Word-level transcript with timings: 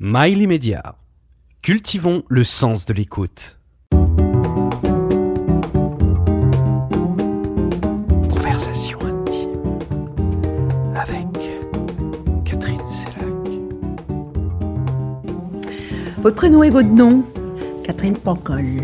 Mail 0.00 0.42
immédiat. 0.42 0.96
Cultivons 1.62 2.24
le 2.28 2.42
sens 2.42 2.84
de 2.84 2.92
l'écoute. 2.92 3.60
Conversation 8.28 8.98
intime 9.02 9.52
avec 10.96 11.28
Catherine 12.44 12.80
Sellac. 12.90 13.60
Votre 16.18 16.34
prénom 16.34 16.64
et 16.64 16.70
votre 16.70 16.88
nom? 16.88 17.22
Catherine 17.84 18.18
Pancol, 18.18 18.82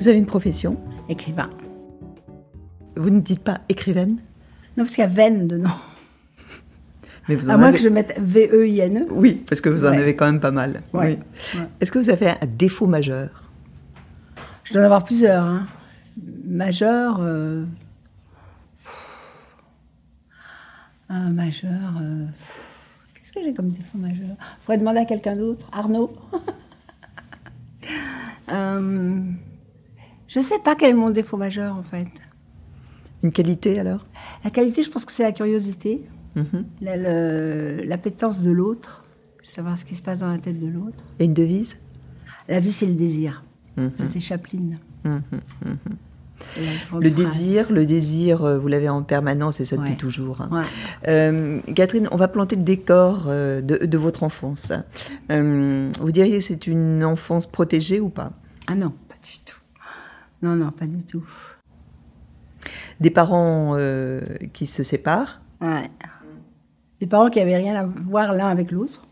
Vous 0.00 0.08
avez 0.08 0.18
une 0.18 0.26
profession? 0.26 0.76
Écrivain. 1.08 1.50
Vous 2.96 3.10
ne 3.10 3.20
dites 3.20 3.44
pas 3.44 3.60
écrivaine? 3.68 4.16
Non, 4.76 4.84
parce 4.84 4.90
qu'il 4.96 5.02
y 5.02 5.06
a 5.06 5.10
veine 5.10 5.46
dedans. 5.46 5.70
Mais 7.28 7.34
vous 7.34 7.50
À 7.50 7.56
moins 7.56 7.72
que 7.72 7.78
je 7.78 7.88
mette 7.88 8.14
V-E-I-N-E. 8.18 9.06
Oui, 9.10 9.34
parce 9.46 9.60
que 9.60 9.68
vous 9.68 9.84
en 9.84 9.90
Ouais. 9.90 9.98
avez 9.98 10.16
quand 10.16 10.26
même 10.26 10.40
pas 10.40 10.50
mal. 10.50 10.82
Ouais. 10.92 11.18
Oui. 11.54 11.60
Ouais. 11.60 11.66
Est-ce 11.80 11.92
que 11.92 11.98
vous 11.98 12.10
avez 12.10 12.28
un 12.30 12.36
défaut 12.46 12.86
majeur? 12.86 13.28
Je 14.64 14.72
dois 14.72 14.82
en 14.82 14.84
avoir 14.86 15.04
plusieurs. 15.04 15.44
Hein. 15.44 15.66
Majeur. 16.44 17.18
euh, 17.20 17.64
Un 21.08 21.30
majeur. 21.30 21.94
euh, 22.02 22.26
Qu'est-ce 23.14 23.32
que 23.32 23.42
j'ai 23.42 23.54
comme 23.54 23.70
défaut 23.70 23.98
majeur? 23.98 24.36
Il 24.38 24.60
faudrait 24.62 24.78
demander 24.78 24.98
à 25.00 25.04
quelqu'un 25.04 25.36
d'autre. 25.36 25.66
Arnaud 25.72 26.12
Euh, 28.50 29.20
Je 30.26 30.38
ne 30.38 30.44
sais 30.44 30.58
pas 30.58 30.74
quel 30.74 30.90
est 30.90 30.94
mon 30.94 31.10
défaut 31.10 31.36
majeur, 31.36 31.76
en 31.76 31.82
fait. 31.82 32.06
Une 33.22 33.30
qualité 33.32 33.78
alors? 33.78 34.06
La 34.44 34.50
qualité, 34.50 34.82
je 34.82 34.90
pense 34.90 35.04
que 35.04 35.12
c'est 35.12 35.22
la 35.22 35.32
curiosité, 35.32 36.06
Mhm. 36.36 36.64
le- 36.82 37.82
l'appétence 37.86 38.42
de 38.42 38.50
l'autre, 38.50 39.04
savoir 39.42 39.76
ce 39.78 39.84
qui 39.84 39.94
se 39.94 40.02
passe 40.02 40.20
dans 40.20 40.28
la 40.28 40.38
tête 40.38 40.58
de 40.60 40.68
l'autre. 40.68 41.04
Et 41.18 41.24
une 41.24 41.34
devise? 41.34 41.78
La 42.48 42.60
vie, 42.60 42.72
c'est 42.72 42.86
le 42.86 42.94
désir. 42.94 43.42
Mhm. 43.76 43.90
Ça, 43.94 44.06
c'est 44.06 44.20
Chaplin. 44.20 44.78
La 45.04 45.20
grande 46.88 47.02
Le 47.02 47.10
phrase. 47.10 47.16
désir, 47.24 47.72
le 47.72 47.84
désir, 47.84 48.44
euh, 48.44 48.58
vous 48.58 48.68
l'avez 48.68 48.88
en 48.88 49.02
permanence 49.02 49.58
et 49.60 49.64
ça 49.64 49.76
depuis 49.76 49.90
Ouais. 49.90 49.96
toujours. 49.96 50.40
hein. 50.40 50.48
Ouais. 50.52 50.62
Euh, 51.08 51.60
Catherine, 51.74 52.08
on 52.12 52.16
va 52.16 52.28
planter 52.28 52.54
le 52.54 52.62
décor 52.62 53.24
euh, 53.26 53.60
de, 53.60 53.84
de 53.84 53.98
votre 53.98 54.22
enfance. 54.22 54.70
Euh, 55.32 55.90
vous 56.00 56.12
diriez 56.12 56.40
c'est 56.40 56.68
une 56.68 57.02
enfance 57.04 57.46
protégée 57.46 57.98
ou 57.98 58.08
pas? 58.08 58.32
Ah 58.68 58.76
non, 58.76 58.90
pas 59.08 59.16
du 59.16 59.38
tout. 59.44 59.58
Non, 60.42 60.54
non, 60.54 60.70
pas 60.70 60.86
du 60.86 61.02
tout. 61.04 61.24
Des 63.00 63.10
parents 63.10 63.72
euh, 63.76 64.20
qui 64.52 64.66
se 64.66 64.84
séparent? 64.84 65.40
Ouais. 65.60 65.90
Des 67.00 67.06
parents 67.06 67.30
qui 67.30 67.40
avaient 67.40 67.56
rien 67.56 67.76
à 67.76 67.84
voir 67.84 68.32
l'un 68.32 68.48
avec 68.48 68.72
l'autre. 68.72 69.02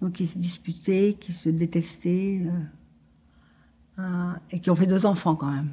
Donc, 0.00 0.12
qui 0.12 0.26
se 0.26 0.38
disputaient, 0.38 1.16
qui 1.18 1.32
se 1.32 1.48
détestaient. 1.48 2.46
euh, 2.46 4.02
euh, 4.02 4.32
et 4.52 4.60
qui 4.60 4.70
ont 4.70 4.76
fait 4.76 4.86
deux 4.86 5.06
enfants 5.06 5.34
quand 5.34 5.50
même. 5.50 5.70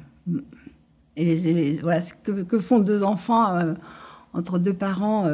Et 1.16 1.78
voilà, 1.80 2.00
que, 2.24 2.42
que 2.42 2.58
font 2.58 2.80
deux 2.80 3.04
enfants 3.04 3.56
euh, 3.56 3.74
entre 4.32 4.58
deux 4.58 4.74
parents 4.74 5.30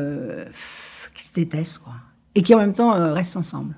qui 1.15 1.25
se 1.25 1.33
détestent, 1.33 1.79
quoi. 1.79 1.95
Et 2.35 2.43
qui 2.43 2.55
en 2.55 2.59
même 2.59 2.73
temps 2.73 2.93
restent 3.15 3.37
ensemble. 3.37 3.75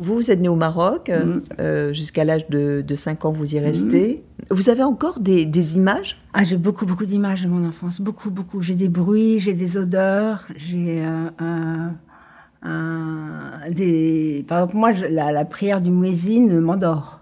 Vous, 0.00 0.14
vous 0.16 0.30
êtes 0.30 0.40
né 0.40 0.48
au 0.48 0.56
Maroc, 0.56 1.10
Mm. 1.10 1.40
euh, 1.60 1.92
jusqu'à 1.92 2.24
l'âge 2.24 2.48
de, 2.48 2.82
de 2.86 2.94
5 2.94 3.24
ans, 3.26 3.32
vous 3.32 3.54
y 3.54 3.58
restez. 3.60 4.24
Vous 4.50 4.68
avez 4.70 4.82
encore 4.82 5.20
des, 5.20 5.44
des 5.46 5.76
images? 5.76 6.20
Ah, 6.32 6.42
j'ai 6.42 6.56
beaucoup, 6.56 6.86
beaucoup 6.86 7.04
d'images 7.06 7.42
de 7.44 7.48
mon 7.48 7.66
enfance. 7.68 8.00
Beaucoup, 8.00 8.30
beaucoup. 8.30 8.60
J'ai 8.62 8.74
des 8.74 8.88
bruits, 8.88 9.38
j'ai 9.40 9.52
des 9.52 9.76
odeurs, 9.76 10.46
j'ai 10.56 11.04
euh, 11.04 11.28
un- 11.38 11.92
un- 12.62 13.70
des... 13.70 14.44
Par 14.48 14.58
exemple, 14.58 14.76
moi, 14.76 14.92
je- 14.92 15.06
la, 15.06 15.32
la 15.32 15.44
prière 15.44 15.80
du 15.80 15.90
muezzin 15.90 16.60
m'endort. 16.60 17.20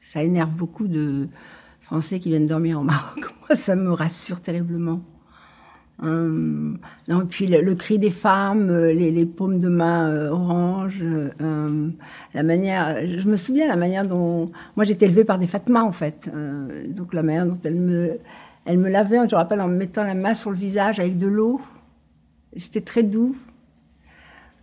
Ça 0.00 0.22
énerve 0.22 0.56
beaucoup 0.56 0.86
de 0.88 1.28
Français 1.80 2.18
qui 2.18 2.28
viennent 2.28 2.46
dormir 2.46 2.80
au 2.80 2.84
Maroc. 2.84 3.18
Moi, 3.48 3.54
ça 3.56 3.76
me 3.76 3.90
rassure 3.92 4.40
terriblement. 4.40 5.00
Non, 6.02 7.22
et 7.22 7.24
puis 7.28 7.46
le, 7.46 7.74
cri 7.74 7.98
des 7.98 8.10
femmes, 8.10 8.68
euh, 8.70 8.92
les, 8.92 9.26
paumes 9.26 9.58
de 9.58 9.68
main 9.68 10.10
euh, 10.10 10.30
orange, 10.30 11.02
euh, 11.02 11.88
la 12.34 12.42
manière. 12.42 12.96
Je 13.04 13.26
me 13.28 13.36
souviens 13.36 13.66
la 13.66 13.76
manière 13.76 14.06
dont 14.06 14.50
moi 14.76 14.84
j'étais 14.84 15.06
élevée 15.06 15.24
par 15.24 15.38
des 15.38 15.46
Fatmas 15.46 15.82
en 15.82 15.92
fait, 15.92 16.30
euh, 16.34 16.86
donc 16.88 17.14
la 17.14 17.22
manière 17.22 17.46
dont 17.46 17.58
elles 17.64 17.76
me, 17.76 18.18
elles 18.66 18.78
me 18.78 18.90
lavaient, 18.90 19.16
je 19.28 19.34
me 19.34 19.36
rappelle 19.36 19.60
en 19.60 19.68
me 19.68 19.76
mettant 19.76 20.04
la 20.04 20.14
main 20.14 20.34
sur 20.34 20.50
le 20.50 20.56
visage 20.56 20.98
avec 20.98 21.16
de 21.18 21.28
l'eau. 21.28 21.60
C'était 22.56 22.80
très 22.80 23.02
doux. 23.02 23.36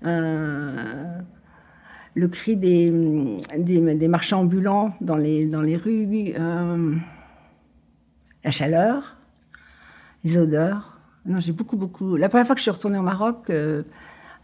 Euh, 0.06 1.20
le 2.16 2.28
cri 2.28 2.56
des, 2.56 2.92
des, 3.58 3.96
des 3.96 4.08
marchands 4.08 4.42
ambulants 4.42 4.90
dans 5.02 5.18
les, 5.18 5.48
dans 5.48 5.62
les 5.62 5.78
rues, 5.78 6.34
euh, 6.38 6.96
la 8.44 8.52
chaleur, 8.52 9.18
les 10.24 10.38
odeurs. 10.38 10.93
Non, 11.26 11.40
j'ai 11.40 11.52
beaucoup, 11.54 11.78
beaucoup. 11.78 12.16
La 12.18 12.30
première 12.30 12.46
fois 12.46 12.56
que 12.56 12.60
je 12.60 12.64
suis 12.64 12.72
retournée 12.72 12.98
au 12.98 13.02
Maroc, 13.04 13.46
euh, 13.50 13.84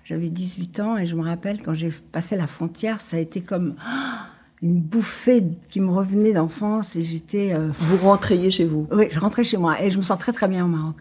j'avais 0.04 0.30
18 0.30 0.80
ans 0.80 0.98
et 0.98 1.06
je 1.06 1.16
me 1.16 1.24
rappelle 1.24 1.62
quand 1.62 1.74
j'ai 1.74 1.90
passé 1.90 2.36
la 2.38 2.48
frontière, 2.48 3.02
ça 3.02 3.18
a 3.18 3.20
été 3.20 3.42
comme 3.42 3.76
une 4.62 4.80
bouffée 4.80 5.44
qui 5.70 5.82
me 5.82 5.92
revenait 5.92 6.34
d'enfance 6.34 6.96
et 6.96 7.04
j'étais. 7.04 7.54
euh, 7.54 7.70
Vous 7.78 7.98
rentriez 8.08 8.50
chez 8.52 8.66
vous. 8.66 8.88
oui, 8.92 9.08
je 9.12 9.20
rentrais 9.20 9.44
chez 9.44 9.58
moi 9.58 9.82
et 9.82 9.90
je 9.90 9.98
me 9.98 10.04
sens 10.04 10.18
très 10.20 10.32
très 10.32 10.48
bien 10.48 10.66
au 10.66 10.70
Maroc. 10.70 10.96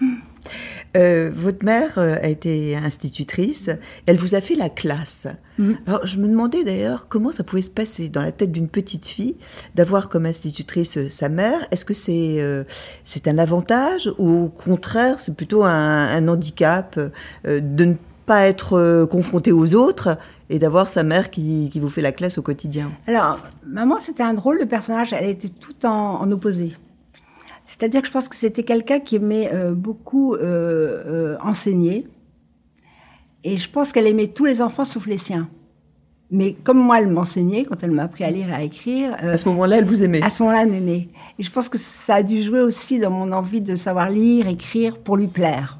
Euh, 0.96 1.30
votre 1.32 1.64
mère 1.64 1.98
euh, 1.98 2.16
a 2.20 2.28
été 2.28 2.76
institutrice. 2.76 3.70
Elle 4.06 4.16
vous 4.16 4.34
a 4.34 4.40
fait 4.40 4.54
la 4.54 4.68
classe. 4.68 5.28
Mm. 5.58 5.72
Alors, 5.86 6.06
je 6.06 6.16
me 6.18 6.26
demandais 6.26 6.64
d'ailleurs 6.64 7.06
comment 7.08 7.32
ça 7.32 7.44
pouvait 7.44 7.62
se 7.62 7.70
passer 7.70 8.08
dans 8.08 8.22
la 8.22 8.32
tête 8.32 8.50
d'une 8.50 8.68
petite 8.68 9.06
fille 9.06 9.36
d'avoir 9.74 10.08
comme 10.08 10.26
institutrice 10.26 10.96
euh, 10.96 11.08
sa 11.08 11.28
mère. 11.28 11.66
Est-ce 11.70 11.84
que 11.84 11.94
c'est 11.94 12.36
euh, 12.40 12.64
c'est 13.04 13.28
un 13.28 13.38
avantage 13.38 14.10
ou 14.18 14.44
au 14.44 14.48
contraire 14.48 15.20
c'est 15.20 15.36
plutôt 15.36 15.64
un, 15.64 15.70
un 15.70 16.28
handicap 16.28 16.98
euh, 17.46 17.60
de 17.60 17.84
ne 17.84 17.94
pas 18.26 18.46
être 18.46 18.74
euh, 18.74 19.06
confronté 19.06 19.50
aux 19.50 19.74
autres 19.74 20.16
et 20.50 20.58
d'avoir 20.58 20.88
sa 20.88 21.02
mère 21.02 21.30
qui, 21.30 21.68
qui 21.70 21.80
vous 21.80 21.88
fait 21.88 22.00
la 22.00 22.12
classe 22.12 22.38
au 22.38 22.42
quotidien? 22.42 22.92
Alors, 23.08 23.38
maman, 23.66 23.98
c'était 24.00 24.22
un 24.22 24.34
drôle 24.34 24.58
de 24.60 24.64
personnage. 24.64 25.12
Elle 25.12 25.30
était 25.30 25.48
tout 25.48 25.84
en, 25.84 26.20
en 26.20 26.30
opposé. 26.30 26.72
C'est-à-dire 27.70 28.00
que 28.00 28.08
je 28.08 28.12
pense 28.12 28.28
que 28.28 28.34
c'était 28.34 28.64
quelqu'un 28.64 28.98
qui 28.98 29.14
aimait 29.14 29.48
euh, 29.54 29.74
beaucoup 29.74 30.34
euh, 30.34 30.38
euh, 30.42 31.36
enseigner. 31.40 32.08
Et 33.44 33.56
je 33.56 33.70
pense 33.70 33.92
qu'elle 33.92 34.08
aimait 34.08 34.26
tous 34.26 34.44
les 34.44 34.60
enfants 34.60 34.84
sauf 34.84 35.06
les 35.06 35.16
siens. 35.18 35.48
Mais 36.32 36.52
comme 36.64 36.78
moi, 36.78 37.00
elle 37.00 37.06
m'enseignait 37.08 37.62
quand 37.64 37.80
elle 37.84 37.92
m'a 37.92 38.02
appris 38.02 38.24
à 38.24 38.30
lire 38.30 38.48
et 38.50 38.54
à 38.54 38.62
écrire. 38.62 39.16
euh, 39.22 39.34
À 39.34 39.36
ce 39.36 39.48
moment-là, 39.50 39.78
elle 39.78 39.84
vous 39.84 40.02
aimait. 40.02 40.20
à 40.20 40.30
ce 40.30 40.42
moment-là, 40.42 40.62
elle 40.64 40.70
m'aimait. 40.72 41.08
Et 41.38 41.42
je 41.44 41.50
pense 41.50 41.68
que 41.68 41.78
ça 41.78 42.16
a 42.16 42.22
dû 42.24 42.42
jouer 42.42 42.60
aussi 42.60 42.98
dans 42.98 43.10
mon 43.12 43.30
envie 43.32 43.60
de 43.60 43.76
savoir 43.76 44.10
lire, 44.10 44.48
écrire 44.48 44.98
pour 44.98 45.16
lui 45.16 45.28
plaire. 45.28 45.78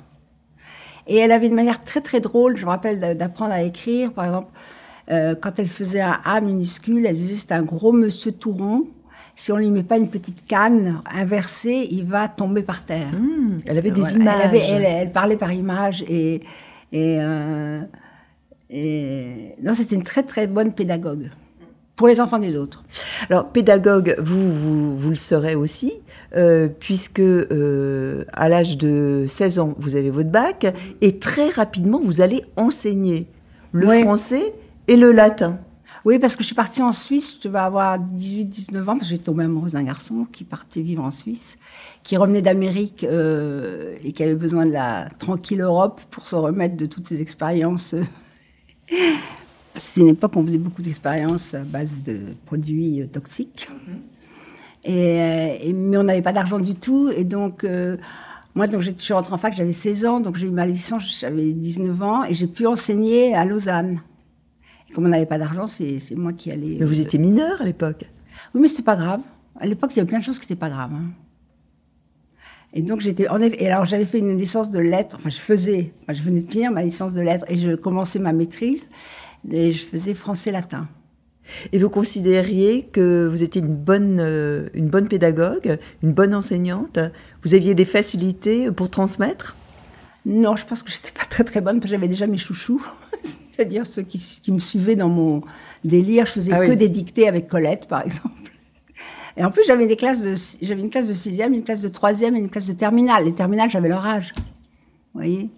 Et 1.08 1.16
elle 1.16 1.32
avait 1.32 1.48
une 1.48 1.54
manière 1.54 1.82
très 1.82 2.00
très 2.00 2.20
drôle, 2.20 2.56
je 2.56 2.64
me 2.64 2.70
rappelle 2.70 3.00
d'a- 3.00 3.14
d'apprendre 3.16 3.52
à 3.52 3.62
écrire. 3.62 4.12
Par 4.12 4.26
exemple, 4.26 4.48
euh, 5.10 5.34
quand 5.34 5.58
elle 5.58 5.66
faisait 5.66 6.00
un 6.00 6.18
A 6.24 6.40
minuscule, 6.40 7.04
elle 7.04 7.16
disait 7.16 7.34
c'est 7.36 7.52
un 7.52 7.62
gros 7.64 7.90
monsieur 7.92 8.30
tout 8.30 8.52
rond. 8.52 8.86
Si 9.36 9.52
on 9.52 9.56
lui 9.56 9.70
met 9.70 9.82
pas 9.82 9.96
une 9.96 10.08
petite 10.08 10.44
canne 10.46 11.00
inversée, 11.14 11.88
il 11.90 12.04
va 12.04 12.28
tomber 12.28 12.62
par 12.62 12.84
terre. 12.84 13.08
Hmm, 13.18 13.58
elle 13.64 13.78
avait 13.78 13.90
des 13.90 14.00
Voilà. 14.02 14.16
images. 14.16 14.36
Elle, 14.42 14.48
avait- 14.48 14.68
elle- 14.84 14.84
elle 15.02 15.12
parlait 15.12 15.36
par 15.36 15.52
images 15.52 16.02
et, 16.08 16.34
et, 16.92 17.16
euh, 17.20 17.80
et- 18.70 19.54
non, 19.62 19.74
c'était 19.74 19.96
une 19.96 20.02
très 20.02 20.22
très 20.22 20.46
bonne 20.46 20.72
pédagogue 20.72 21.30
pour 21.96 22.06
les 22.08 22.20
enfants 22.20 22.38
des 22.38 22.56
autres. 22.56 22.84
Alors, 23.28 23.48
pédagogue, 23.48 24.16
vous, 24.18 24.52
vous, 24.52 24.96
vous 24.96 25.08
le 25.10 25.14
serez 25.16 25.54
aussi, 25.54 25.92
euh, 26.36 26.68
puisque 26.78 27.20
euh, 27.20 28.24
à 28.32 28.48
l'âge 28.48 28.78
de 28.78 29.24
16 29.28 29.58
ans, 29.58 29.74
vous 29.78 29.96
avez 29.96 30.10
votre 30.10 30.30
bac, 30.30 30.66
et 31.00 31.18
très 31.18 31.48
rapidement, 31.50 32.00
vous 32.02 32.20
allez 32.20 32.44
enseigner 32.56 33.26
le 33.72 33.86
Ouais. 33.86 34.02
français 34.02 34.54
et 34.88 34.96
le 34.96 35.12
latin. 35.12 35.58
Oui, 36.04 36.18
parce 36.18 36.34
que 36.34 36.42
je 36.42 36.46
suis 36.46 36.54
partie 36.54 36.80
en 36.82 36.92
Suisse, 36.92 37.36
je 37.42 37.48
devais 37.48 37.58
avoir 37.58 37.98
18-19 37.98 38.80
ans, 38.82 38.84
parce 38.96 39.00
que 39.00 39.04
j'ai 39.06 39.18
tombé 39.18 39.44
amoureuse 39.44 39.72
d'un 39.72 39.82
garçon 39.82 40.26
qui 40.32 40.44
partait 40.44 40.80
vivre 40.80 41.04
en 41.04 41.10
Suisse, 41.10 41.58
qui 42.02 42.16
revenait 42.16 42.40
d'Amérique 42.42 43.04
euh, 43.04 43.94
et 44.02 44.12
qui 44.12 44.22
avait 44.22 44.34
besoin 44.34 44.64
de 44.64 44.72
la 44.72 45.08
tranquille 45.18 45.60
Europe 45.60 46.00
pour 46.10 46.26
se 46.26 46.36
remettre 46.36 46.76
de 46.76 46.86
toutes 46.86 47.06
ses 47.06 47.20
expériences. 47.20 47.94
C'était 49.74 50.00
une 50.00 50.08
époque 50.08 50.34
où 50.36 50.40
on 50.40 50.46
faisait 50.46 50.58
beaucoup 50.58 50.82
d'expériences 50.82 51.54
à 51.54 51.60
base 51.60 51.90
de 52.06 52.34
produits 52.46 53.02
euh, 53.02 53.06
toxiques. 53.06 53.68
Et, 54.84 55.20
euh, 55.20 55.54
et- 55.60 55.72
mais 55.74 55.96
on 55.98 56.02
n'avait 56.04 56.22
pas 56.22 56.32
d'argent 56.32 56.58
du 56.58 56.74
tout. 56.74 57.10
Et 57.14 57.24
donc, 57.24 57.64
euh, 57.64 57.96
moi, 58.54 58.66
donc, 58.66 58.80
je 58.80 58.90
suis 58.96 59.12
rentrée 59.12 59.34
en 59.34 59.38
fac, 59.38 59.54
j'avais 59.54 59.72
16 59.72 60.06
ans, 60.06 60.20
donc 60.20 60.36
j'ai 60.36 60.46
eu 60.46 60.50
ma 60.50 60.66
licence, 60.66 61.20
j'avais 61.20 61.52
19 61.52 62.02
ans, 62.02 62.24
et 62.24 62.34
j'ai 62.34 62.46
pu 62.46 62.66
enseigner 62.66 63.34
à 63.34 63.44
Lausanne. 63.44 64.00
Comme 64.94 65.06
on 65.06 65.08
n'avait 65.08 65.26
pas 65.26 65.38
d'argent, 65.38 65.66
c'est 65.66 65.98
moi 66.16 66.32
qui 66.32 66.50
allais. 66.50 66.76
Mais 66.78 66.86
vous 66.86 66.98
euh, 66.98 67.02
étiez 67.02 67.18
mineur 67.18 67.60
à 67.60 67.64
l'époque. 67.64 68.04
Oui, 68.54 68.60
mais 68.60 68.68
c'était 68.68 68.82
pas 68.82 68.96
grave. 68.96 69.22
À 69.58 69.66
l'époque, 69.66 69.90
il 69.94 69.98
y 69.98 70.00
avait 70.00 70.08
plein 70.08 70.18
de 70.18 70.24
choses 70.24 70.38
qui 70.38 70.46
n'étaient 70.46 70.58
pas 70.58 70.70
graves. 70.70 70.94
hein. 70.94 71.10
Et 72.72 72.82
donc 72.82 73.00
j'étais 73.00 73.28
en 73.28 73.40
effet, 73.40 73.62
et 73.62 73.68
alors 73.68 73.84
j'avais 73.84 74.04
fait 74.04 74.20
une 74.20 74.38
licence 74.38 74.70
de 74.70 74.78
lettres, 74.78 75.16
enfin 75.16 75.30
je 75.30 75.38
faisais, 75.38 75.92
enfin, 76.02 76.12
je 76.12 76.22
venais 76.22 76.40
de 76.40 76.48
finir 76.48 76.70
ma 76.70 76.84
licence 76.84 77.12
de 77.12 77.20
lettres 77.20 77.44
et 77.48 77.58
je 77.58 77.74
commençais 77.74 78.20
ma 78.20 78.32
maîtrise 78.32 78.86
et 79.50 79.72
je 79.72 79.84
faisais 79.84 80.14
français-latin. 80.14 80.86
Et 81.72 81.78
vous 81.78 81.90
considériez 81.90 82.84
que 82.84 83.26
vous 83.26 83.42
étiez 83.42 83.60
une 83.60 83.74
bonne, 83.74 84.18
euh, 84.20 84.68
une 84.74 84.88
bonne 84.88 85.08
pédagogue, 85.08 85.78
une 86.04 86.12
bonne 86.12 86.32
enseignante? 86.32 87.00
Vous 87.42 87.54
aviez 87.54 87.74
des 87.74 87.84
facilités 87.84 88.70
pour 88.70 88.88
transmettre? 88.88 89.56
Non, 90.26 90.56
je 90.56 90.66
pense 90.66 90.82
que 90.82 90.90
j'étais 90.90 91.12
pas 91.18 91.24
très 91.24 91.44
très 91.44 91.60
bonne 91.60 91.80
parce 91.80 91.90
que 91.90 91.96
j'avais 91.96 92.08
déjà 92.08 92.26
mes 92.26 92.36
chouchous, 92.36 92.84
c'est-à-dire 93.22 93.86
ceux 93.86 94.02
qui, 94.02 94.18
qui, 94.42 94.52
me 94.52 94.58
suivaient 94.58 94.96
dans 94.96 95.08
mon 95.08 95.42
délire. 95.84 96.26
Je 96.26 96.32
faisais 96.32 96.52
Ah 96.52 96.64
que 96.64 96.70
oui. 96.70 96.76
des 96.76 96.88
dictées 96.88 97.26
avec 97.28 97.48
Colette, 97.48 97.86
par 97.86 98.04
exemple. 98.04 98.34
Et 99.36 99.44
en 99.44 99.50
plus, 99.50 99.62
j'avais 99.66 99.86
des 99.86 99.96
classes 99.96 100.20
de, 100.22 100.34
j'avais 100.60 100.80
une 100.82 100.90
classe 100.90 101.08
de 101.08 101.14
sixième, 101.14 101.54
une 101.54 101.62
classe 101.62 101.80
de 101.80 101.88
troisième 101.88 102.36
et 102.36 102.38
une 102.38 102.50
classe 102.50 102.66
de 102.66 102.72
terminale. 102.74 103.24
Les 103.24 103.34
terminales, 103.34 103.70
j'avais 103.70 103.88
leur 103.88 104.06
âge. 104.06 104.32
Vous 104.36 105.20
voyez? 105.20 105.48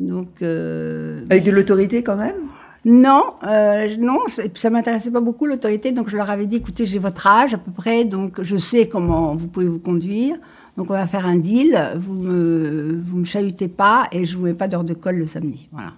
Donc. 0.00 0.42
euh, 0.42 1.24
Avec 1.30 1.44
de 1.44 1.50
l'autorité 1.52 2.02
quand 2.02 2.16
même? 2.16 2.36
Non, 2.84 3.34
euh, 3.42 3.96
non, 3.98 4.20
ça 4.54 4.70
m'intéressait 4.70 5.10
pas 5.10 5.20
beaucoup 5.20 5.46
l'autorité, 5.46 5.92
donc 5.92 6.08
je 6.08 6.16
leur 6.16 6.30
avais 6.30 6.46
dit, 6.46 6.56
écoutez, 6.56 6.84
j'ai 6.84 6.98
votre 6.98 7.26
âge 7.26 7.52
à 7.52 7.58
peu 7.58 7.72
près, 7.72 8.04
donc 8.04 8.40
je 8.42 8.56
sais 8.56 8.88
comment 8.88 9.34
vous 9.34 9.48
pouvez 9.48 9.66
vous 9.66 9.80
conduire, 9.80 10.36
donc 10.78 10.90
on 10.90 10.94
va 10.94 11.08
faire 11.08 11.26
un 11.26 11.36
deal, 11.36 11.76
vous 11.96 12.14
me, 12.14 12.96
vous 13.00 13.18
me 13.18 13.24
chahutez 13.24 13.66
pas 13.66 14.06
et 14.12 14.24
je 14.24 14.36
vous 14.36 14.44
mets 14.44 14.54
pas 14.54 14.68
d'heure 14.68 14.84
de 14.84 14.94
colle 14.94 15.16
le 15.16 15.26
samedi, 15.26 15.68
voilà. 15.72 15.92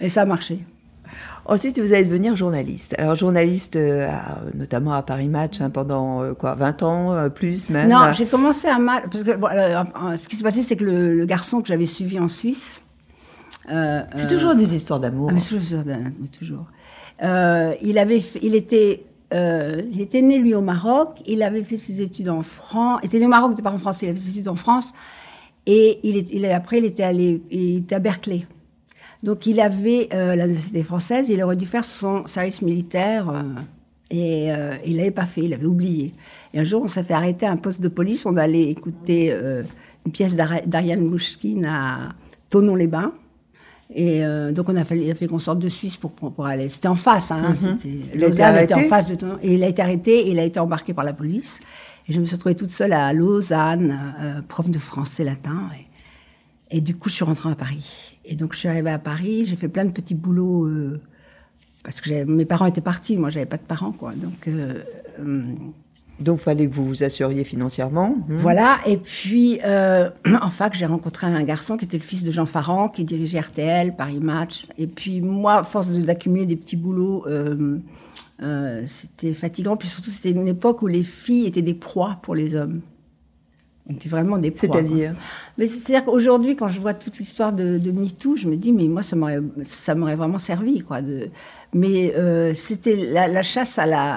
Et 0.00 0.08
ça 0.08 0.22
a 0.22 0.26
marché. 0.26 0.64
Ensuite, 1.44 1.78
vous 1.80 1.92
allez 1.92 2.04
devenir 2.04 2.34
journaliste. 2.34 2.96
Alors, 2.98 3.14
journaliste, 3.14 3.76
euh, 3.76 4.08
notamment 4.54 4.92
à 4.92 5.02
Paris 5.02 5.28
Match, 5.28 5.60
hein, 5.60 5.70
pendant 5.70 6.22
euh, 6.22 6.34
quoi, 6.34 6.56
20 6.56 6.82
ans, 6.82 7.12
euh, 7.12 7.28
plus 7.28 7.70
même 7.70 7.88
Non, 7.88 8.10
j'ai 8.10 8.26
commencé 8.26 8.66
à 8.66 8.80
mal, 8.80 9.04
parce 9.10 9.22
que 9.22 9.36
bon, 9.36 9.48
ce 10.16 10.28
qui 10.28 10.34
s'est 10.34 10.42
passé, 10.42 10.62
c'est 10.62 10.76
que 10.76 10.84
le, 10.84 11.14
le 11.14 11.24
garçon 11.24 11.60
que 11.60 11.68
j'avais 11.68 11.86
suivi 11.86 12.18
en 12.18 12.28
Suisse. 12.28 12.82
C'est 13.68 14.28
toujours 14.28 14.56
des 14.56 14.74
histoires 14.74 14.98
d'amour. 14.98 15.30
Ah, 15.32 15.38
toujours, 15.38 15.84
toujours. 16.36 16.66
Il, 17.22 17.98
avait 17.98 18.22
il, 18.42 18.56
était, 18.56 19.04
euh, 19.32 19.82
il 19.90 20.00
était 20.00 20.22
né, 20.22 20.38
lui, 20.38 20.54
au 20.54 20.60
Maroc. 20.60 21.20
Il 21.26 21.42
avait 21.42 21.62
fait 21.62 21.76
ses 21.76 22.00
études 22.00 22.28
en 22.28 22.42
France. 22.42 23.00
Il 23.02 23.06
était 23.06 23.18
né 23.18 23.26
au 23.26 23.30
Maroc, 23.30 23.56
de 23.56 23.62
parents 23.62 23.78
français. 23.78 24.06
Il 24.06 24.08
avait 24.10 24.18
fait 24.18 24.24
ses 24.26 24.30
études 24.30 24.48
en 24.48 24.56
France. 24.56 24.92
Et 25.66 26.00
il 26.02 26.16
est, 26.16 26.52
après, 26.52 26.78
il 26.78 26.84
était 26.84 27.02
allé 27.02 27.42
à 27.90 27.98
Berkeley. 27.98 28.46
Donc, 29.22 29.46
il 29.46 29.60
avait 29.60 30.08
euh, 30.12 30.34
la 30.34 30.46
nationalité 30.46 30.82
française. 30.82 31.28
Il 31.30 31.42
aurait 31.42 31.56
dû 31.56 31.66
faire 31.66 31.84
son 31.84 32.26
service 32.26 32.62
militaire. 32.62 33.28
euh, 33.30 33.42
et 34.10 34.52
euh, 34.52 34.76
il 34.84 34.96
l'avait 34.96 35.10
pas 35.10 35.26
fait. 35.26 35.42
Il 35.42 35.54
avait 35.54 35.64
oublié. 35.64 36.12
Et 36.52 36.58
un 36.60 36.64
jour, 36.64 36.82
on 36.82 36.86
s'est 36.86 37.02
fait 37.02 37.14
arrêter 37.14 37.46
à 37.46 37.50
un 37.50 37.56
poste 37.56 37.80
de 37.80 37.88
police. 37.88 38.26
On 38.26 38.36
allait 38.36 38.68
écouter 38.68 39.32
une 40.04 40.12
pièce 40.12 40.34
d'Ariane 40.34 41.00
Mouchkine 41.00 41.64
à 41.64 42.10
Tonon-les-Bains. 42.50 43.12
Et 43.94 44.24
euh, 44.24 44.52
donc, 44.52 44.68
on 44.68 44.76
a 44.76 44.84
fait, 44.84 44.98
il 44.98 45.10
a 45.10 45.14
fait 45.14 45.26
qu'on 45.26 45.38
sorte 45.38 45.58
de 45.58 45.68
Suisse 45.68 45.96
pour, 45.96 46.12
pour, 46.12 46.32
pour 46.32 46.46
aller. 46.46 46.68
C'était 46.68 46.88
en 46.88 46.94
face, 46.94 47.30
hein. 47.30 47.52
a 47.52 47.70
été 47.70 48.02
Lausanne 48.14 48.56
était 48.56 48.74
en 48.74 48.88
face 48.88 49.08
de 49.10 49.14
Tonon. 49.14 49.38
Et 49.42 49.54
il 49.54 49.62
a 49.64 49.68
été 49.68 49.82
arrêté 49.82 50.26
et 50.26 50.30
il 50.30 50.38
a 50.38 50.44
été 50.44 50.60
embarqué 50.60 50.94
par 50.94 51.04
la 51.04 51.12
police. 51.12 51.60
Et 52.08 52.12
je 52.12 52.20
me 52.20 52.24
suis 52.24 52.36
retrouvée 52.36 52.56
toute 52.56 52.72
seule 52.72 52.92
à 52.92 53.12
Lausanne, 53.12 53.98
euh, 54.20 54.42
prof 54.46 54.70
de 54.70 54.78
français 54.78 55.24
latin. 55.24 55.68
Et, 56.70 56.78
et 56.78 56.80
du 56.80 56.96
coup, 56.96 57.08
je 57.08 57.14
suis 57.14 57.24
rentrée 57.24 57.50
à 57.50 57.54
Paris. 57.54 58.18
Et 58.24 58.34
donc, 58.34 58.54
je 58.54 58.58
suis 58.60 58.68
arrivée 58.68 58.90
à 58.90 58.98
Paris. 58.98 59.44
J'ai 59.44 59.56
fait 59.56 59.68
plein 59.68 59.84
de 59.84 59.92
petits 59.92 60.14
boulots. 60.14 60.66
euh, 60.66 61.00
parce 61.82 62.00
que 62.00 62.24
mes 62.24 62.44
parents 62.44 62.66
étaient 62.66 62.80
partis. 62.80 63.16
Moi, 63.16 63.30
j'avais 63.30 63.46
pas 63.46 63.56
de 63.56 63.62
parents, 63.62 63.92
quoi. 63.92 64.12
Donc, 64.14 64.48
euh, 64.48 64.82
euh, 65.20 65.42
Donc, 66.22 66.38
il 66.40 66.42
fallait 66.42 66.68
que 66.68 66.74
vous 66.74 66.86
vous 66.86 67.02
assuriez 67.04 67.44
financièrement. 67.44 68.16
Hmm. 68.28 68.36
voilà, 68.36 68.80
et 68.86 68.96
puis 68.96 69.58
euh, 69.64 70.10
en 70.40 70.48
fac, 70.48 70.74
j'ai 70.74 70.86
rencontré 70.86 71.26
un 71.26 71.42
garçon 71.42 71.76
qui 71.76 71.84
était 71.84 71.98
le 71.98 72.02
fils 72.02 72.24
de 72.24 72.30
Jean 72.30 72.46
Farran, 72.46 72.88
qui 72.88 73.04
dirigeait 73.04 73.40
RTL, 73.40 73.96
Paris 73.96 74.20
Match. 74.20 74.66
Et 74.78 74.86
puis 74.86 75.20
moi, 75.20 75.64
force 75.64 75.88
de- 75.88 76.02
d'accumuler 76.02 76.46
des 76.46 76.56
petits 76.56 76.76
boulots, 76.76 77.24
euh, 77.26 77.78
euh, 78.42 78.82
c'était 78.86 79.34
fatigant. 79.34 79.76
Puis 79.76 79.88
surtout, 79.88 80.10
c'était 80.10 80.30
une 80.30 80.48
époque 80.48 80.82
où 80.82 80.86
les 80.86 81.02
filles 81.02 81.46
étaient 81.46 81.62
des 81.62 81.74
proies 81.74 82.18
pour 82.22 82.34
les 82.34 82.54
hommes. 82.54 82.80
Elles 83.88 83.96
étaient 83.96 84.08
vraiment 84.08 84.38
des 84.38 84.50
proies. 84.50 84.68
C'est-à-dire? 84.72 85.14
Mais 85.58 85.66
c'est-à-dire 85.66 86.04
qu'aujourd'hui, 86.04 86.54
quand 86.56 86.68
je 86.68 86.80
vois 86.80 86.94
toute 86.94 87.18
l'histoire 87.18 87.52
de, 87.52 87.78
de 87.78 87.90
MeToo, 87.90 88.36
je 88.36 88.48
me 88.48 88.56
dis, 88.56 88.72
mais 88.72 88.86
moi, 88.88 89.02
ça 89.02 89.16
m'aurait, 89.16 89.40
ça 89.62 89.94
m'aurait 89.94 90.14
vraiment 90.14 90.38
servi, 90.38 90.80
quoi. 90.80 91.02
De, 91.02 91.30
mais 91.74 92.14
euh, 92.16 92.52
c'était 92.54 92.96
la, 92.96 93.28
la 93.28 93.42
chasse 93.42 93.78
à 93.78 93.86
la, 93.86 94.14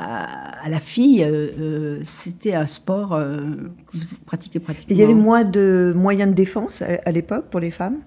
à 0.63 0.69
la 0.69 0.79
fille, 0.79 1.23
euh, 1.23 1.49
euh, 1.59 1.99
c'était 2.03 2.53
un 2.53 2.65
sport 2.65 3.13
euh, 3.13 3.39
que 3.87 3.97
vous 3.97 4.05
pratiquez 4.25 4.59
pratiquement. 4.59 4.95
Il 4.95 4.99
y 4.99 5.03
avait 5.03 5.13
moins 5.13 5.43
de 5.43 5.93
moyens 5.95 6.29
de 6.29 6.35
défense 6.35 6.81
à, 6.81 6.99
à 7.05 7.11
l'époque 7.11 7.45
pour 7.49 7.59
les 7.59 7.71
femmes? 7.71 7.97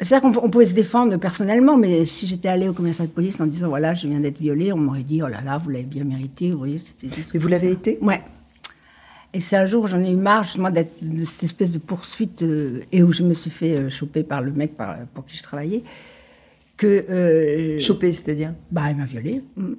C'est-à-dire 0.00 0.30
qu'on 0.30 0.44
on 0.44 0.48
pouvait 0.48 0.66
se 0.66 0.74
défendre 0.74 1.16
personnellement, 1.16 1.76
mais 1.76 2.04
si 2.04 2.26
j'étais 2.26 2.48
allée 2.48 2.68
au 2.68 2.72
commissariat 2.72 3.08
de 3.08 3.14
police 3.14 3.40
en 3.40 3.46
disant, 3.46 3.68
voilà, 3.68 3.94
je 3.94 4.06
viens 4.06 4.20
d'être 4.20 4.38
violée, 4.38 4.72
on 4.72 4.76
m'aurait 4.78 5.02
dit, 5.02 5.22
oh 5.24 5.26
là 5.26 5.40
là, 5.44 5.58
vous 5.58 5.70
l'avez 5.70 5.84
bien 5.84 6.04
mérité, 6.04 6.52
vous 6.52 6.58
voyez, 6.58 6.78
c'était... 6.78 7.08
Et 7.34 7.38
vous 7.38 7.48
l'avez 7.48 7.72
été? 7.72 7.98
Ouais. 8.00 8.22
Et 9.34 9.40
c'est 9.40 9.56
un 9.56 9.66
jour 9.66 9.84
où 9.84 9.86
j'en 9.88 10.02
ai 10.02 10.12
eu 10.12 10.16
marre 10.16 10.44
justement 10.44 10.70
d'être 10.70 10.94
de 11.02 11.24
cette 11.24 11.42
espèce 11.42 11.70
de 11.72 11.78
poursuite 11.78 12.44
euh, 12.44 12.80
et 12.92 13.02
où 13.02 13.12
je 13.12 13.24
me 13.24 13.34
suis 13.34 13.50
fait 13.50 13.76
euh, 13.76 13.90
choper 13.90 14.22
par 14.22 14.40
le 14.40 14.52
mec 14.52 14.76
par- 14.76 14.96
pour 15.12 15.26
qui 15.26 15.36
je 15.36 15.42
travaillais 15.42 15.82
que 16.78 16.86
euh, 17.10 17.78
Chopé, 17.80 18.12
c'est-à-dire 18.12 18.54
bah 18.70 18.90
il 18.90 18.96
m'a 18.96 19.04
violée 19.04 19.42
Mm. 19.56 19.74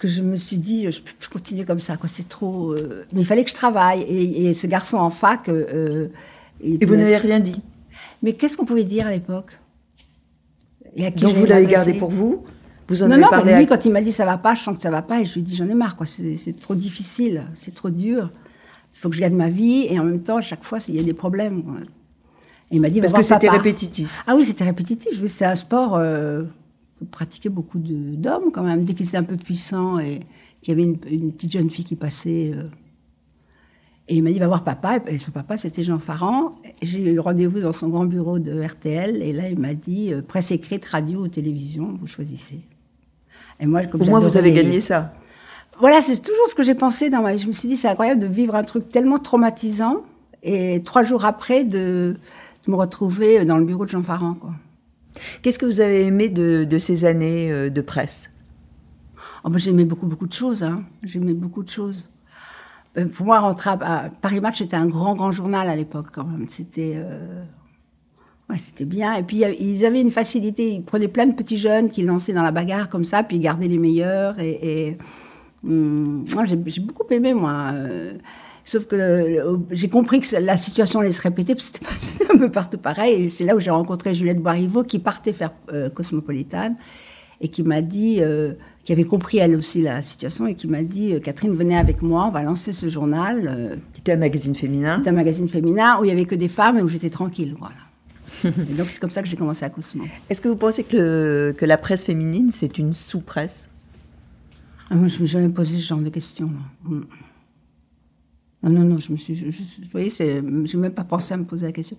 que 0.00 0.08
je 0.08 0.22
me 0.22 0.34
suis 0.36 0.58
dit 0.58 0.90
je 0.90 1.00
peux 1.00 1.12
plus 1.20 1.28
continuer 1.28 1.64
comme 1.64 1.78
ça 1.78 1.96
quoi 1.96 2.08
c'est 2.08 2.28
trop 2.28 2.72
euh, 2.72 3.04
mais 3.12 3.20
il 3.20 3.24
fallait 3.24 3.44
que 3.44 3.50
je 3.50 3.54
travaille 3.54 4.00
et, 4.02 4.46
et 4.48 4.54
ce 4.54 4.66
garçon 4.66 4.96
en 4.96 5.10
fac 5.10 5.48
euh, 5.48 5.64
euh, 5.72 6.08
Et 6.80 6.84
vous 6.84 6.96
n'avez 6.96 7.16
rien 7.18 7.38
dit 7.38 7.62
mais 8.22 8.32
qu'est-ce 8.34 8.56
qu'on 8.56 8.64
pouvait 8.64 8.84
dire 8.84 9.06
à 9.08 9.10
l'époque? 9.10 9.58
Et 10.94 11.06
à 11.06 11.10
qui 11.10 11.24
Donc, 11.24 11.34
vous 11.34 11.44
l'avez 11.46 11.66
gardé 11.66 11.94
pour 11.94 12.10
vous? 12.10 12.44
Vous 12.88 13.02
en 13.02 13.06
non, 13.06 13.12
avez 13.14 13.22
non, 13.22 13.30
parlé 13.30 13.52
mais 13.52 13.58
lui, 13.58 13.64
à... 13.64 13.66
quand 13.66 13.84
il 13.84 13.92
m'a 13.92 14.00
dit 14.00 14.12
ça 14.12 14.24
va 14.24 14.38
pas, 14.38 14.54
je 14.54 14.62
sens 14.62 14.76
que 14.76 14.82
ça 14.82 14.90
va 14.90 15.02
pas, 15.02 15.20
et 15.20 15.24
je 15.24 15.34
lui 15.34 15.40
ai 15.40 15.44
dit 15.44 15.56
j'en 15.56 15.68
ai 15.68 15.74
marre, 15.74 15.96
quoi. 15.96 16.06
C'est 16.06 16.36
c'est 16.36 16.52
trop 16.58 16.74
difficile, 16.74 17.44
c'est 17.54 17.74
trop 17.74 17.90
dur. 17.90 18.30
Il 18.94 18.98
faut 18.98 19.08
que 19.08 19.16
je 19.16 19.20
gagne 19.20 19.34
ma 19.34 19.48
vie, 19.48 19.86
et 19.88 19.98
en 19.98 20.04
même 20.04 20.22
temps, 20.22 20.36
à 20.36 20.40
chaque 20.42 20.62
fois, 20.62 20.78
il 20.88 20.94
y 20.96 21.00
a 21.00 21.02
des 21.02 21.14
problèmes. 21.14 21.62
quoi. 21.64 21.74
Et 22.72 22.76
il 22.76 22.80
m'a 22.80 22.90
dit 22.90 23.00
Parce 23.00 23.12
que 23.12 23.22
c'était 23.22 23.48
répétitif. 23.50 24.22
Ah 24.26 24.34
oui, 24.34 24.44
c'était 24.44 24.64
répétitif. 24.64 25.12
C'était 25.26 25.44
un 25.44 25.54
sport 25.54 25.94
euh, 25.96 26.42
que 26.98 27.04
pratiquaient 27.04 27.48
beaucoup 27.50 27.78
d'hommes 27.78 28.50
quand 28.52 28.62
même. 28.64 28.82
Dès 28.84 28.94
qu'ils 28.94 29.06
étaient 29.08 29.16
un 29.18 29.22
peu 29.24 29.36
puissants 29.36 29.98
et 30.00 30.20
qu'il 30.62 30.70
y 30.70 30.72
avait 30.72 30.82
une, 30.84 30.96
une 31.10 31.32
petite 31.32 31.52
jeune 31.52 31.70
fille 31.70 31.84
qui 31.84 31.96
passait. 31.96 32.52
euh, 32.56 32.64
et 34.08 34.16
il 34.16 34.22
m'a 34.22 34.30
dit 34.32 34.38
va 34.38 34.48
voir 34.48 34.64
papa. 34.64 34.98
Et 35.06 35.18
son 35.18 35.30
papa, 35.30 35.56
c'était 35.56 35.82
Jean 35.82 35.98
Farran. 35.98 36.56
J'ai 36.82 37.12
eu 37.12 37.18
rendez-vous 37.20 37.60
dans 37.60 37.72
son 37.72 37.88
grand 37.88 38.04
bureau 38.04 38.38
de 38.38 38.60
RTL. 38.62 39.22
Et 39.22 39.32
là, 39.32 39.48
il 39.48 39.58
m'a 39.58 39.74
dit 39.74 40.12
euh, 40.12 40.22
presse 40.22 40.50
écrite, 40.50 40.84
radio 40.86 41.20
ou 41.20 41.28
télévision, 41.28 41.94
vous 41.96 42.06
choisissez. 42.08 42.60
Et 43.60 43.66
moi, 43.66 43.84
comme 43.84 44.02
Au 44.02 44.06
moins, 44.06 44.18
vous 44.20 44.36
avez 44.36 44.50
les- 44.50 44.62
gagné 44.62 44.80
ça. 44.80 45.12
voilà, 45.78 46.00
c'est 46.00 46.20
toujours 46.20 46.46
ce 46.48 46.54
que 46.54 46.62
j'ai 46.64 46.74
pensé 46.74 47.10
dans 47.10 47.22
ma 47.22 47.32
vie. 47.34 47.38
Je 47.38 47.46
me 47.46 47.52
suis 47.52 47.68
dit, 47.68 47.76
c'est 47.76 47.88
incroyable 47.88 48.20
de 48.20 48.26
vivre 48.26 48.54
un 48.56 48.64
truc 48.64 48.88
tellement 48.88 49.18
traumatisant 49.20 50.02
et 50.42 50.82
trois 50.84 51.04
jours 51.04 51.24
après 51.24 51.62
de 51.62 52.16
me 52.70 52.76
retrouver 52.76 53.44
dans 53.44 53.58
le 53.58 53.64
bureau 53.64 53.84
de 53.84 53.90
Jean 53.90 54.02
Farran, 54.02 54.34
quoi. 54.34 54.52
Qu'est-ce 55.42 55.58
que 55.58 55.66
vous 55.66 55.80
avez 55.80 56.06
aimé 56.06 56.28
de, 56.30 56.64
de 56.64 56.78
ces 56.78 57.04
années 57.04 57.52
euh, 57.52 57.68
de 57.70 57.80
presse? 57.82 58.30
Oh, 59.44 59.50
ben, 59.50 59.58
j'aimais 59.58 59.84
beaucoup, 59.84 60.06
beaucoup 60.06 60.26
de 60.26 60.32
choses. 60.32 60.62
Hein. 60.62 60.84
J'aimais 61.02 61.34
beaucoup 61.34 61.62
de 61.62 61.68
choses. 61.68 62.08
Euh, 62.96 63.06
Pour 63.06 63.26
moi, 63.26 63.40
rentrer 63.40 63.70
à, 63.70 64.10
Paris 64.22 64.40
Match, 64.40 64.58
c'était 64.58 64.76
un 64.76 64.86
grand, 64.86 65.14
grand 65.14 65.30
journal 65.30 65.68
à 65.68 65.76
l'époque, 65.76 66.06
quand 66.12 66.24
même. 66.24 66.48
C'était. 66.48 66.94
euh, 66.96 67.44
Ouais, 68.50 68.58
c'était 68.58 68.84
bien. 68.84 69.14
Et 69.14 69.22
puis, 69.22 69.44
ils 69.60 69.86
avaient 69.86 70.00
une 70.00 70.10
facilité. 70.10 70.72
Ils 70.74 70.82
prenaient 70.82 71.08
plein 71.08 71.26
de 71.26 71.32
petits 71.34 71.56
jeunes 71.56 71.90
qui 71.90 72.02
lançaient 72.02 72.32
dans 72.32 72.42
la 72.42 72.50
bagarre 72.50 72.88
comme 72.88 73.04
ça, 73.04 73.22
puis 73.22 73.36
ils 73.36 73.40
gardaient 73.40 73.68
les 73.68 73.78
meilleurs. 73.78 74.38
Et, 74.40 74.88
et, 74.88 74.98
hum, 75.64 76.24
j'ai 76.44 76.56
beaucoup 76.56 77.06
aimé, 77.10 77.34
moi. 77.34 77.70
euh, 77.72 78.14
Sauf 78.64 78.86
que 78.86 78.94
euh, 78.96 79.56
j'ai 79.70 79.88
compris 79.88 80.20
que 80.20 80.36
la 80.36 80.56
situation 80.56 81.00
allait 81.00 81.10
se 81.10 81.20
répéter, 81.22 81.54
parce 81.54 81.70
que 81.70 81.78
c'était 81.98 82.32
un 82.32 82.38
peu 82.38 82.50
partout 82.50 82.78
pareil. 82.78 83.24
Et 83.24 83.28
c'est 83.28 83.44
là 83.44 83.56
où 83.56 83.60
j'ai 83.60 83.70
rencontré 83.70 84.14
Juliette 84.14 84.40
Boiriveau, 84.40 84.84
qui 84.84 84.98
partait 84.98 85.32
faire 85.32 85.52
euh, 85.72 85.90
Cosmopolitan, 85.90 86.76
et 87.40 87.48
qui 87.48 87.64
m'a 87.64 87.80
dit, 87.82 88.18
euh, 88.20 88.52
qui 88.84 88.92
avait 88.92 89.02
compris 89.04 89.38
elle 89.38 89.56
aussi 89.56 89.82
la 89.82 90.00
situation, 90.00 90.46
et 90.46 90.54
qui 90.54 90.68
m'a 90.68 90.82
dit, 90.82 91.14
euh, 91.14 91.18
Catherine, 91.18 91.52
venez 91.52 91.76
avec 91.76 92.02
moi, 92.02 92.26
on 92.26 92.30
va 92.30 92.42
lancer 92.42 92.72
ce 92.72 92.88
journal. 92.88 93.78
Qui 93.94 94.00
était 94.00 94.12
un 94.12 94.16
magazine 94.18 94.54
féminin. 94.54 94.98
c'était 94.98 95.10
un 95.10 95.14
magazine 95.14 95.48
féminin 95.48 95.98
où 96.00 96.04
il 96.04 96.08
y 96.08 96.12
avait 96.12 96.24
que 96.24 96.36
des 96.36 96.48
femmes 96.48 96.78
et 96.78 96.82
où 96.82 96.88
j'étais 96.88 97.10
tranquille, 97.10 97.54
voilà. 97.58 97.74
et 98.70 98.74
donc 98.74 98.88
c'est 98.88 98.98
comme 99.00 99.10
ça 99.10 99.22
que 99.22 99.28
j'ai 99.28 99.36
commencé 99.36 99.64
à 99.64 99.70
Cosmo. 99.70 100.04
Est-ce 100.30 100.40
que 100.40 100.48
vous 100.48 100.56
pensez 100.56 100.84
que, 100.84 100.96
le- 100.96 101.52
que 101.56 101.66
la 101.66 101.76
presse 101.78 102.04
féminine, 102.04 102.50
c'est 102.50 102.78
une 102.78 102.94
sous-presse? 102.94 103.68
Ah, 104.88 104.94
moi, 104.94 105.08
je 105.08 105.14
me 105.18 105.26
suis 105.26 105.26
jamais 105.26 105.48
posé 105.48 105.76
ce 105.78 105.84
genre 105.86 105.98
de 105.98 106.08
questions. 106.10 106.50
là. 106.88 106.96
Non, 108.62 108.70
non, 108.70 108.84
non, 108.84 108.98
je 108.98 109.10
me 109.10 109.16
suis, 109.16 109.34
je- 109.34 109.50
je- 109.50 109.82
vous 109.82 109.88
voyez, 109.90 110.08
j'ai 110.10 110.40
même 110.78 110.92
pas 110.92 111.02
pensé 111.04 111.34
à 111.34 111.36
me 111.36 111.44
poser 111.44 111.66
la 111.66 111.72
question. 111.72 111.96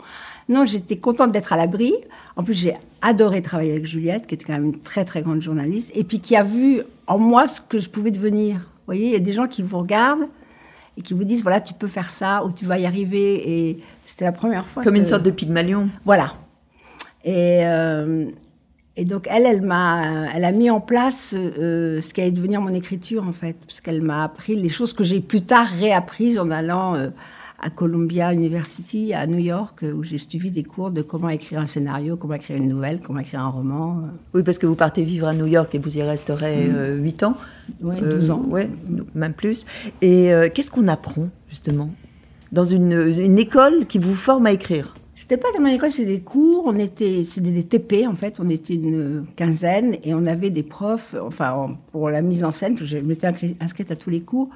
Non, 0.48 0.63
j'étais 0.63 0.96
contente 0.96 1.32
d'être 1.34 1.51
à 1.51 1.58
l'abri. 1.58 1.93
En 2.38 2.43
plus, 2.43 2.53
j'ai 2.53 2.74
adoré 3.01 3.41
travailler 3.41 3.72
avec 3.74 3.86
Juliette, 3.86 4.27
qui 4.27 4.36
était 4.36 4.46
quand 4.46 4.53
même 4.53 4.65
une 4.65 4.79
très, 4.79 5.03
très 5.03 5.22
grande 5.22 5.41
journaliste, 5.41 5.91
et 5.93 6.03
puis 6.05 6.20
qui 6.20 6.36
a 6.38 6.43
vu 6.43 6.82
en 7.08 7.17
moi 7.17 7.48
ce 7.48 7.60
que 7.60 7.79
je 7.79 7.89
pouvais 7.89 8.12
devenir. 8.12 8.58
Vous 8.58 8.86
voyez, 8.88 9.08
il 9.08 9.12
y 9.12 9.15
a 9.15 9.20
des 9.20 9.34
gens 9.34 9.48
qui 9.48 9.62
vous 9.62 9.77
regardent 9.79 10.27
et 10.98 11.01
qui 11.01 11.13
vous 11.13 11.25
disent 11.25 11.43
voilà, 11.43 11.60
tu 11.60 11.74
peux 11.74 11.88
faire 11.88 12.10
ça 12.10 12.46
ou 12.46 12.51
tu 12.53 12.63
vas 12.65 12.79
y 12.79 12.86
arriver. 12.86 13.67
Et 13.70 13.79
c'était 14.05 14.25
la 14.25 14.32
première 14.32 14.65
fois. 14.65 14.84
Comme 14.84 14.93
que- 14.93 15.00
une 15.00 15.05
sorte 15.05 15.24
de 15.24 15.32
Pygmalion. 15.32 15.89
Voilà. 16.05 16.27
Et, 17.25 17.60
euh, 17.63 18.25
et 18.96 19.06
donc, 19.06 19.28
elle, 19.30 19.46
elle 19.46 19.62
m'a, 19.62 20.28
elle 20.36 20.46
a 20.46 20.52
mis 20.52 20.70
en 20.70 20.80
place 20.80 21.34
euh, 21.36 22.00
ce 22.00 22.14
qui 22.14 22.22
allait 22.22 22.32
devenir 22.32 22.62
mon 22.62 22.74
écriture, 22.74 23.28
en 23.28 23.32
fait, 23.32 23.56
parce 23.66 23.82
qu'elle 23.82 24.04
m'a 24.04 24.24
appris 24.24 24.56
les 24.56 24.70
choses 24.70 24.94
que 24.94 25.04
j'ai 25.04 25.20
plus 25.20 25.42
tard 25.42 25.66
réapprises 25.80 26.38
en 26.38 26.52
allant 26.52 26.96
euh, 26.96 27.10
à 27.60 27.72
Columbia 27.72 28.34
University, 28.34 29.14
à 29.16 29.26
New 29.26 29.40
York, 29.40 29.80
euh, 29.82 29.94
où 29.94 30.04
j'ai 30.04 30.20
suivi 30.20 30.52
des 30.52 30.64
cours 30.64 30.92
de 30.92 31.02
comment 31.02 31.30
écrire 31.30 31.60
un 31.60 31.66
scénario, 31.66 32.18
comment 32.18 32.36
écrire 32.36 32.58
une 32.58 32.68
nouvelle, 32.68 33.00
comment 33.02 33.20
écrire 33.20 33.40
un 33.40 33.48
roman. 33.48 34.04
Oui, 34.36 34.44
parce 34.44 34.60
que 34.60 34.68
vous 34.68 34.76
partez 34.76 35.04
vivre 35.04 35.28
à 35.28 35.34
New 35.34 35.48
York 35.48 35.74
et 35.74 35.80
vous 35.80 35.98
y 35.98 36.04
resterez 36.04 36.68
euh, 36.70 36.98
8 36.98 37.24
ans. 37.24 37.38
Euh, 37.84 38.00
12 38.00 38.30
ans. 38.30 38.46
Ouais, 38.48 38.70
même 39.16 39.34
plus. 39.34 39.66
Et 40.04 40.32
qu'est-ce 40.54 40.70
qu'on 40.70 40.88
apprend, 40.88 41.30
justement, 41.50 41.90
dans 42.52 42.66
une, 42.66 42.92
une 42.92 43.40
école 43.40 43.88
qui 43.88 43.98
vous 43.98 44.14
forme 44.14 44.46
à 44.46 44.52
écrire? 44.52 44.94
C'était 45.24 45.38
pas 45.38 45.53
tellement 45.53 45.70
une 45.70 45.75
école, 45.75 45.89
c'était 45.89 46.18
des 46.18 46.20
cours. 46.20 46.63
On 46.65 46.77
était, 46.77 47.24
c'était 47.24 47.51
des 47.51 47.63
TP 47.63 48.06
en 48.06 48.13
fait. 48.13 48.42
On 48.42 48.50
était 48.50 48.74
une 48.74 49.25
quinzaine 49.38 49.96
et 50.03 50.13
on 50.13 50.25
avait 50.25 50.50
des 50.50 50.63
profs. 50.63 51.15
Enfin, 51.22 51.53
en- 51.53 51.75
pour 51.94 52.10
la 52.10 52.22
mise 52.22 52.44
en 52.44 52.51
scène, 52.51 52.77
je 52.77 52.98
m'étais 52.98 53.27
inscri- 53.27 53.56
inscrite 53.62 53.89
à 53.89 53.96
tous 53.96 54.10
les 54.10 54.20
cours. 54.20 54.50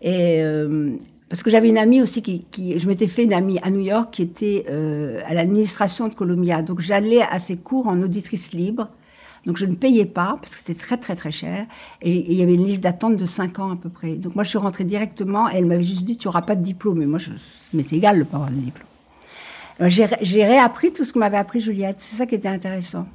Et 0.00 0.42
euh, 0.42 0.92
parce 1.28 1.42
que 1.42 1.50
j'avais 1.50 1.68
une 1.68 1.76
amie 1.76 2.00
aussi 2.00 2.22
qui, 2.22 2.78
je 2.78 2.88
m'étais 2.88 3.06
fait 3.06 3.24
une 3.24 3.34
amie 3.34 3.58
à 3.62 3.70
New 3.70 3.82
York 3.82 4.10
qui 4.10 4.22
était 4.22 4.64
euh, 4.70 5.20
à 5.26 5.34
l'administration 5.34 6.08
de 6.08 6.14
Columbia. 6.14 6.62
Donc 6.62 6.80
j'allais 6.80 7.20
à 7.20 7.38
ses 7.38 7.58
cours 7.58 7.86
en 7.86 8.00
auditrice 8.02 8.54
libre. 8.54 8.88
Donc 9.44 9.58
je 9.58 9.66
ne 9.66 9.74
payais 9.74 10.06
pas 10.06 10.38
parce 10.40 10.54
que 10.54 10.60
c'était 10.62 10.80
très 10.80 10.96
très 10.96 11.16
très 11.16 11.30
cher 11.32 11.66
et 12.00 12.32
il 12.32 12.34
y 12.34 12.42
avait 12.42 12.54
une 12.54 12.64
liste 12.64 12.82
d'attente 12.82 13.18
de 13.18 13.26
5 13.26 13.58
ans 13.58 13.72
à 13.72 13.76
peu 13.76 13.90
près. 13.90 14.14
Donc 14.14 14.34
moi 14.36 14.42
je 14.42 14.48
suis 14.48 14.58
rentrée 14.58 14.84
directement 14.84 15.50
et 15.50 15.56
elle 15.56 15.66
m'avait 15.66 15.84
juste 15.84 16.04
dit 16.04 16.16
tu 16.16 16.28
auras 16.28 16.40
pas 16.40 16.56
de 16.56 16.62
diplôme. 16.62 17.00
Mais 17.00 17.06
moi 17.06 17.18
je, 17.18 17.26
ça 17.34 17.68
m'était 17.74 17.96
égal 17.96 18.18
de 18.20 18.24
pas 18.24 18.36
avoir 18.38 18.50
de 18.50 18.56
diplôme. 18.56 18.86
Euh, 19.80 19.88
J'ai 19.88 20.44
réappris 20.44 20.92
tout 20.92 21.04
ce 21.04 21.12
que 21.12 21.18
m'avait 21.18 21.36
appris 21.36 21.60
Juliette. 21.60 21.96
C'est 21.98 22.16
ça 22.16 22.26
qui 22.26 22.34
était 22.34 22.48
intéressant. 22.48 23.06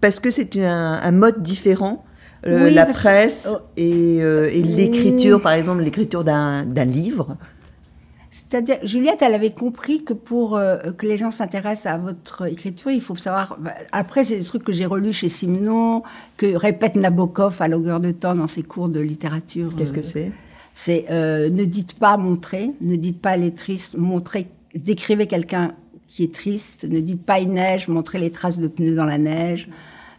Parce 0.00 0.18
que 0.20 0.30
c'est 0.30 0.56
un, 0.58 1.00
un 1.02 1.12
mode 1.12 1.42
différent. 1.42 2.04
euh, 2.46 2.64
Oui, 2.66 2.74
la 2.74 2.84
que- 2.86 2.92
presse 2.92 3.54
oh. 3.54 3.58
et, 3.76 4.18
euh, 4.20 4.50
et 4.52 4.62
l'écriture, 4.62 5.40
par 5.40 5.52
exemple, 5.52 5.82
l'écriture 5.82 6.24
d'un 6.24 6.64
livre. 6.84 7.36
C'est-à-dire, 8.34 8.78
Juliette, 8.82 9.20
elle 9.20 9.34
avait 9.34 9.50
compris 9.52 10.04
que 10.04 10.14
pour 10.14 10.56
euh, 10.56 10.78
que 10.96 11.06
les 11.06 11.18
gens 11.18 11.30
s'intéressent 11.30 11.92
à 11.92 11.98
votre 11.98 12.46
écriture, 12.50 12.90
il 12.90 13.00
faut 13.02 13.14
savoir. 13.14 13.58
bah, 13.60 13.74
Après, 13.92 14.24
c'est 14.24 14.38
des 14.38 14.44
trucs 14.44 14.64
que 14.64 14.72
j'ai 14.72 14.86
relus 14.86 15.12
chez 15.12 15.28
Simenon, 15.28 16.02
que 16.38 16.56
répète 16.56 16.96
Nabokov 16.96 17.58
à 17.60 17.68
longueur 17.68 18.00
de 18.00 18.10
temps 18.10 18.34
dans 18.34 18.46
ses 18.46 18.62
cours 18.62 18.88
de 18.88 19.00
littérature. 19.00 19.74
Qu'est-ce 19.76 19.92
que 19.92 19.98
euh, 19.98 20.02
c'est? 20.02 20.32
C'est 20.72 21.04
euh, 21.10 21.50
ne 21.50 21.66
dites 21.66 21.98
pas 21.98 22.16
montrer, 22.16 22.70
ne 22.80 22.96
dites 22.96 23.20
pas 23.20 23.34
elle 23.36 23.44
est 23.44 23.56
triste, 23.56 23.96
montrez, 23.98 24.48
décrivez 24.74 25.26
quelqu'un 25.26 25.74
qui 26.12 26.24
est 26.24 26.34
triste, 26.34 26.84
ne 26.84 27.00
dites 27.00 27.24
pas 27.24 27.40
il 27.40 27.48
neige, 27.50 27.88
montrez 27.88 28.18
les 28.18 28.30
traces 28.30 28.58
de 28.58 28.68
pneus 28.68 28.94
dans 28.94 29.06
la 29.06 29.16
neige, 29.18 29.68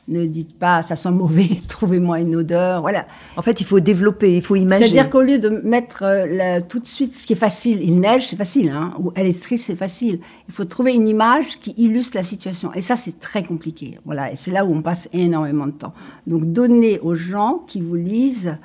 ne 0.08 0.26
dites 0.26 0.58
pas 0.58 0.82
ça 0.82 0.96
sent 0.96 1.12
mauvais, 1.12 1.48
trouvez-moi 1.70 2.20
une 2.20 2.36
odeur, 2.36 2.82
voilà. 2.82 3.06
En 3.38 3.42
fait, 3.44 3.62
il 3.62 3.66
faut 3.66 3.80
développer, 3.80 4.36
il 4.36 4.42
faut 4.42 4.56
imaginer. 4.56 4.90
C'est-à-dire 4.90 5.10
qu'au 5.12 5.22
lieu 5.22 5.38
de 5.38 5.50
mettre 5.50 6.04
euh, 6.04 6.60
tout 6.68 6.80
de 6.80 6.86
suite 6.88 7.16
ce 7.16 7.28
qui 7.28 7.34
est 7.34 7.38
facile, 7.38 7.80
il 7.82 8.00
neige, 8.00 8.28
c'est 8.28 8.36
facile, 8.36 8.70
hein, 8.70 8.94
ou 9.00 9.12
elle 9.16 9.28
est 9.28 9.40
triste, 9.40 9.68
c'est 9.68 9.76
facile. 9.76 10.20
Il 10.48 10.54
faut 10.54 10.66
trouver 10.66 10.94
une 10.94 11.08
image 11.08 11.60
qui 11.60 11.76
illustre 11.78 12.18
la 12.18 12.24
situation. 12.24 12.74
Et 12.74 12.82
ça, 12.82 12.96
c'est 12.96 13.20
très 13.20 13.44
compliqué. 13.44 14.00
Voilà, 14.04 14.32
et 14.32 14.36
c'est 14.36 14.52
là 14.52 14.66
où 14.66 14.74
on 14.74 14.82
passe 14.82 15.08
énormément 15.14 15.68
de 15.68 15.72
temps. 15.72 15.94
Donc, 16.26 16.52
donnez 16.52 17.00
aux 17.02 17.16
gens 17.16 17.60
qui 17.68 17.80
vous 17.82 17.96
lisent 17.96 18.58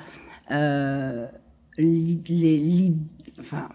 euh, 0.51 1.27
les- 1.77 2.17
li- 2.57 2.95
enfin, 3.39 3.69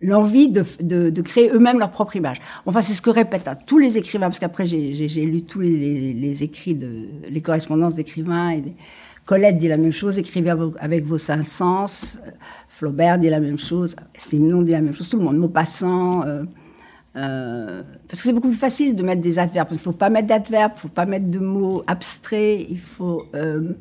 l'envie 0.00 0.48
de, 0.48 0.64
de, 0.82 1.10
de 1.10 1.22
créer 1.22 1.50
eux-mêmes 1.52 1.78
leur 1.78 1.90
propre 1.90 2.16
image. 2.16 2.38
Enfin, 2.66 2.82
c'est 2.82 2.94
ce 2.94 3.02
que 3.02 3.10
répètent 3.10 3.48
hein, 3.48 3.58
tous 3.66 3.78
les 3.78 3.98
écrivains, 3.98 4.26
parce 4.26 4.38
qu'après, 4.38 4.66
j'ai 4.66 5.24
lu 5.24 5.42
tous 5.42 5.60
les, 5.60 6.12
les 6.12 6.42
écrits, 6.42 6.74
de, 6.74 7.06
les 7.28 7.40
correspondances 7.40 7.94
d'écrivains. 7.94 8.50
Et 8.50 8.60
des- 8.62 8.74
Colette 9.26 9.58
dit 9.58 9.68
la 9.68 9.76
même 9.76 9.92
chose, 9.92 10.18
écrivez 10.18 10.50
avec, 10.80 11.04
vos 11.04 11.18
cinq 11.18 11.42
sens. 11.42 12.18
Flaubert 12.66 13.18
dit 13.18 13.28
la 13.28 13.38
même 13.38 13.58
chose. 13.58 13.94
Simenon 14.16 14.62
dit 14.62 14.72
la 14.72 14.80
même 14.80 14.94
chose. 14.94 15.08
Tout 15.08 15.18
le 15.18 15.24
monde. 15.24 15.36
Maupassant. 15.36 16.24
Euh, 16.24 16.42
euh, 17.16 17.82
parce 18.08 18.22
que 18.22 18.28
c'est 18.28 18.32
beaucoup 18.32 18.48
plus 18.48 18.56
facile 18.56 18.96
de 18.96 19.02
mettre 19.04 19.20
des 19.20 19.38
adverbes. 19.38 19.68
Il 19.70 19.74
ne 19.74 19.80
faut 19.80 19.92
pas 19.92 20.10
mettre 20.10 20.28
d'adverbes, 20.28 20.72
il 20.74 20.78
ne 20.78 20.80
faut 20.80 20.88
pas 20.88 21.06
mettre 21.06 21.26
de 21.30 21.38
mots 21.38 21.82
abstraits. 21.86 22.66
Il 22.68 22.78
faut 22.78 23.24
euh, 23.34 23.74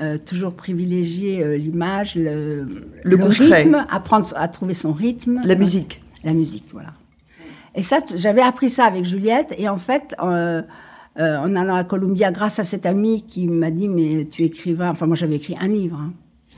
euh, 0.00 0.18
toujours 0.18 0.54
privilégier 0.54 1.42
euh, 1.44 1.56
l'image, 1.56 2.16
le, 2.16 2.66
rythme, 3.04 3.86
apprendre 3.90 4.26
à 4.36 4.48
trouver 4.48 4.74
son 4.74 4.92
rythme. 4.92 5.40
La 5.44 5.54
musique. 5.54 6.02
La 6.24 6.32
musique, 6.32 6.64
voilà. 6.72 6.94
Et 7.74 7.82
ça, 7.82 7.98
j'avais 8.14 8.42
appris 8.42 8.70
ça 8.70 8.84
avec 8.84 9.04
Juliette. 9.04 9.54
Et 9.58 9.68
en 9.68 9.76
fait, 9.76 10.14
euh, 10.22 10.62
en 11.16 11.54
allant 11.56 11.74
à 11.74 11.84
Columbia, 11.84 12.30
grâce 12.32 12.58
à 12.58 12.64
cette 12.64 12.86
amie 12.86 13.22
qui 13.22 13.46
m'a 13.46 13.70
dit, 13.70 13.88
mais 13.88 14.26
tu 14.30 14.42
écrivain. 14.42 14.90
Enfin, 14.90 15.06
moi, 15.06 15.16
j'avais 15.16 15.36
écrit 15.36 15.56
un 15.60 15.68
livre. 15.68 15.98
hein. 16.00 16.12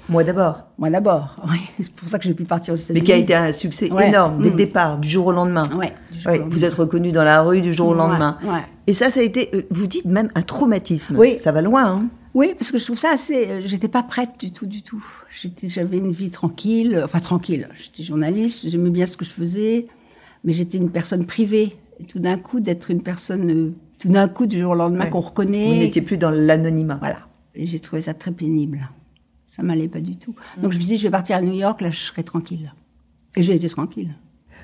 Moi 0.09 0.23
d'abord. 0.23 0.69
Moi 0.79 0.89
d'abord. 0.89 1.35
Oui. 1.51 1.59
C'est 1.81 1.93
pour 1.93 2.09
ça 2.09 2.19
que 2.21 2.25
j'ai 2.25 2.35
pu 2.35 2.45
partir 2.45 2.75
aux 2.75 2.77
Mais 2.77 2.83
États-Unis. 3.01 3.05
qui 3.05 3.13
a 3.13 3.17
été 3.17 3.35
un 3.35 3.51
succès 3.51 3.91
Ouais. 3.91 4.07
énorme 4.09 4.39
dès 4.41 4.51
le 4.51 4.55
Mm. 4.55 4.57
départ, 4.57 4.99
du 4.99 5.09
jour 5.09 5.27
au 5.27 5.33
lendemain. 5.33 5.65
Ouais, 5.77 5.93
du 6.13 6.21
jour 6.21 6.31
Ouais, 6.31 6.39
au 6.39 6.41
lendemain. 6.43 6.55
vous 6.55 6.65
êtes 6.65 6.75
reconnu 6.75 7.11
dans 7.11 7.25
la 7.25 7.43
rue 7.43 7.61
du 7.61 7.73
jour 7.73 7.89
au 7.89 7.95
lendemain. 7.95 8.39
Et 8.87 8.93
ça, 8.93 9.11
ça 9.11 9.19
a 9.19 9.25
été, 9.25 9.51
vous 9.71 9.89
dites 9.89 10.05
même 10.05 10.29
un 10.37 10.43
traumatisme. 10.43 11.17
Oui. 11.19 11.37
Ça 11.39 11.51
va 11.51 11.61
loin. 11.61 11.87
Hein 11.97 12.07
Oui, 12.37 12.49
parce 12.59 12.71
que 12.71 12.77
je 12.77 12.85
trouve 12.85 12.99
ça 12.99 13.11
assez. 13.13 13.49
euh, 13.51 13.61
J'étais 13.65 13.89
pas 13.89 14.03
prête 14.03 14.33
du 14.39 14.53
tout, 14.53 14.67
du 14.67 14.83
tout. 14.83 15.03
J'avais 15.65 15.97
une 15.97 16.11
vie 16.13 16.29
tranquille, 16.29 16.95
euh, 16.95 17.05
enfin 17.05 17.19
tranquille. 17.21 17.67
J'étais 17.75 18.03
journaliste, 18.03 18.69
j'aimais 18.69 18.91
bien 18.91 19.07
ce 19.07 19.17
que 19.17 19.25
je 19.25 19.31
faisais, 19.31 19.87
mais 20.45 20.53
j'étais 20.53 20.77
une 20.77 20.91
personne 20.91 21.25
privée. 21.25 21.77
Et 21.99 22.05
tout 22.05 22.19
d'un 22.19 22.37
coup, 22.37 22.61
d'être 22.61 22.91
une 22.91 23.03
personne, 23.03 23.51
euh, 23.51 23.73
tout 23.99 24.11
d'un 24.11 24.29
coup, 24.29 24.45
du 24.45 24.61
jour 24.61 24.73
au 24.73 24.75
lendemain, 24.75 25.05
Ouais. 25.05 25.11
qu'on 25.11 25.21
reconnaît. 25.21 25.67
Vous 25.67 25.79
n'étiez 25.79 26.03
plus 26.03 26.19
dans 26.19 26.29
l'anonymat. 26.31 26.97
Voilà. 26.97 27.27
Et 27.55 27.65
j'ai 27.65 27.79
trouvé 27.79 28.03
ça 28.03 28.13
très 28.13 28.33
pénible. 28.33 28.87
Ça 29.47 29.63
m'allait 29.63 29.89
pas 29.89 30.01
du 30.01 30.17
tout. 30.17 30.35
Donc 30.61 30.73
je 30.73 30.77
me 30.77 30.83
suis 30.83 30.91
dit, 30.93 30.99
je 30.99 31.05
vais 31.05 31.11
partir 31.11 31.37
à 31.37 31.41
New 31.41 31.55
York, 31.55 31.81
là, 31.81 31.89
je 31.89 31.99
serai 32.01 32.23
tranquille. 32.23 32.75
Et 33.35 33.43
j'ai 33.43 33.55
été 33.55 33.71
tranquille. 33.71 34.15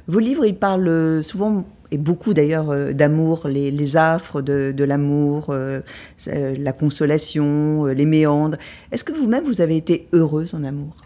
Vos 0.07 0.19
livres, 0.19 0.45
ils 0.45 0.55
parlent 0.57 1.25
souvent, 1.25 1.65
et 1.93 1.99
beaucoup 1.99 2.33
d'ailleurs, 2.33 2.71
euh, 2.71 2.93
d'amour, 2.95 3.47
les, 3.47 3.71
les 3.71 3.97
affres 3.99 4.41
de, 4.41 4.73
de 4.73 4.85
l'amour, 4.85 5.51
euh, 5.51 5.81
euh, 6.29 6.57
la 6.59 6.73
consolation, 6.73 7.85
les 7.85 8.07
méandres. 8.07 8.57
Est-ce 8.91 9.05
que 9.05 9.13
vous-même, 9.13 9.45
vous 9.45 9.61
avez 9.61 9.77
été 9.77 10.09
heureuse 10.15 10.55
en 10.55 10.65
amour? 10.65 10.97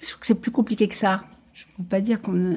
Je 0.00 0.08
trouve 0.08 0.20
que 0.20 0.26
c'est 0.26 0.34
plus 0.34 0.50
compliqué 0.50 0.88
que 0.88 0.96
ça. 0.96 1.22
Je 1.52 1.62
ne 1.62 1.84
peux 1.84 1.88
pas 1.88 2.00
dire 2.00 2.20
qu'on. 2.20 2.56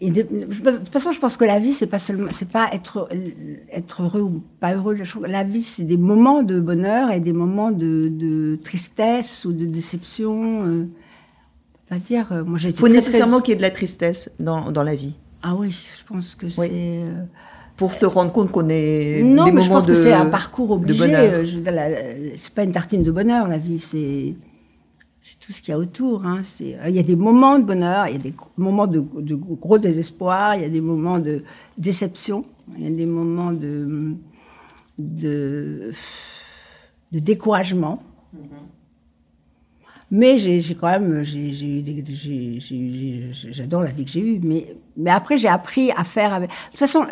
Et 0.00 0.10
de, 0.10 0.22
toute 0.22 0.92
façon, 0.92 1.10
je 1.10 1.18
pense 1.18 1.36
que 1.36 1.44
la 1.44 1.58
vie, 1.58 1.72
c'est 1.72 1.88
pas 1.88 1.98
seulement, 1.98 2.28
c'est 2.30 2.48
pas 2.48 2.68
être 2.72 3.08
être 3.72 4.02
heureux 4.02 4.20
ou 4.20 4.42
pas 4.60 4.74
heureux. 4.74 4.96
La 5.26 5.42
vie, 5.42 5.62
c'est 5.62 5.84
des 5.84 5.96
moments 5.96 6.44
de 6.44 6.60
bonheur 6.60 7.10
et 7.10 7.18
des 7.18 7.32
moments 7.32 7.72
de, 7.72 8.08
de 8.08 8.56
tristesse 8.62 9.44
ou 9.44 9.52
de 9.52 9.66
déception. 9.66 10.66
Euh, 10.66 10.86
on 11.90 11.96
dire. 11.96 12.44
Moi, 12.46 12.58
j'ai 12.58 12.72
faut 12.72 12.86
très, 12.86 12.94
nécessairement 12.94 13.38
très- 13.38 13.46
qu'il 13.46 13.52
y 13.52 13.54
ait 13.54 13.58
de 13.58 13.62
la 13.62 13.70
tristesse 13.70 14.30
dans, 14.38 14.70
dans 14.70 14.82
la 14.82 14.94
vie, 14.94 15.18
Ah 15.46 15.54
oui, 15.54 15.70
je 15.70 16.02
pense 16.04 16.34
que 16.34 16.48
c'est. 16.48 16.70
euh, 16.72 17.22
pour 17.76 17.92
se 17.92 18.06
rendre 18.06 18.32
compte 18.32 18.50
qu'on 18.50 18.68
est 18.70 19.22
Non, 19.22 19.44
des 19.46 19.52
mais 19.52 19.60
je 19.62 19.66
moments 19.68 19.80
pense 19.80 19.86
de 19.86 19.92
que 19.92 19.98
c'est 19.98 20.12
un 20.12 20.26
parcours 20.30 20.70
obligé. 20.70 21.04
euh, 21.14 21.42
la- 21.64 22.36
C'est 22.36 22.54
pas 22.54 22.62
une 22.64 22.72
tartine 22.72 23.02
de 23.02 23.10
bonheur, 23.10 23.46
la 23.48 23.58
vie. 23.58 23.78
C'est 23.78 24.34
c'est 25.20 25.38
tout 25.40 25.52
ce 25.52 25.60
qu'il 25.62 25.72
y 25.72 25.74
a 25.74 25.78
autour. 25.78 26.24
hein. 26.26 26.40
C'est- 26.42 26.76
euh, 26.78 26.88
Il 26.88 26.96
y 26.96 26.98
a 26.98 27.02
des 27.02 27.16
moments 27.16 27.58
de 27.58 27.64
bonheur, 27.64 28.06
il 28.08 28.12
y 28.12 28.16
a 28.16 28.18
des 28.18 28.34
moments 28.56 28.86
de, 28.86 29.00
de 29.30 29.34
gros 29.34 29.78
désespoir, 29.78 30.54
il 30.56 30.62
y 30.62 30.64
a 30.64 30.68
des 30.68 30.80
moments 30.82 31.18
de 31.18 31.42
déception, 31.78 32.44
il 32.78 32.84
y 32.84 32.86
a 32.86 32.90
des 32.90 33.06
moments 33.06 33.52
de, 33.52 34.14
de, 34.98 35.90
de 37.12 37.18
découragement. 37.18 38.02
Mais 40.16 40.38
j'ai 40.38 40.74
quand 40.76 40.88
même, 40.88 41.24
j'adore 43.50 43.82
la 43.82 43.90
vie 43.90 44.04
que 44.04 44.10
j'ai 44.12 44.20
eue. 44.20 44.40
Mais, 44.44 44.76
mais 44.96 45.10
après, 45.10 45.36
j'ai 45.36 45.48
appris 45.48 45.90
à 45.90 46.04
faire 46.04 46.32
avec. 46.32 46.50
De 46.50 46.54
toute 46.70 46.78
façon, 46.78 47.04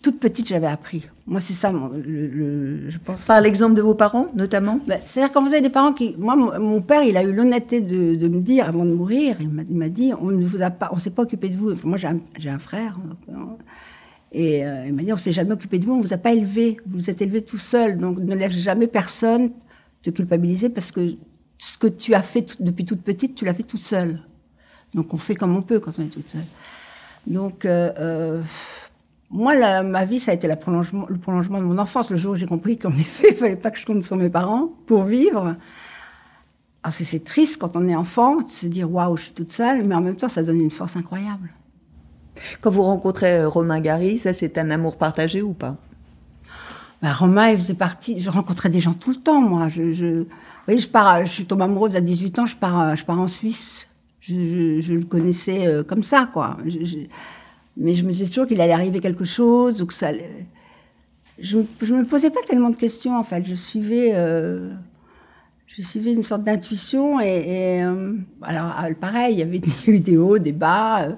toute 0.00 0.18
petite, 0.18 0.48
j'avais 0.48 0.66
appris. 0.66 1.04
Moi, 1.26 1.42
c'est 1.42 1.52
ça, 1.52 1.70
mon- 1.72 1.88
le, 1.88 2.26
le- 2.26 2.88
je 2.88 2.96
pense. 2.96 3.26
Par 3.26 3.42
l'exemple 3.42 3.74
de 3.74 3.82
vos 3.82 3.94
parents, 3.94 4.28
notamment? 4.34 4.80
Ben, 4.86 4.98
C'est-à-dire 5.04 5.30
quand 5.30 5.42
vous 5.42 5.52
avez 5.52 5.60
des 5.60 5.68
parents 5.68 5.92
qui, 5.92 6.16
moi, 6.16 6.36
mon, 6.36 6.80
père, 6.80 7.02
il 7.02 7.18
a 7.18 7.22
eu 7.22 7.34
l'honnêteté 7.34 7.82
de, 7.82 8.14
de 8.14 8.28
me 8.28 8.40
dire 8.40 8.66
avant 8.66 8.86
de 8.86 8.94
mourir, 8.94 9.36
il 9.42 9.50
m'a 9.76 9.90
dit, 9.90 10.12
on 10.18 10.30
ne 10.30 10.42
vous 10.42 10.62
a 10.62 10.70
pas, 10.70 10.88
on 10.90 10.96
s'est 10.96 11.10
pas 11.10 11.24
occupé 11.24 11.50
de 11.50 11.54
vous. 11.56 11.72
Enfin, 11.72 11.86
moi, 11.88 11.98
j'ai 11.98 12.48
un, 12.48 12.58
frère, 12.58 12.98
donc, 12.98 13.18
euh, 13.28 13.42
et 14.32 14.64
euh, 14.64 14.86
il 14.86 14.94
m'a 14.94 15.02
dit, 15.02 15.12
on 15.12 15.18
s'est 15.18 15.32
jamais 15.32 15.52
occupé 15.52 15.78
de 15.78 15.84
vous, 15.84 15.92
on 15.92 16.00
vous 16.00 16.14
a 16.14 16.18
pas 16.18 16.32
élevé, 16.32 16.78
vous 16.86 16.98
vous 17.00 17.10
êtes 17.10 17.20
élevé 17.20 17.42
tout 17.42 17.58
seul, 17.58 17.98
donc 17.98 18.18
ne 18.18 18.34
laisse 18.34 18.56
jamais 18.56 18.86
personne 18.86 19.50
te 20.02 20.08
culpabiliser 20.08 20.70
parce 20.70 20.92
que 20.92 21.14
ce 21.58 21.76
que 21.78 21.86
tu 21.88 22.14
as 22.14 22.22
fait 22.22 22.56
depuis 22.62 22.84
toute 22.84 23.02
petite, 23.02 23.34
tu 23.34 23.44
l'as 23.44 23.54
fait 23.54 23.62
toute 23.64 23.84
seule. 23.84 24.20
Donc 24.94 25.12
on 25.12 25.18
fait 25.18 25.34
comme 25.34 25.56
on 25.56 25.62
peut 25.62 25.80
quand 25.80 25.98
on 25.98 26.02
est 26.02 26.08
toute 26.08 26.30
seule. 26.30 26.44
Donc 27.26 27.64
euh, 27.64 27.92
euh, 27.98 28.42
moi, 29.30 29.54
la- 29.54 29.82
ma 29.82 30.04
vie, 30.04 30.20
ça 30.20 30.30
a 30.30 30.34
été 30.34 30.46
la 30.46 30.56
prolongement, 30.56 31.06
le 31.08 31.18
prolongement 31.18 31.58
de 31.58 31.64
mon 31.64 31.78
enfance. 31.78 32.10
Le 32.10 32.16
jour 32.16 32.32
où 32.32 32.36
j'ai 32.36 32.46
compris 32.46 32.78
qu'en 32.78 32.92
effet, 32.96 33.28
il 33.30 33.36
fallait 33.36 33.56
pas 33.56 33.70
que 33.70 33.78
je 33.78 33.84
compte 33.86 34.02
sur 34.02 34.16
mes 34.16 34.30
parents 34.30 34.68
pour 34.86 35.02
vivre. 35.04 35.56
Alors 36.84 36.94
c'est 36.94 37.24
triste 37.24 37.58
quand 37.60 37.76
on 37.76 37.86
est 37.88 37.96
enfant 37.96 38.36
de 38.40 38.48
se 38.48 38.66
dire 38.66 38.90
waouh, 38.90 39.16
je 39.16 39.24
suis 39.24 39.32
toute 39.32 39.52
seule, 39.52 39.84
mais 39.84 39.94
en 39.94 40.00
même 40.00 40.16
temps, 40.16 40.28
ça 40.28 40.42
donne 40.42 40.60
une 40.60 40.70
force 40.70 40.96
incroyable. 40.96 41.50
Quand 42.60 42.70
vous 42.70 42.84
rencontrez 42.84 43.38
euh, 43.38 43.48
Romain 43.48 43.80
Gary, 43.80 44.16
ça 44.16 44.32
c'est 44.32 44.56
un 44.58 44.70
amour 44.70 44.96
partagé 44.96 45.42
ou 45.42 45.54
pas? 45.54 45.76
Bah, 47.02 47.12
Romain, 47.12 47.48
il 47.50 47.56
faisait 47.58 47.74
partie. 47.74 48.20
Je 48.20 48.30
rencontrais 48.30 48.70
des 48.70 48.80
gens 48.80 48.92
tout 48.92 49.10
le 49.10 49.16
temps, 49.16 49.40
moi. 49.40 49.68
Je, 49.68 49.92
je, 49.92 50.24
oui, 50.68 50.78
je 50.78 50.88
pars. 50.88 51.24
Je 51.24 51.32
suis 51.32 51.46
tombée 51.46 51.64
amoureuse 51.64 51.96
à 51.96 52.00
18 52.00 52.38
ans. 52.38 52.46
Je 52.46 52.56
pars. 52.56 52.94
Je 52.94 53.04
pars 53.04 53.18
en 53.18 53.26
Suisse. 53.26 53.88
Je, 54.20 54.92
le 54.92 55.04
connaissais 55.04 55.66
euh, 55.66 55.82
comme 55.82 56.02
ça, 56.02 56.28
quoi. 56.30 56.58
mais 57.76 57.94
je 57.94 58.02
me 58.02 58.12
disais 58.12 58.26
toujours 58.26 58.46
qu'il 58.46 58.60
allait 58.60 58.72
arriver 58.72 59.00
quelque 59.00 59.24
chose 59.24 59.80
ou 59.80 59.86
que 59.86 59.94
ça. 59.94 60.10
Je, 61.38 61.58
je 61.80 61.94
me 61.94 62.04
posais 62.04 62.30
pas 62.30 62.40
tellement 62.44 62.70
de 62.70 62.76
questions 62.76 63.16
en 63.16 63.22
fait. 63.22 63.44
Je 63.46 63.54
suivais. 63.54 64.10
Euh, 64.14 64.74
je 65.66 65.82
suivais 65.82 66.12
une 66.12 66.22
sorte 66.22 66.42
d'intuition 66.42 67.20
et, 67.20 67.82
euh, 67.84 68.14
alors 68.42 68.74
pareil, 69.00 69.34
il 69.34 69.38
y 69.38 69.42
avait 69.42 69.60
eu 69.86 70.00
des 70.00 70.16
hauts, 70.16 70.38
des 70.38 70.52
bas. 70.52 71.08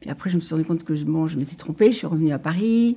puis 0.00 0.10
après, 0.10 0.30
je 0.30 0.36
me 0.36 0.40
suis 0.40 0.54
rendu 0.54 0.64
compte 0.64 0.84
que 0.84 0.94
bon, 1.04 1.26
je 1.26 1.38
m'étais 1.38 1.56
trompée. 1.56 1.92
Je 1.92 1.98
suis 1.98 2.06
revenue 2.06 2.32
à 2.32 2.38
Paris. 2.38 2.96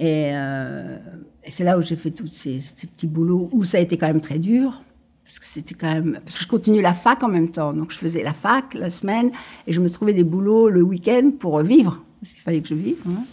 Euh, 0.00 0.98
et, 1.44 1.50
c'est 1.50 1.64
là 1.64 1.78
où 1.78 1.82
j'ai 1.82 1.96
fait 1.96 2.10
tous 2.10 2.28
ces, 2.32 2.58
petits 2.86 3.06
boulots 3.06 3.48
où 3.52 3.64
ça 3.64 3.78
a 3.78 3.80
été 3.80 3.96
quand 3.96 4.06
même 4.06 4.20
très 4.20 4.38
dur. 4.38 4.82
Parce 5.24 5.38
que 5.38 5.46
c'était 5.46 5.74
quand 5.74 5.92
même. 5.92 6.18
Parce 6.24 6.38
que 6.38 6.44
je 6.44 6.48
continue 6.48 6.82
la 6.82 6.94
fac 6.94 7.22
en 7.22 7.28
même 7.28 7.50
temps. 7.50 7.72
Donc 7.72 7.90
je 7.92 7.98
faisais 7.98 8.22
la 8.22 8.32
fac 8.32 8.74
la 8.74 8.90
semaine 8.90 9.30
et 9.66 9.72
je 9.72 9.80
me 9.80 9.88
trouvais 9.88 10.12
des 10.12 10.24
boulots 10.24 10.68
le 10.68 10.82
week-end 10.82 11.30
pour 11.38 11.60
vivre. 11.60 12.02
Parce 12.20 12.32
qu'il 12.32 12.42
fallait 12.42 12.60
que 12.60 12.68
je 12.68 12.74
vive. 12.74 13.02
Hein. 13.08 13.24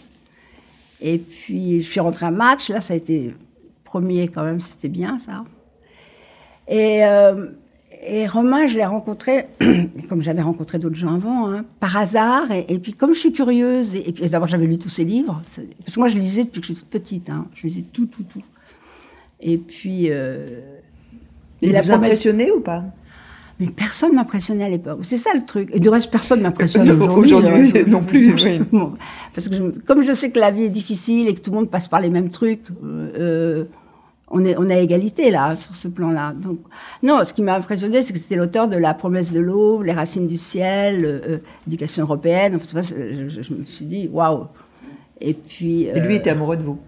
Et 1.00 1.18
puis 1.18 1.82
je 1.82 1.90
suis 1.90 2.00
rentrée 2.00 2.26
à 2.26 2.30
match. 2.30 2.68
Là, 2.68 2.80
ça 2.80 2.94
a 2.94 2.96
été 2.96 3.34
premier 3.84 4.28
quand 4.28 4.44
même. 4.44 4.60
C'était 4.60 4.88
bien 4.88 5.18
ça. 5.18 5.44
Et, 6.68 7.04
euh, 7.04 7.48
et 8.02 8.26
Romain, 8.26 8.66
je 8.66 8.76
l'ai 8.76 8.84
rencontré, 8.84 9.46
comme 10.08 10.22
j'avais 10.22 10.40
rencontré 10.42 10.78
d'autres 10.78 10.96
gens 10.96 11.14
avant, 11.14 11.50
hein, 11.50 11.64
par 11.80 11.96
hasard. 11.96 12.50
Et, 12.50 12.78
puis, 12.78 12.94
comme 12.94 13.12
je 13.12 13.18
suis 13.18 13.32
curieuse, 13.32 13.94
et, 13.94 14.12
puis 14.12 14.28
d'abord, 14.30 14.48
j'avais 14.48 14.66
lu 14.66 14.78
tous 14.78 14.88
ses 14.88 15.04
livres. 15.04 15.42
Parce 15.42 15.94
que 15.94 16.00
moi, 16.00 16.08
je 16.08 16.16
lisais 16.16 16.44
depuis 16.44 16.60
que 16.60 16.66
je 16.66 16.72
suis 16.72 16.82
toute 16.82 16.90
petite. 16.90 17.30
Hein, 17.30 17.46
je 17.54 17.66
lisais 17.66 17.84
tout, 17.92 18.06
tout, 18.06 18.24
tout. 18.24 18.42
Et 19.40 19.58
puis. 19.58 20.06
Euh, 20.08 20.60
il 21.62 21.76
a 21.76 21.80
impressionné 21.94 22.50
ou 22.50 22.60
pas? 22.60 22.84
Mais 23.58 23.66
personne 23.66 24.14
m'impressionnait 24.14 24.64
à 24.64 24.70
l'époque. 24.70 25.00
C'est 25.02 25.18
ça 25.18 25.30
le 25.34 25.44
truc. 25.44 25.68
Et 25.74 25.80
du 25.80 25.90
reste, 25.90 26.10
personne 26.10 26.40
m'impressionne 26.40 26.90
aujourd'hui. 27.02 27.34
Aujourd'hui 27.34 27.72
euh, 27.76 27.84
non 27.86 28.00
plus. 28.02 28.34
Parce 29.34 29.50
que 29.50 29.78
comme 29.80 30.02
je 30.02 30.14
sais 30.14 30.30
que 30.30 30.40
la 30.40 30.50
vie 30.50 30.64
est 30.64 30.70
difficile 30.70 31.28
et 31.28 31.34
que 31.34 31.40
tout 31.40 31.50
le 31.50 31.56
monde 31.56 31.70
passe 31.70 31.86
par 31.86 32.00
les 32.00 32.08
mêmes 32.08 32.30
trucs, 32.30 32.62
euh, 32.82 33.64
on 34.30 34.44
est, 34.44 34.56
on 34.56 34.70
a 34.70 34.76
égalité 34.76 35.30
là 35.30 35.56
sur 35.56 35.74
ce 35.74 35.88
plan-là. 35.88 36.32
Donc 36.32 36.60
non, 37.02 37.24
ce 37.24 37.34
qui 37.34 37.42
m'a 37.42 37.56
impressionné, 37.56 38.00
c'est 38.02 38.12
que 38.12 38.18
c'était 38.18 38.36
l'auteur 38.36 38.68
de 38.68 38.76
La 38.76 38.94
promesse 38.94 39.32
de 39.32 39.40
l'eau, 39.40 39.82
Les 39.82 39.92
racines 39.92 40.26
du 40.26 40.36
ciel, 40.36 41.04
euh, 41.04 41.20
euh 41.28 41.38
Éducation 41.66 42.04
européenne. 42.04 42.54
Enfin, 42.54 42.82
je, 42.82 43.28
je, 43.28 43.54
me 43.54 43.64
suis 43.64 43.84
dit 43.84 44.08
waouh. 44.12 44.46
Et 45.20 45.34
puis. 45.34 45.84
Et 45.84 46.00
lui 46.00 46.14
euh, 46.14 46.18
était 46.18 46.30
amoureux 46.30 46.56
de 46.56 46.62
vous? 46.62 46.78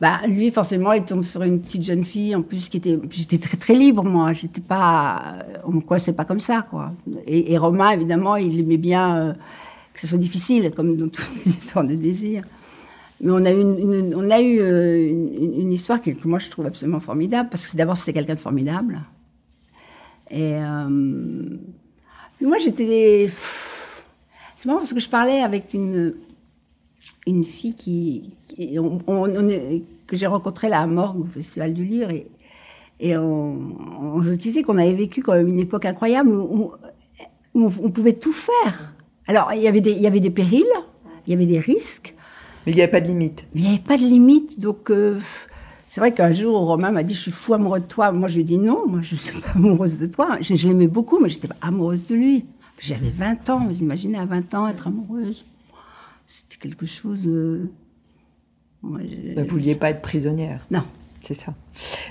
Bah 0.00 0.20
lui 0.28 0.52
forcément 0.52 0.92
il 0.92 1.02
tombe 1.02 1.24
sur 1.24 1.42
une 1.42 1.60
petite 1.60 1.82
jeune 1.82 2.04
fille 2.04 2.34
en 2.36 2.42
plus 2.42 2.68
qui 2.68 2.76
était 2.76 2.98
j'étais 3.10 3.38
très 3.38 3.56
très 3.56 3.74
libre 3.74 4.04
moi 4.04 4.32
j'étais 4.32 4.60
pas 4.60 5.38
on 5.64 5.72
me 5.72 5.80
coincait 5.80 6.12
pas 6.12 6.24
comme 6.24 6.38
ça 6.38 6.62
quoi 6.62 6.92
et, 7.26 7.52
et 7.52 7.58
Romain 7.58 7.90
évidemment 7.90 8.36
il 8.36 8.60
aimait 8.60 8.76
bien 8.76 9.16
euh, 9.16 9.32
que 9.92 10.00
ce 10.00 10.06
soit 10.06 10.18
difficile 10.18 10.70
comme 10.74 10.96
dans 10.96 11.08
toutes 11.08 11.32
les 11.44 11.50
histoires 11.50 11.84
de 11.84 11.96
désir 11.96 12.44
mais 13.20 13.32
on 13.32 13.44
a 13.44 13.50
eu 13.50 13.60
une, 13.60 14.14
on 14.14 14.30
a 14.30 14.40
eu 14.40 14.60
euh, 14.60 15.08
une, 15.08 15.72
histoire 15.72 16.00
que, 16.00 16.10
moi 16.24 16.38
je 16.38 16.50
trouve 16.50 16.66
absolument 16.66 17.00
formidable, 17.00 17.48
parce 17.50 17.66
que 17.66 17.76
d'abord 17.76 17.96
c'était 17.96 18.12
quelqu'un 18.12 18.34
de 18.34 18.40
formidable. 18.40 19.00
Et 20.30 20.54
euh, 20.54 20.88
moi 22.40 22.58
j'étais. 22.58 23.28
C'est 23.28 24.66
marrant 24.66 24.78
parce 24.78 24.92
que 24.92 25.00
je 25.00 25.08
parlais 25.08 25.40
avec 25.40 25.74
une, 25.74 26.14
une 27.26 27.44
fille 27.44 27.74
qui, 27.74 28.30
on, 28.76 28.98
que 30.06 30.16
j'ai 30.16 30.26
rencontrée 30.26 30.68
là 30.68 30.80
à 30.80 30.86
Morgue 30.86 31.20
au 31.20 31.26
Festival 31.26 31.74
du 31.74 31.84
Livre. 31.84 32.10
Et, 32.10 32.26
et 33.00 33.16
on, 33.16 34.20
se 34.22 34.34
disait 34.34 34.62
qu'on 34.62 34.78
avait 34.78 34.94
vécu 34.94 35.22
quand 35.22 35.34
même 35.34 35.48
une 35.48 35.60
époque 35.60 35.84
incroyable 35.84 36.30
où, 36.30 36.72
on, 37.54 37.66
on, 37.66 37.90
pouvait 37.90 38.14
tout 38.14 38.32
faire. 38.32 38.94
Alors 39.26 39.52
il 39.54 39.62
y 39.62 39.68
avait 39.68 39.80
des, 39.80 39.92
il 39.92 40.00
y 40.00 40.06
avait 40.06 40.20
des 40.20 40.30
périls, 40.30 40.64
il 41.26 41.30
y 41.30 41.34
avait 41.34 41.46
des 41.46 41.60
risques. 41.60 42.14
Mais 42.68 42.72
il 42.72 42.76
n'y 42.76 42.82
avait 42.82 42.90
pas 42.90 43.00
de 43.00 43.06
limite. 43.06 43.46
il 43.54 43.62
n'y 43.62 43.68
avait 43.68 43.78
pas 43.78 43.96
de 43.96 44.02
limite. 44.02 44.60
Donc, 44.60 44.90
euh, 44.90 45.18
c'est 45.88 46.02
vrai 46.02 46.12
qu'un 46.12 46.34
jour, 46.34 46.54
Romain 46.66 46.90
m'a 46.90 47.02
dit 47.02 47.14
Je 47.14 47.20
suis 47.20 47.30
fou 47.30 47.54
amoureux 47.54 47.80
de 47.80 47.86
toi. 47.86 48.12
Moi, 48.12 48.28
je 48.28 48.34
lui 48.34 48.40
ai 48.42 48.44
dit 48.44 48.58
Non, 48.58 48.86
moi, 48.86 49.00
je 49.00 49.14
ne 49.14 49.18
suis 49.18 49.40
pas 49.40 49.52
amoureuse 49.54 49.98
de 49.98 50.04
toi. 50.04 50.36
Je, 50.42 50.52
l'aimais 50.68 50.86
beaucoup, 50.86 51.18
mais 51.18 51.30
je 51.30 51.36
n'étais 51.36 51.48
pas 51.48 51.56
amoureuse 51.62 52.04
de 52.04 52.14
lui. 52.14 52.44
J'avais 52.78 53.08
20 53.08 53.48
ans. 53.48 53.66
Vous 53.66 53.80
imaginez, 53.80 54.18
à 54.18 54.26
20 54.26 54.52
ans, 54.52 54.68
être 54.68 54.86
amoureuse 54.86 55.46
C'était 56.26 56.58
quelque 56.58 56.84
chose. 56.84 57.26
Euh, 57.26 57.70
vous 58.82 58.98
ne 58.98 59.44
vouliez 59.44 59.74
pas 59.74 59.88
être 59.88 60.02
prisonnière 60.02 60.66
Non. 60.70 60.84
C'est 61.22 61.34
ça. 61.34 61.54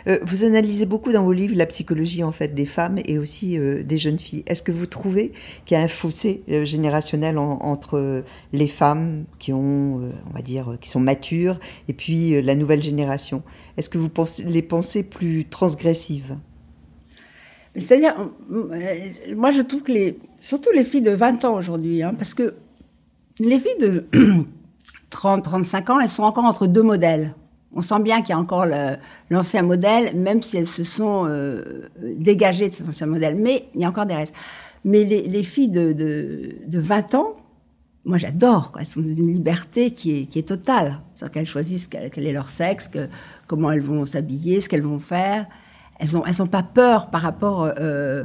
Euh, 0.08 0.20
vous 0.24 0.44
analysez 0.44 0.86
beaucoup 0.86 1.12
dans 1.12 1.24
vos 1.24 1.32
livres 1.32 1.56
la 1.56 1.66
psychologie 1.66 2.24
en 2.24 2.32
fait 2.32 2.54
des 2.54 2.66
femmes 2.66 3.00
et 3.06 3.18
aussi 3.18 3.58
euh, 3.58 3.84
des 3.84 3.98
jeunes 3.98 4.20
filles. 4.20 4.44
Est-ce 4.48 4.62
que 4.62 4.72
vous 4.72 4.86
trouvez 4.86 5.32
qu'il 5.66 5.78
y 5.78 5.80
a 5.80 5.84
un 5.84 5.88
fossé 5.88 6.44
euh, 6.50 6.66
générationnel 6.66 7.38
entre 7.38 8.24
les 8.54 8.68
femmes 8.68 9.26
qui 9.40 9.54
ont, 9.54 10.02
on 10.30 10.34
va 10.34 10.42
dire, 10.42 10.78
qui 10.82 10.90
sont 10.90 11.00
matures 11.00 11.60
et 11.88 11.94
puis 11.94 12.42
la 12.42 12.56
nouvelle 12.56 12.82
génération? 12.82 13.44
Est-ce 13.78 13.90
que 13.90 13.98
vous 13.98 14.10
pensez, 14.10 14.44
les 14.44 14.62
pensez 14.62 15.04
plus 15.04 15.46
transgressives? 15.46 16.38
C'est-à-dire, 17.76 18.16
moi 19.36 19.52
je 19.52 19.62
trouve 19.62 19.84
que 19.84 19.92
les, 19.92 20.20
surtout 20.40 20.70
les 20.74 20.84
filles 20.84 21.02
de 21.02 21.12
20 21.12 21.46
ans 21.46 21.56
aujourd'hui, 21.56 22.02
hein, 22.04 22.14
parce 22.16 22.34
que 22.34 22.56
les 23.40 23.60
filles 23.60 23.78
de 23.80 24.08
30, 25.10 25.44
35 25.44 25.90
ans, 25.92 26.00
elles 26.00 26.10
sont 26.10 26.24
encore 26.24 26.46
entre 26.46 26.68
deux 26.68 26.84
modèles. 26.84 27.34
On 27.78 27.82
sent 27.82 28.00
bien 28.00 28.22
qu'il 28.24 28.30
y 28.30 28.34
a 28.34 28.40
encore 28.40 28.66
l'ancien 29.30 29.62
modèle, 29.62 30.18
même 30.18 30.42
si 30.42 30.58
elles 30.58 30.66
se 30.66 30.84
sont 30.84 31.28
euh, 31.28 31.84
dégagées 32.02 32.70
de 32.70 32.74
cet 32.74 32.90
ancien 32.90 33.06
modèle. 33.06 33.36
Mais 33.36 33.70
il 33.76 33.82
y 33.82 33.86
a 33.86 33.90
encore 33.90 34.08
des 34.08 34.16
restes. 34.16 34.34
Mais 34.84 35.04
les, 35.04 35.44
filles 35.44 35.70
de, 35.70 35.94
de, 35.94 36.80
20 36.80 37.14
ans, 37.14 37.36
moi 38.04 38.18
j'adore. 38.18 38.74
Elles 38.80 38.88
sont 38.88 39.02
d'une 39.02 39.32
liberté 39.32 39.92
qui 39.92 40.18
est, 40.22 40.26
qui 40.26 40.40
est 40.40 40.48
totale. 40.48 41.02
C'est-à-dire 41.12 41.34
qu'elles 41.34 41.46
choisissent 41.46 41.86
quel, 41.86 42.26
est 42.26 42.32
leur 42.32 42.50
sexe, 42.50 42.88
que, 42.88 43.10
comment 43.46 43.70
elles 43.72 43.82
vont 43.82 44.08
s'habiller, 44.08 44.60
ce 44.60 44.70
qu'elles 44.70 44.82
vont 44.82 44.98
faire. 44.98 45.46
Elles 46.00 46.14
n'ont 46.14 46.24
ont 46.26 46.48
pas 46.48 46.64
peur 46.64 47.12
par 47.12 47.22
rapport 47.22 47.72
euh, 47.78 48.24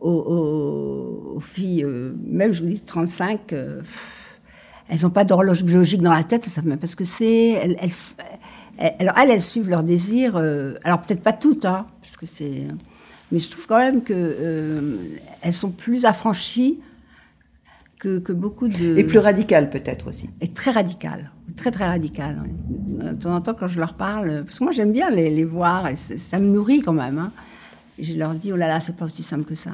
aux, 0.00 1.38
filles, 1.40 1.84
euh, 1.84 2.12
même 2.26 2.52
je 2.52 2.62
vous 2.62 2.70
dis 2.70 2.80
35. 2.80 3.52
elles 3.52 5.00
n'ont 5.00 5.10
pas 5.10 5.22
d'horloge 5.22 5.62
biologique 5.62 6.00
dans 6.02 6.12
la 6.12 6.24
tête, 6.24 6.42
elles 6.44 6.50
savent 6.50 6.66
même 6.66 6.78
pas 6.78 6.88
ce 6.88 6.96
que 6.96 7.04
c'est. 7.04 7.50
elles, 7.50 7.76
alors 8.98 9.18
elles, 9.18 9.30
elles 9.30 9.42
suivent 9.42 9.70
leurs 9.70 9.82
désirs. 9.82 10.36
Euh, 10.36 10.74
alors 10.84 11.00
peut-être 11.00 11.22
pas 11.22 11.32
toutes, 11.32 11.64
hein, 11.64 11.86
parce 12.02 12.16
que 12.16 12.26
c'est. 12.26 12.66
Mais 13.32 13.38
je 13.38 13.48
trouve 13.48 13.66
quand 13.66 13.78
même 13.78 14.02
que 14.02 14.14
euh, 14.16 14.96
elles 15.42 15.52
sont 15.52 15.70
plus 15.70 16.04
affranchies 16.04 16.80
que, 17.98 18.18
que, 18.18 18.32
beaucoup 18.32 18.68
de. 18.68 18.96
Et 18.96 19.04
plus 19.04 19.18
radicales 19.18 19.70
peut-être 19.70 20.08
aussi. 20.08 20.30
Et 20.40 20.48
très 20.48 20.70
radicales, 20.70 21.30
très 21.56 21.70
très 21.70 21.86
radicales. 21.86 22.42
De 22.68 23.12
temps 23.12 23.34
en 23.34 23.40
temps, 23.40 23.54
quand 23.54 23.68
je 23.68 23.78
leur 23.78 23.94
parle, 23.94 24.44
parce 24.44 24.58
que 24.58 24.64
moi 24.64 24.72
j'aime 24.72 24.92
bien 24.92 25.10
les, 25.10 25.30
les 25.30 25.44
voir, 25.44 25.88
et 25.88 25.96
ça 25.96 26.38
me 26.38 26.46
nourrit 26.46 26.80
quand 26.80 26.92
même. 26.92 27.18
Hein, 27.18 27.32
et 27.98 28.04
je 28.04 28.18
leur 28.18 28.34
dis 28.34 28.52
oh 28.52 28.56
là 28.56 28.66
là, 28.66 28.80
c'est 28.80 28.96
pas 28.96 29.04
aussi 29.04 29.22
simple 29.22 29.44
que 29.44 29.54
ça. 29.54 29.72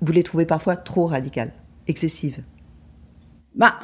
Vous 0.00 0.12
les 0.12 0.24
trouvez 0.24 0.46
parfois 0.46 0.74
trop 0.74 1.06
radicales, 1.06 1.52
excessives? 1.86 2.42
Bah 3.54 3.78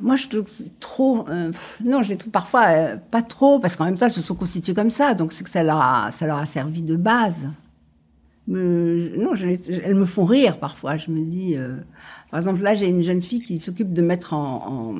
moi, 0.00 0.16
je 0.16 0.28
trouve 0.28 0.46
trop. 0.80 1.28
Euh, 1.28 1.52
non, 1.84 2.02
je 2.02 2.14
trouve 2.14 2.32
parfois 2.32 2.64
euh, 2.68 2.96
pas 2.96 3.22
trop, 3.22 3.58
parce 3.58 3.76
qu'en 3.76 3.84
même 3.84 3.96
temps, 3.96 4.06
elles 4.06 4.12
se 4.12 4.20
sont 4.20 4.34
constituées 4.34 4.74
comme 4.74 4.90
ça, 4.90 5.14
donc 5.14 5.32
c'est 5.32 5.44
que 5.44 5.50
ça 5.50 5.62
leur 5.62 5.80
a, 5.80 6.10
ça 6.10 6.26
leur 6.26 6.38
a 6.38 6.46
servi 6.46 6.82
de 6.82 6.96
base. 6.96 7.48
Non, 8.46 9.34
elles 9.34 9.94
me 9.94 10.06
font 10.06 10.24
rire 10.24 10.58
parfois. 10.58 10.96
Je 10.96 11.10
me 11.10 11.20
dis, 11.22 11.54
euh, 11.54 11.76
par 12.30 12.40
exemple, 12.40 12.62
là, 12.62 12.74
j'ai 12.74 12.88
une 12.88 13.02
jeune 13.02 13.22
fille 13.22 13.40
qui 13.40 13.58
s'occupe 13.58 13.92
de 13.92 14.00
mettre 14.00 14.32
en, 14.32 14.94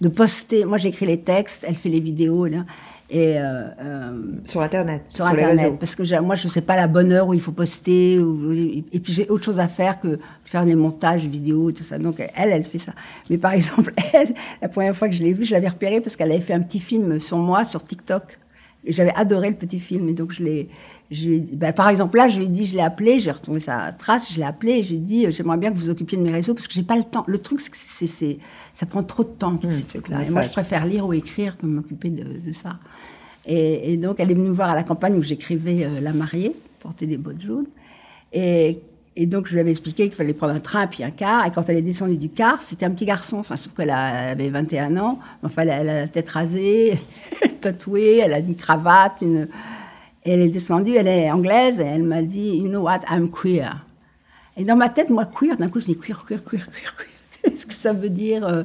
de 0.00 0.08
poster. 0.08 0.64
Moi, 0.64 0.78
j'écris 0.78 1.04
les 1.04 1.20
textes, 1.20 1.64
elle 1.68 1.74
fait 1.74 1.90
les 1.90 2.00
vidéos. 2.00 2.46
Là, 2.46 2.64
et, 3.10 3.38
euh, 3.38 3.68
euh, 3.80 4.22
sur 4.44 4.60
Internet 4.60 5.04
Sur, 5.08 5.26
Internet. 5.26 5.78
Parce 5.78 5.94
que 5.94 6.20
moi, 6.20 6.34
je 6.34 6.46
ne 6.46 6.50
sais 6.50 6.60
pas 6.60 6.76
la 6.76 6.88
bonne 6.88 7.12
heure 7.12 7.28
où 7.28 7.34
il 7.34 7.40
faut 7.40 7.52
poster. 7.52 8.18
Ou, 8.18 8.52
et 8.52 9.00
puis, 9.00 9.12
j'ai 9.12 9.28
autre 9.28 9.44
chose 9.44 9.60
à 9.60 9.68
faire 9.68 9.98
que 9.98 10.18
faire 10.44 10.64
les 10.64 10.74
montages 10.74 11.26
vidéo 11.26 11.70
et 11.70 11.72
tout 11.72 11.82
ça. 11.82 11.98
Donc, 11.98 12.20
elle, 12.20 12.50
elle 12.50 12.64
fait 12.64 12.78
ça. 12.78 12.92
Mais 13.30 13.38
par 13.38 13.52
exemple, 13.54 13.92
elle, 14.12 14.34
la 14.60 14.68
première 14.68 14.94
fois 14.94 15.08
que 15.08 15.14
je 15.14 15.22
l'ai 15.22 15.32
vue, 15.32 15.44
je 15.44 15.52
l'avais 15.52 15.68
repérée 15.68 16.00
parce 16.00 16.16
qu'elle 16.16 16.30
avait 16.30 16.40
fait 16.40 16.54
un 16.54 16.62
petit 16.62 16.80
film 16.80 17.18
sur 17.18 17.38
moi 17.38 17.64
sur 17.64 17.84
TikTok. 17.84 18.38
Et 18.84 18.92
j'avais 18.92 19.14
adoré 19.14 19.50
le 19.50 19.56
petit 19.56 19.78
film. 19.78 20.08
Et 20.08 20.12
donc, 20.12 20.32
je 20.32 20.42
l'ai, 20.42 20.68
ben, 21.10 21.72
par 21.72 21.88
exemple, 21.88 22.16
là, 22.16 22.28
je 22.28 22.38
lui 22.38 22.44
ai 22.44 22.48
dit, 22.48 22.66
je 22.66 22.76
l'ai 22.76 22.82
appelé, 22.82 23.18
j'ai 23.18 23.30
retrouvé 23.30 23.60
sa 23.60 23.92
trace, 23.92 24.32
je 24.32 24.38
l'ai 24.38 24.44
appelé 24.44 24.72
et 24.72 24.82
je 24.82 24.90
lui 24.90 24.96
ai 24.96 25.00
dit, 25.00 25.32
j'aimerais 25.32 25.56
bien 25.56 25.72
que 25.72 25.76
vous 25.76 25.88
occupiez 25.88 26.18
de 26.18 26.22
mes 26.22 26.30
réseaux 26.30 26.54
parce 26.54 26.68
que 26.68 26.74
j'ai 26.74 26.82
pas 26.82 26.96
le 26.96 27.04
temps. 27.04 27.24
Le 27.26 27.38
truc, 27.38 27.60
c'est 27.60 28.06
que 28.06 28.40
ça 28.74 28.86
prend 28.86 29.02
trop 29.02 29.24
de 29.24 29.28
temps, 29.28 29.56
tout 29.56 29.68
mmh, 29.68 30.22
Et 30.26 30.30
moi, 30.30 30.42
je 30.42 30.50
préfère 30.50 30.84
lire 30.84 31.06
ou 31.06 31.12
écrire 31.12 31.56
que 31.56 31.66
m'occuper 31.66 32.10
de, 32.10 32.52
ça. 32.52 32.78
Et, 33.46 33.96
donc, 33.96 34.20
elle 34.20 34.30
est 34.30 34.34
venue 34.34 34.48
me 34.48 34.52
voir 34.52 34.70
à 34.70 34.74
la 34.74 34.84
campagne 34.84 35.16
où 35.16 35.22
j'écrivais 35.22 35.84
euh, 35.84 36.00
La 36.00 36.12
mariée, 36.12 36.54
porter 36.80 37.06
des 37.06 37.16
bottes 37.16 37.40
jaunes. 37.40 37.68
Et, 38.32 38.82
et 39.20 39.26
donc, 39.26 39.48
je 39.48 39.54
lui 39.54 39.60
avais 39.60 39.72
expliqué 39.72 40.04
qu'il 40.04 40.14
fallait 40.14 40.32
prendre 40.32 40.54
un 40.54 40.60
train 40.60 40.86
puis 40.86 41.02
un 41.02 41.10
car. 41.10 41.44
Et 41.44 41.50
quand 41.50 41.68
elle 41.68 41.76
est 41.76 41.82
descendue 41.82 42.16
du 42.16 42.28
car, 42.28 42.62
c'était 42.62 42.86
un 42.86 42.90
petit 42.92 43.04
garçon. 43.04 43.38
Enfin, 43.38 43.56
sauf 43.56 43.74
qu'elle 43.74 43.90
avait 43.90 44.48
21 44.48 44.96
ans. 44.96 45.18
Enfin, 45.42 45.62
elle 45.62 45.70
a, 45.70 45.82
la 45.82 46.06
tête 46.06 46.30
rasée, 46.30 46.96
tatouée, 47.60 48.18
elle 48.18 48.32
a 48.32 48.38
une 48.38 48.54
cravate. 48.54 49.20
Une... 49.22 49.48
Elle 50.24 50.40
est 50.40 50.48
descendue, 50.48 50.94
elle 50.94 51.08
est 51.08 51.30
anglaise. 51.32 51.80
Et 51.80 51.84
elle 51.84 52.04
m'a 52.04 52.22
dit, 52.22 52.58
You 52.58 52.68
know 52.68 52.82
what, 52.82 53.00
I'm 53.10 53.28
queer. 53.28 53.84
Et 54.56 54.64
dans 54.64 54.76
ma 54.76 54.88
tête, 54.88 55.10
moi, 55.10 55.26
queer, 55.26 55.56
d'un 55.56 55.68
coup, 55.68 55.80
je 55.80 55.86
dis 55.86 55.96
queer, 55.98 56.24
queer, 56.24 56.44
queer, 56.44 56.64
queer, 56.70 56.94
queer. 56.96 57.06
Qu'est-ce 57.42 57.66
que 57.66 57.74
ça 57.74 57.92
veut 57.92 58.10
dire 58.10 58.46
euh? 58.46 58.62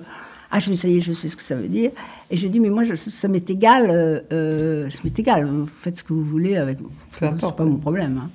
Ah, 0.52 0.60
je 0.60 0.70
me 0.70 0.76
ça 0.76 0.88
y 0.88 0.98
est, 0.98 1.02
je 1.02 1.12
sais 1.13 1.30
ce 1.30 1.36
que 1.36 1.42
ça 1.42 1.56
veut 1.56 1.68
dire. 1.68 1.89
Et 2.30 2.38
je 2.38 2.48
dis, 2.48 2.60
mais 2.60 2.70
moi, 2.70 2.84
je- 2.84 2.94
ça 2.94 3.28
m'est 3.28 3.50
égal, 3.50 3.88
euh, 3.89 4.20
euh, 4.32 4.89
ça 4.92 5.00
m'est 5.04 5.18
égal, 5.18 5.48
faites 5.66 5.98
ce 5.98 6.04
que 6.04 6.13
vous 6.13 6.24
voulez 6.24 6.58
avec. 6.58 6.78
C'est 7.12 7.56
pas 7.56 7.63
mon 7.66 7.78
problème. 7.78 8.22
hein. 8.24 8.30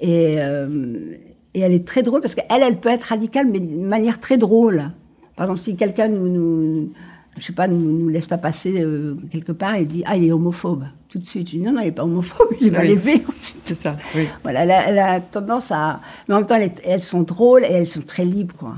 Et, 0.00 0.36
euh, 0.38 1.16
et 1.54 1.60
elle 1.60 1.72
est 1.72 1.86
très 1.86 2.02
drôle 2.02 2.20
parce 2.20 2.34
qu'elle, 2.34 2.62
elle 2.62 2.78
peut 2.78 2.88
être 2.90 3.04
radicale, 3.04 3.46
mais 3.50 3.60
d'une 3.60 3.84
manière 3.86 4.20
très 4.20 4.38
drôle. 4.38 4.90
Par 5.36 5.46
exemple, 5.46 5.60
si 5.60 5.76
quelqu'un 5.76 6.08
nous, 6.08 6.28
nous, 6.28 6.92
je 7.38 7.42
sais 7.44 7.52
pas, 7.52 7.66
nous, 7.68 7.78
nous 7.80 8.08
laisse 8.08 8.26
pas 8.26 8.38
passer 8.38 8.80
euh, 8.82 9.16
quelque 9.32 9.52
part, 9.52 9.76
il 9.76 9.86
dit, 9.86 10.02
ah, 10.06 10.16
il 10.16 10.24
est 10.24 10.32
homophobe. 10.32 10.84
Tout 11.08 11.18
de 11.18 11.26
suite. 11.26 11.46
Je 11.48 11.56
dis, 11.56 11.62
non, 11.62 11.72
non, 11.72 11.80
il 11.80 11.88
est 11.88 11.92
pas 11.92 12.04
homophobe, 12.04 12.48
il 12.60 12.68
est 12.68 12.70
mal 12.70 12.84
Oui. 12.86 12.92
élevé. 12.92 13.22
C'est 13.64 13.74
ça, 13.74 13.96
oui. 14.14 14.26
Voilà, 14.42 14.62
elle 14.64 14.70
a, 14.70 14.88
elle 14.88 14.98
a 14.98 15.20
tendance 15.20 15.72
à. 15.72 16.00
Mais 16.28 16.34
en 16.34 16.38
même 16.38 16.46
temps, 16.46 16.56
elle 16.56 16.64
est- 16.64 16.82
elles 16.84 17.02
sont 17.02 17.22
drôles 17.22 17.64
et 17.64 17.72
elles 17.72 17.86
sont 17.86 18.02
très 18.02 18.24
libres, 18.24 18.54
quoi. 18.56 18.74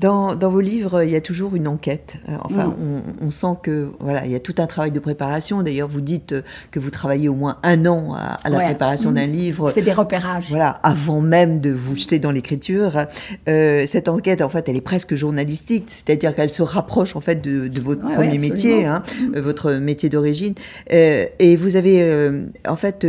Dans, 0.00 0.34
dans 0.34 0.50
vos 0.50 0.60
livres, 0.60 1.02
il 1.02 1.10
y 1.10 1.16
a 1.16 1.20
toujours 1.20 1.56
une 1.56 1.68
enquête. 1.68 2.16
Euh, 2.28 2.32
Enfin, 2.44 2.66
Mm. 2.66 3.02
on, 3.22 3.26
on 3.26 3.30
sent 3.30 3.56
que 3.62 3.88
voilà, 4.00 4.24
il 4.26 4.32
y 4.32 4.34
a 4.34 4.40
tout 4.40 4.54
un 4.58 4.66
travail 4.66 4.90
de 4.92 5.00
préparation. 5.00 5.62
D'ailleurs, 5.62 5.88
vous 5.88 6.00
dites 6.00 6.32
euh, 6.32 6.42
que 6.70 6.78
vous 6.78 6.90
travaillez 6.90 7.28
au 7.28 7.34
moins 7.34 7.58
un 7.62 7.86
an 7.86 8.14
à, 8.14 8.38
à 8.44 8.50
la 8.50 8.58
Ouais. 8.58 8.64
préparation 8.66 9.12
d'un 9.12 9.26
livre. 9.26 9.70
Fais 9.70 9.82
des 9.82 9.92
repérages. 9.92 10.46
Voilà, 10.48 10.80
avant 10.82 11.20
même 11.20 11.60
de 11.60 11.70
vous 11.70 11.96
jeter 11.96 12.18
dans 12.18 12.30
l'écriture, 12.30 13.06
euh, 13.48 13.84
cette 13.86 14.08
enquête, 14.08 14.42
en 14.42 14.48
fait, 14.48 14.68
elle 14.68 14.76
est 14.76 14.80
presque 14.80 15.14
journalistique, 15.14 15.84
c'est-à-dire 15.88 16.34
qu'elle 16.34 16.50
se 16.50 16.62
rapproche 16.62 17.16
en 17.16 17.20
fait 17.20 17.40
de, 17.42 17.68
de 17.68 17.80
votre 17.80 18.04
Ouais, 18.06 18.14
premier 18.14 18.32
ouais, 18.38 18.38
métier, 18.50 18.84
hein, 18.86 19.02
euh, 19.34 19.40
votre 19.42 19.72
métier 19.72 20.08
d'origine. 20.08 20.54
Euh, 20.92 21.24
et 21.38 21.56
vous 21.56 21.76
avez 21.76 22.02
euh, 22.02 22.46
en 22.68 22.76
fait 22.76 23.06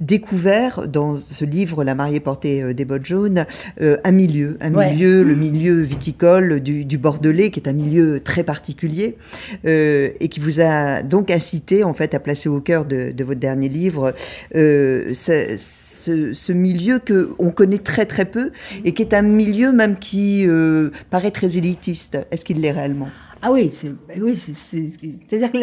découvert 0.00 0.86
dans 0.88 1.16
ce 1.16 1.44
livre, 1.44 1.84
La 1.84 1.94
mariée 1.94 2.20
portée 2.20 2.74
des 2.74 2.84
bottes 2.84 3.06
jaunes, 3.06 3.44
un 3.80 4.10
milieu, 4.12 4.56
un 4.60 4.70
milieu, 4.70 5.22
le 5.22 5.34
milieu 5.34 5.80
viticole 5.80 6.07
du, 6.12 6.98
Bordelais, 6.98 7.50
qui 7.50 7.60
est 7.60 7.68
un 7.68 7.72
milieu 7.72 8.20
très 8.20 8.44
particulier, 8.44 9.16
euh, 9.64 10.10
et 10.20 10.28
qui 10.28 10.40
vous 10.40 10.60
a 10.60 11.02
donc 11.02 11.30
incité 11.30 11.84
en 11.84 11.94
fait 11.94 12.14
à 12.14 12.20
placer 12.20 12.48
au 12.48 12.60
cœur 12.60 12.84
de, 12.84 13.12
votre 13.24 13.40
dernier 13.40 13.68
livre 13.68 14.14
euh, 14.54 15.12
ce, 15.12 16.52
milieu 16.52 16.98
que 16.98 17.30
on 17.38 17.50
connaît 17.50 17.78
très 17.78 18.06
très 18.06 18.24
peu 18.24 18.52
et 18.84 18.92
qui 18.92 19.02
est 19.02 19.14
un 19.14 19.22
milieu 19.22 19.72
même 19.72 19.98
qui 19.98 20.46
euh, 20.46 20.90
paraît 21.10 21.30
très 21.30 21.56
élitiste. 21.56 22.18
Est-ce 22.30 22.44
qu'il 22.44 22.60
l'est 22.60 22.72
réellement? 22.72 23.08
Ah 23.40 23.52
oui, 23.52 23.70
c'est, 23.72 23.92
oui, 24.20 24.34
c'est, 24.34 24.54
c'est, 24.54 25.34
à 25.34 25.38
dire 25.38 25.52
que 25.52 25.58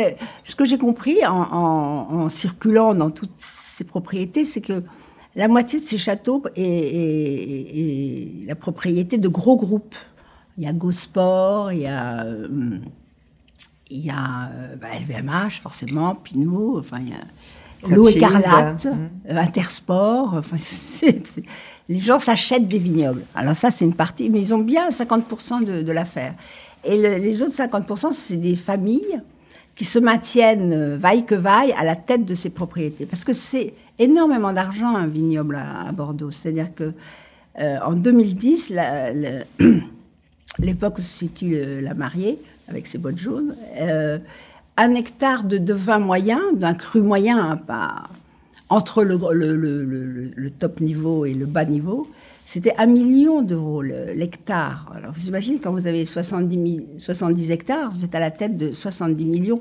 ce 0.45 0.55
que 0.55 0.63
j'ai 0.63 0.77
compris 0.77 1.17
en, 1.25 2.29
circulant 2.29 2.95
dans 2.95 3.11
toutes 3.11 3.35
ces 3.37 3.83
propriétés, 3.83 4.45
c'est 4.45 4.61
que 4.61 4.83
la 5.35 5.49
moitié 5.49 5.79
de 5.79 5.83
ces 5.83 5.97
châteaux 5.97 6.43
est 6.55 8.47
la 8.47 8.55
propriété 8.55 9.17
de 9.17 9.27
gros 9.27 9.57
groupes. 9.57 9.95
Il 10.57 10.63
y 10.63 10.67
a 10.67 10.73
Gosport, 10.73 11.71
il 11.73 11.81
y 11.81 11.87
a, 11.87 12.23
euh, 12.23 12.79
il 13.89 14.05
y 14.05 14.09
a 14.09 14.49
euh, 14.53 14.75
bah, 14.77 14.87
LVMH 14.99 15.59
forcément, 15.61 16.15
Pinot, 16.15 16.79
enfin 16.79 16.97
il 17.01 17.09
y 17.09 17.13
a 17.13 17.17
l'eau 17.95 18.05
écarlate, 18.17 18.85
euh, 19.29 19.37
Intersport. 19.37 20.33
Enfin, 20.35 20.55
les 21.89 21.99
gens 21.99 22.19
s'achètent 22.19 22.67
des 22.67 22.77
vignobles. 22.79 23.23
Alors 23.35 23.55
ça, 23.55 23.69
c'est 23.69 23.85
une 23.85 23.93
partie, 23.93 24.29
mais 24.29 24.39
ils 24.39 24.53
ont 24.55 24.59
bien 24.59 24.89
50% 24.89 25.65
de, 25.65 25.81
de 25.81 25.91
l'affaire. 25.91 26.33
Et 26.83 26.95
le- 27.01 27.21
les 27.23 27.41
autres 27.43 27.53
50%, 27.55 28.11
c'est 28.11 28.37
des 28.37 28.55
familles 28.55 29.21
qui 29.75 29.83
se 29.85 29.99
maintiennent 29.99 30.71
euh, 30.73 30.97
vaille 30.97 31.25
que 31.25 31.35
vaille 31.35 31.73
à 31.73 31.83
la 31.83 31.95
tête 31.97 32.23
de 32.25 32.33
ces 32.33 32.49
propriétés. 32.49 33.05
Parce 33.05 33.23
que 33.25 33.33
c'est 33.33 33.73
énormément 33.99 34.53
d'argent 34.53 34.95
un 34.95 35.05
vignoble 35.07 35.57
à, 35.57 35.87
à 35.89 35.91
Bordeaux. 35.91 36.31
C'est-à-dire 36.31 36.73
que 36.73 36.93
euh, 37.59 37.77
en 37.85 37.93
2010, 37.93 38.69
la- 38.69 39.13
le- 39.13 39.43
l'époque 40.59 40.97
où 40.97 41.01
se 41.01 41.07
situe 41.07 41.51
le- 41.51 41.81
la 41.81 41.93
mariée, 41.93 42.39
avec 42.67 42.87
ses 42.87 42.97
bottes 42.97 43.17
jaunes, 43.17 43.55
euh, 43.79 44.17
un 44.77 44.91
hectare 44.95 45.43
de, 45.43 45.57
de 45.57 45.73
vin 45.73 45.99
moyen, 45.99 46.41
d'un 46.53 46.73
cru 46.73 47.01
moyen, 47.01 47.57
hein, 47.69 48.03
entre 48.69 49.03
le, 49.03 50.49
top 50.49 50.81
niveau 50.81 51.25
et 51.25 51.33
le 51.33 51.45
bas 51.45 51.65
niveau, 51.65 52.07
c'était 52.45 52.73
un 52.77 52.85
million 52.87 53.41
d'euros 53.41 53.81
l'hectare. 53.81 54.91
Alors 54.95 55.11
vous 55.11 55.27
imaginez, 55.27 55.59
quand 55.59 55.71
vous 55.71 55.87
avez 55.87 56.05
70, 56.05 56.55
000 56.73 56.85
70 56.97 57.51
hectares, 57.51 57.91
vous 57.91 58.05
êtes 58.05 58.15
à 58.15 58.19
la 58.19 58.31
tête 58.31 58.57
de 58.57 58.71
70 58.71 59.25
millions, 59.25 59.59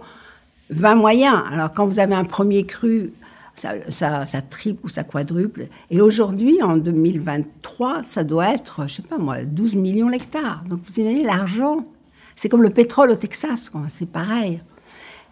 vin 0.71 0.95
moyen. 0.95 1.45
Alors 1.51 1.73
quand 1.73 1.87
vous 1.87 1.99
avez 1.99 2.15
un 2.15 2.25
premier 2.25 2.65
cru, 2.65 3.13
ça, 3.55 4.27
ça, 4.27 4.43
triple 4.43 4.85
ou 4.85 4.89
ça 4.89 5.05
quadruple. 5.05 5.69
Et 5.91 6.01
aujourd'hui, 6.01 6.63
en 6.63 6.77
2023, 6.77 8.03
ça 8.03 8.25
doit 8.25 8.53
être, 8.53 8.87
je 8.89 8.95
sais 8.95 9.03
pas 9.03 9.19
moi, 9.19 9.45
12 9.45 9.77
millions 9.77 10.09
l'hectare. 10.09 10.65
Donc 10.69 10.81
vous 10.83 11.01
imaginez 11.01 11.25
l'argent. 11.25 11.87
C'est 12.35 12.49
comme 12.49 12.63
le 12.63 12.71
pétrole 12.71 13.11
au 13.11 13.17
Texas. 13.17 13.71
C'est 13.89 14.11
pareil. 14.11 14.61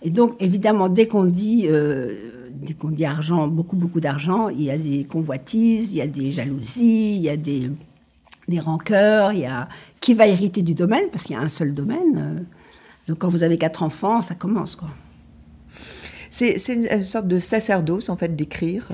Et 0.02 0.10
donc, 0.10 0.34
évidemment, 0.40 0.88
dès 0.88 1.06
qu'on 1.06 1.24
dit, 1.24 1.66
euh, 1.66 2.48
dès 2.50 2.74
dit 2.90 3.04
argent, 3.04 3.46
beaucoup, 3.48 3.76
beaucoup 3.76 4.00
d'argent, 4.00 4.48
il 4.48 4.62
y 4.62 4.70
a 4.70 4.78
des 4.78 5.04
convoitises, 5.04 5.92
il 5.92 5.98
y 5.98 6.00
a 6.00 6.06
des 6.06 6.32
jalousies, 6.32 7.16
il 7.16 7.22
y 7.22 7.28
a 7.28 7.36
des, 7.36 7.70
des 8.48 8.60
rancœurs, 8.60 9.32
il 9.32 9.40
y 9.40 9.46
a 9.46 9.68
qui 10.00 10.14
va 10.14 10.26
hériter 10.26 10.62
du 10.62 10.74
domaine, 10.74 11.04
parce 11.10 11.24
qu'il 11.24 11.36
y 11.36 11.38
a 11.38 11.42
un 11.42 11.48
seul 11.48 11.74
domaine. 11.74 12.18
euh. 12.18 12.40
Donc, 13.08 13.18
quand 13.18 13.28
vous 13.28 13.42
avez 13.42 13.58
quatre 13.58 13.82
enfants, 13.82 14.20
ça 14.20 14.34
commence, 14.34 14.76
quoi. 14.76 14.88
C'est 16.32 16.58
c'est 16.58 16.74
une, 16.74 16.86
une 16.90 17.02
sorte 17.02 17.28
de 17.28 17.38
sacerdoce 17.38 18.08
en 18.08 18.16
fait 18.16 18.34
d'écrire. 18.34 18.88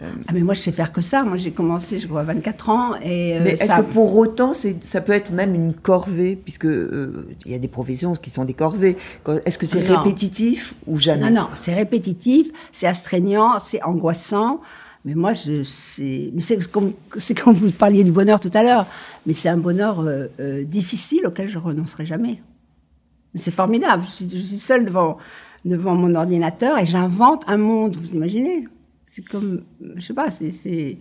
Ah, 0.00 0.32
mais 0.32 0.40
moi, 0.40 0.52
je 0.54 0.60
sais 0.60 0.72
faire 0.72 0.90
que 0.90 1.00
ça. 1.00 1.22
Moi, 1.22 1.36
j'ai 1.36 1.52
commencé, 1.52 1.98
je 2.00 2.08
crois, 2.08 2.22
à 2.22 2.24
24 2.24 2.70
ans. 2.70 2.94
Et, 3.04 3.36
euh, 3.36 3.40
Mais 3.44 3.50
est-ce 3.52 3.66
ça- 3.66 3.82
que 3.82 3.92
pour 3.92 4.16
autant, 4.16 4.52
c'est- 4.52 4.82
ça 4.82 5.00
peut 5.00 5.12
être 5.12 5.30
même 5.30 5.54
une 5.54 5.74
corvée, 5.74 6.34
puisque 6.34 6.64
euh, 6.66 7.28
il 7.46 7.52
y 7.52 7.54
a 7.54 7.58
des 7.58 7.68
professions 7.68 8.12
qui 8.16 8.30
sont 8.30 8.44
des 8.44 8.54
corvées. 8.54 8.96
Est-ce 9.44 9.58
que 9.58 9.66
c'est 9.66 9.78
répétitif 9.80 10.74
ou 10.88 10.96
jamais? 10.96 11.30
Non, 11.30 11.42
non, 11.42 11.48
c'est 11.54 11.74
répétitif, 11.74 12.48
c'est 12.72 12.88
astreignant, 12.88 13.60
c'est 13.60 13.80
angoissant. 13.84 14.60
Mais 15.04 15.14
moi, 15.14 15.34
je, 15.34 15.62
c'est, 15.62 16.30
mais 16.34 16.40
c'est 16.40 16.68
comme, 16.68 16.94
c'est 17.18 17.38
comme 17.38 17.54
vous 17.54 17.70
parliez 17.70 18.02
du 18.02 18.10
bonheur 18.12 18.40
tout 18.40 18.50
à 18.54 18.64
l'heure. 18.64 18.86
Mais 19.26 19.34
c'est 19.34 19.48
un 19.50 19.56
bonheur 19.56 20.00
euh, 20.00 20.26
euh, 20.40 20.64
difficile 20.64 21.26
auquel 21.26 21.48
je 21.48 21.58
renoncerai 21.58 22.06
jamais. 22.06 22.42
Mais 23.34 23.40
c'est 23.40 23.50
formidable. 23.52 24.02
Je 24.04 24.10
suis, 24.10 24.28
je 24.30 24.36
suis 24.38 24.58
seule 24.58 24.84
devant, 24.84 25.16
devant 25.64 25.94
mon 25.94 26.14
ordinateur 26.14 26.78
et 26.78 26.86
j'invente 26.86 27.44
un 27.46 27.56
monde. 27.56 27.94
Vous 27.94 28.14
imaginez? 28.14 28.66
C'est 29.04 29.22
comme, 29.22 29.62
je 29.96 30.00
sais 30.00 30.14
pas, 30.14 30.30
c'est, 30.30 30.98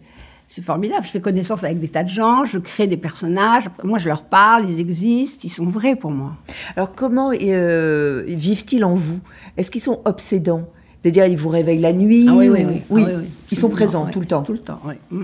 formidable. 0.61 1.05
Je 1.05 1.11
fais 1.11 1.21
connaissance 1.21 1.63
avec 1.63 1.79
des 1.79 1.87
tas 1.87 2.03
de 2.03 2.09
gens, 2.09 2.43
je 2.45 2.57
crée 2.57 2.87
des 2.87 2.97
personnages. 2.97 3.65
Moi, 3.83 3.99
je 3.99 4.07
leur 4.07 4.23
parle, 4.23 4.69
ils 4.69 4.79
existent, 4.79 5.41
ils 5.45 5.49
sont 5.49 5.65
vrais 5.65 5.95
pour 5.95 6.11
moi. 6.11 6.35
Alors 6.75 6.93
comment 6.93 7.31
euh, 7.31 8.23
vivent-ils 8.27 8.83
en 8.83 8.93
vous? 8.93 9.21
Est-ce 9.55 9.71
qu'ils 9.71 9.81
sont 9.81 10.01
obsédants? 10.05 10.67
C'est-à-dire 11.01 11.25
ils 11.25 11.37
vous 11.37 11.49
réveillent 11.49 11.79
la 11.79 11.93
nuit 11.93 12.27
Ah 12.29 12.33
oui, 12.35 12.49
ou- 12.49 12.53
oui, 12.53 12.65
oui. 12.65 12.81
oui. 12.89 13.03
Ah 13.05 13.09
oui, 13.09 13.15
oui. 13.21 13.29
Ils 13.51 13.57
sont 13.57 13.69
présents 13.69 14.05
tout 14.07 14.19
le 14.19 14.25
temps. 14.25 14.43
Tout 14.43 14.53
le 14.53 14.59
temps, 14.59 14.81
oui. 14.85 14.95
Mm. 15.09 15.23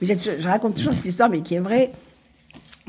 Je, 0.00 0.14
je 0.38 0.46
raconte 0.48 0.76
toujours 0.76 0.92
cette 0.92 1.06
histoire, 1.06 1.28
mais 1.28 1.40
qui 1.40 1.54
est 1.54 1.60
vraie. 1.60 1.92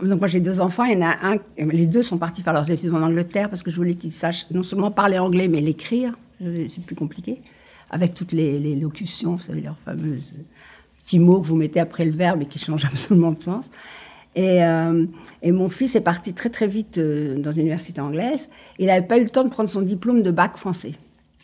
Donc 0.03 0.19
moi 0.19 0.27
j'ai 0.27 0.39
deux 0.39 0.61
enfants, 0.61 0.83
il 0.85 0.93
y 0.93 1.03
en 1.03 1.07
a 1.07 1.15
un, 1.21 1.37
les 1.57 1.87
deux 1.87 2.01
sont 2.01 2.17
partis 2.17 2.41
faire 2.41 2.53
leurs 2.53 2.69
études 2.69 2.93
en 2.93 3.01
Angleterre 3.01 3.49
parce 3.49 3.63
que 3.63 3.71
je 3.71 3.75
voulais 3.75 3.95
qu'ils 3.95 4.11
sachent 4.11 4.49
non 4.51 4.63
seulement 4.63 4.91
parler 4.91 5.19
anglais 5.19 5.47
mais 5.47 5.61
l'écrire, 5.61 6.13
c'est 6.39 6.83
plus 6.85 6.95
compliqué, 6.95 7.41
avec 7.89 8.13
toutes 8.13 8.31
les, 8.31 8.75
locutions, 8.75 9.35
vous 9.35 9.41
savez 9.41 9.61
leurs 9.61 9.79
fameuses 9.79 10.33
petits 10.99 11.19
mots 11.19 11.41
que 11.41 11.47
vous 11.47 11.55
mettez 11.55 11.79
après 11.79 12.05
le 12.05 12.11
verbe 12.11 12.43
et 12.43 12.45
qui 12.45 12.59
changent 12.59 12.85
absolument 12.91 13.31
de 13.31 13.41
sens. 13.41 13.69
Et, 14.35 14.63
euh, 14.63 15.05
et 15.41 15.51
mon 15.51 15.69
fils 15.69 15.95
est 15.95 16.01
parti 16.01 16.33
très 16.33 16.49
très 16.49 16.67
vite 16.67 16.97
euh, 16.97 17.37
dans 17.39 17.51
une 17.51 17.61
université 17.61 17.99
anglaise. 17.99 18.51
Il 18.77 18.85
n'avait 18.85 19.05
pas 19.05 19.17
eu 19.17 19.23
le 19.23 19.29
temps 19.29 19.43
de 19.43 19.49
prendre 19.49 19.69
son 19.69 19.81
diplôme 19.81 20.21
de 20.21 20.31
bac 20.31 20.55
français. 20.55 20.93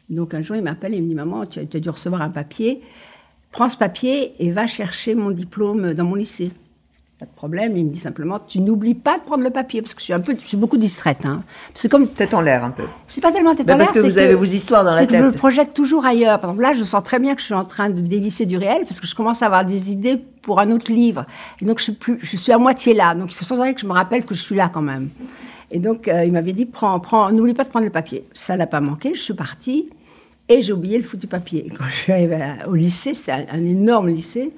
Donc 0.09 0.33
un 0.33 0.43
jour 0.43 0.55
il 0.55 0.61
m'appelle 0.61 0.93
et 0.93 0.97
il 0.97 1.03
me 1.03 1.09
dit 1.09 1.15
maman 1.15 1.45
tu 1.45 1.59
as 1.59 1.65
dû 1.65 1.89
recevoir 1.89 2.21
un 2.21 2.29
papier, 2.29 2.81
prends 3.51 3.69
ce 3.69 3.77
papier 3.77 4.33
et 4.39 4.51
va 4.51 4.67
chercher 4.67 5.15
mon 5.15 5.31
diplôme 5.31 5.93
dans 5.93 6.05
mon 6.05 6.15
lycée. 6.15 6.51
Pas 7.25 7.31
de 7.31 7.35
problème, 7.37 7.75
il 7.75 7.85
me 7.85 7.89
dit 7.89 7.99
simplement 7.99 8.39
tu 8.39 8.59
n'oublies 8.59 8.93
pas 8.93 9.17
de 9.17 9.23
prendre 9.23 9.43
le 9.43 9.49
papier 9.49 9.81
parce 9.81 9.93
que 9.95 9.99
je 9.99 10.05
suis 10.05 10.13
un 10.13 10.19
peu, 10.19 10.35
je 10.39 10.45
suis 10.45 10.57
beaucoup 10.57 10.77
distraite. 10.77 11.25
Hein. 11.25 11.43
C'est 11.73 11.89
comme 11.89 12.07
Tête 12.07 12.33
en 12.35 12.41
l'air 12.41 12.63
un 12.63 12.69
peu. 12.69 12.83
c'est 13.07 13.21
pas 13.21 13.31
tellement 13.31 13.55
tête 13.55 13.65
Ben, 13.65 13.73
en 13.75 13.77
parce 13.79 13.93
l'air, 13.95 14.03
que 14.03 14.09
c'est 14.11 14.19
vous 14.19 14.23
avez 14.23 14.35
vos 14.35 14.43
histoires 14.43 14.83
dans 14.83 14.91
la 14.91 14.99
c'est 14.99 15.07
que 15.07 15.13
je 15.17 15.23
me 15.23 15.31
tête. 15.31 15.37
projette 15.39 15.73
toujours 15.73 16.05
ailleurs. 16.05 16.39
Par 16.39 16.51
exemple, 16.51 16.61
là, 16.63 16.73
je 16.73 16.83
sens 16.83 17.03
très 17.03 17.17
bien 17.19 17.33
que 17.33 17.41
je 17.41 17.45
suis 17.45 17.53
en 17.55 17.65
train 17.65 17.89
de 17.89 17.99
délisser 17.99 18.45
du 18.45 18.57
réel 18.57 18.83
parce 18.87 18.99
que 18.99 19.07
je 19.07 19.15
commence 19.15 19.41
à 19.41 19.47
avoir 19.47 19.65
des 19.65 19.91
idées 19.91 20.17
pour 20.43 20.59
un 20.59 20.69
autre 20.69 20.91
livre. 20.91 21.25
Et 21.61 21.65
donc, 21.65 21.79
je 21.79 21.85
suis, 21.85 21.93
plus, 21.93 22.19
je 22.21 22.37
suis 22.37 22.51
à 22.51 22.59
moitié 22.59 22.93
là. 22.93 23.15
Donc, 23.15 23.31
il 23.31 23.35
faut 23.35 23.45
sans 23.45 23.59
arrêt 23.59 23.73
que 23.73 23.81
je 23.81 23.87
me 23.87 23.93
rappelle 23.93 24.23
que 24.25 24.35
je 24.35 24.41
suis 24.41 24.55
là 24.55 24.69
quand 24.71 24.83
même. 24.83 25.09
Et 25.71 25.79
donc, 25.79 26.07
euh, 26.07 26.23
il 26.25 26.31
m'avait 26.31 26.53
dit, 26.53 26.65
prends, 26.67 26.99
prends, 26.99 27.31
n'oublie 27.31 27.55
pas 27.55 27.63
de 27.63 27.69
prendre 27.69 27.85
le 27.85 27.91
papier. 27.91 28.23
Ça 28.33 28.55
n'a 28.55 28.67
pas 28.67 28.81
manqué. 28.81 29.13
Je 29.15 29.21
suis 29.21 29.33
partie 29.33 29.89
et 30.47 30.61
j'ai 30.61 30.73
oublié 30.73 30.97
le 30.97 31.03
foutu 31.03 31.25
papier. 31.25 31.65
Et 31.65 31.69
quand 31.71 31.85
je 31.85 31.95
suis 31.95 32.11
arrivée 32.11 32.39
au 32.67 32.75
lycée, 32.75 33.15
c'était 33.15 33.31
un, 33.31 33.45
un 33.51 33.65
énorme 33.65 34.09
lycée. 34.09 34.53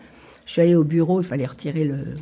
Je 0.46 0.52
suis 0.54 0.62
allée 0.62 0.76
au 0.76 0.84
bureau, 0.86 1.22
il 1.22 1.26
fallait 1.26 1.46
retirer 1.46 1.84
le, 1.84 2.16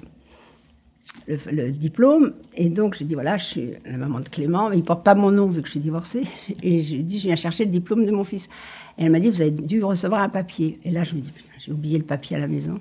le, 1.27 1.71
diplôme. 1.71 2.33
Et 2.55 2.69
donc, 2.69 2.95
j'ai 2.95 3.05
dit, 3.05 3.13
voilà, 3.13 3.37
je 3.37 3.45
suis 3.45 3.69
la 3.85 3.97
maman 3.97 4.19
de 4.19 4.29
Clément, 4.29 4.69
mais 4.69 4.77
il 4.77 4.83
porte 4.83 5.03
pas 5.03 5.15
mon 5.15 5.31
nom 5.31 5.47
vu 5.47 5.61
que 5.61 5.67
je 5.67 5.71
suis 5.71 5.79
divorcée. 5.79 6.23
Et 6.63 6.81
j'ai 6.81 6.99
dit, 6.99 7.19
je 7.19 7.27
viens 7.27 7.35
chercher 7.35 7.65
le 7.65 7.71
diplôme 7.71 8.05
de 8.05 8.11
mon 8.11 8.23
fils. 8.23 8.49
Et 8.97 9.05
elle 9.05 9.11
m'a 9.11 9.19
dit, 9.19 9.29
vous 9.29 9.41
avez 9.41 9.51
dû 9.51 9.83
recevoir 9.83 10.21
un 10.21 10.29
papier. 10.29 10.79
Et 10.83 10.91
là, 10.91 11.03
je 11.03 11.15
me 11.15 11.21
dis, 11.21 11.31
putain, 11.31 11.51
j'ai 11.59 11.71
oublié 11.71 11.97
le 11.97 12.03
papier 12.03 12.35
à 12.35 12.39
la 12.39 12.47
maison. 12.47 12.79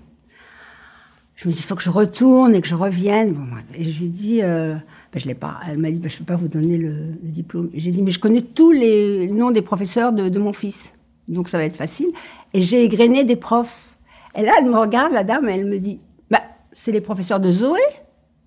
Je 1.37 1.49
me 1.49 1.53
dis, 1.53 1.59
il 1.59 1.65
faut 1.65 1.75
que 1.75 1.83
je 1.83 1.91
retourne 1.91 2.55
et 2.55 2.61
que 2.61 2.69
je 2.69 2.77
revienne. 2.77 3.37
Et 3.75 3.85
je 3.85 3.99
lui 3.99 4.07
ai 4.07 4.11
dit, 4.11 4.41
euh, 4.43 4.75
ben, 5.13 5.21
je 5.21 5.27
l'ai 5.27 5.35
pas. 5.35 5.59
Elle 5.69 5.79
m'a 5.79 5.91
dit, 5.91 5.99
ben, 5.99 6.09
je 6.09 6.19
peux 6.19 6.25
pas 6.25 6.37
vous 6.37 6.49
donner 6.49 6.79
le, 6.79 6.93
le 7.23 7.31
diplôme. 7.31 7.71
J'ai 7.75 7.91
dit, 7.91 8.03
mais 8.03 8.11
je 8.11 8.21
connais 8.21 8.43
tous 8.43 8.71
les 8.71 9.27
noms 9.29 9.51
des 9.51 9.63
professeurs 9.63 10.13
de, 10.13 10.29
de 10.29 10.39
mon 10.39 10.53
fils. 10.53 10.95
Donc, 11.27 11.49
ça 11.49 11.59
va 11.59 11.65
être 11.65 11.77
facile. 11.77 12.09
Et 12.53 12.63
j'ai 12.63 12.85
égrené 12.85 13.25
des 13.25 13.37
profs. 13.37 13.97
Et 14.37 14.43
là, 14.43 14.53
elle 14.61 14.67
me 14.67 14.79
regarde, 14.79 15.13
la 15.13 15.25
dame, 15.25 15.49
et 15.49 15.53
elle 15.53 15.67
me 15.67 15.79
dit, 15.79 15.99
bah, 16.31 16.43
c'est 16.73 16.93
les 16.93 17.01
professeurs 17.01 17.41
de 17.41 17.51
Zoé 17.51 17.81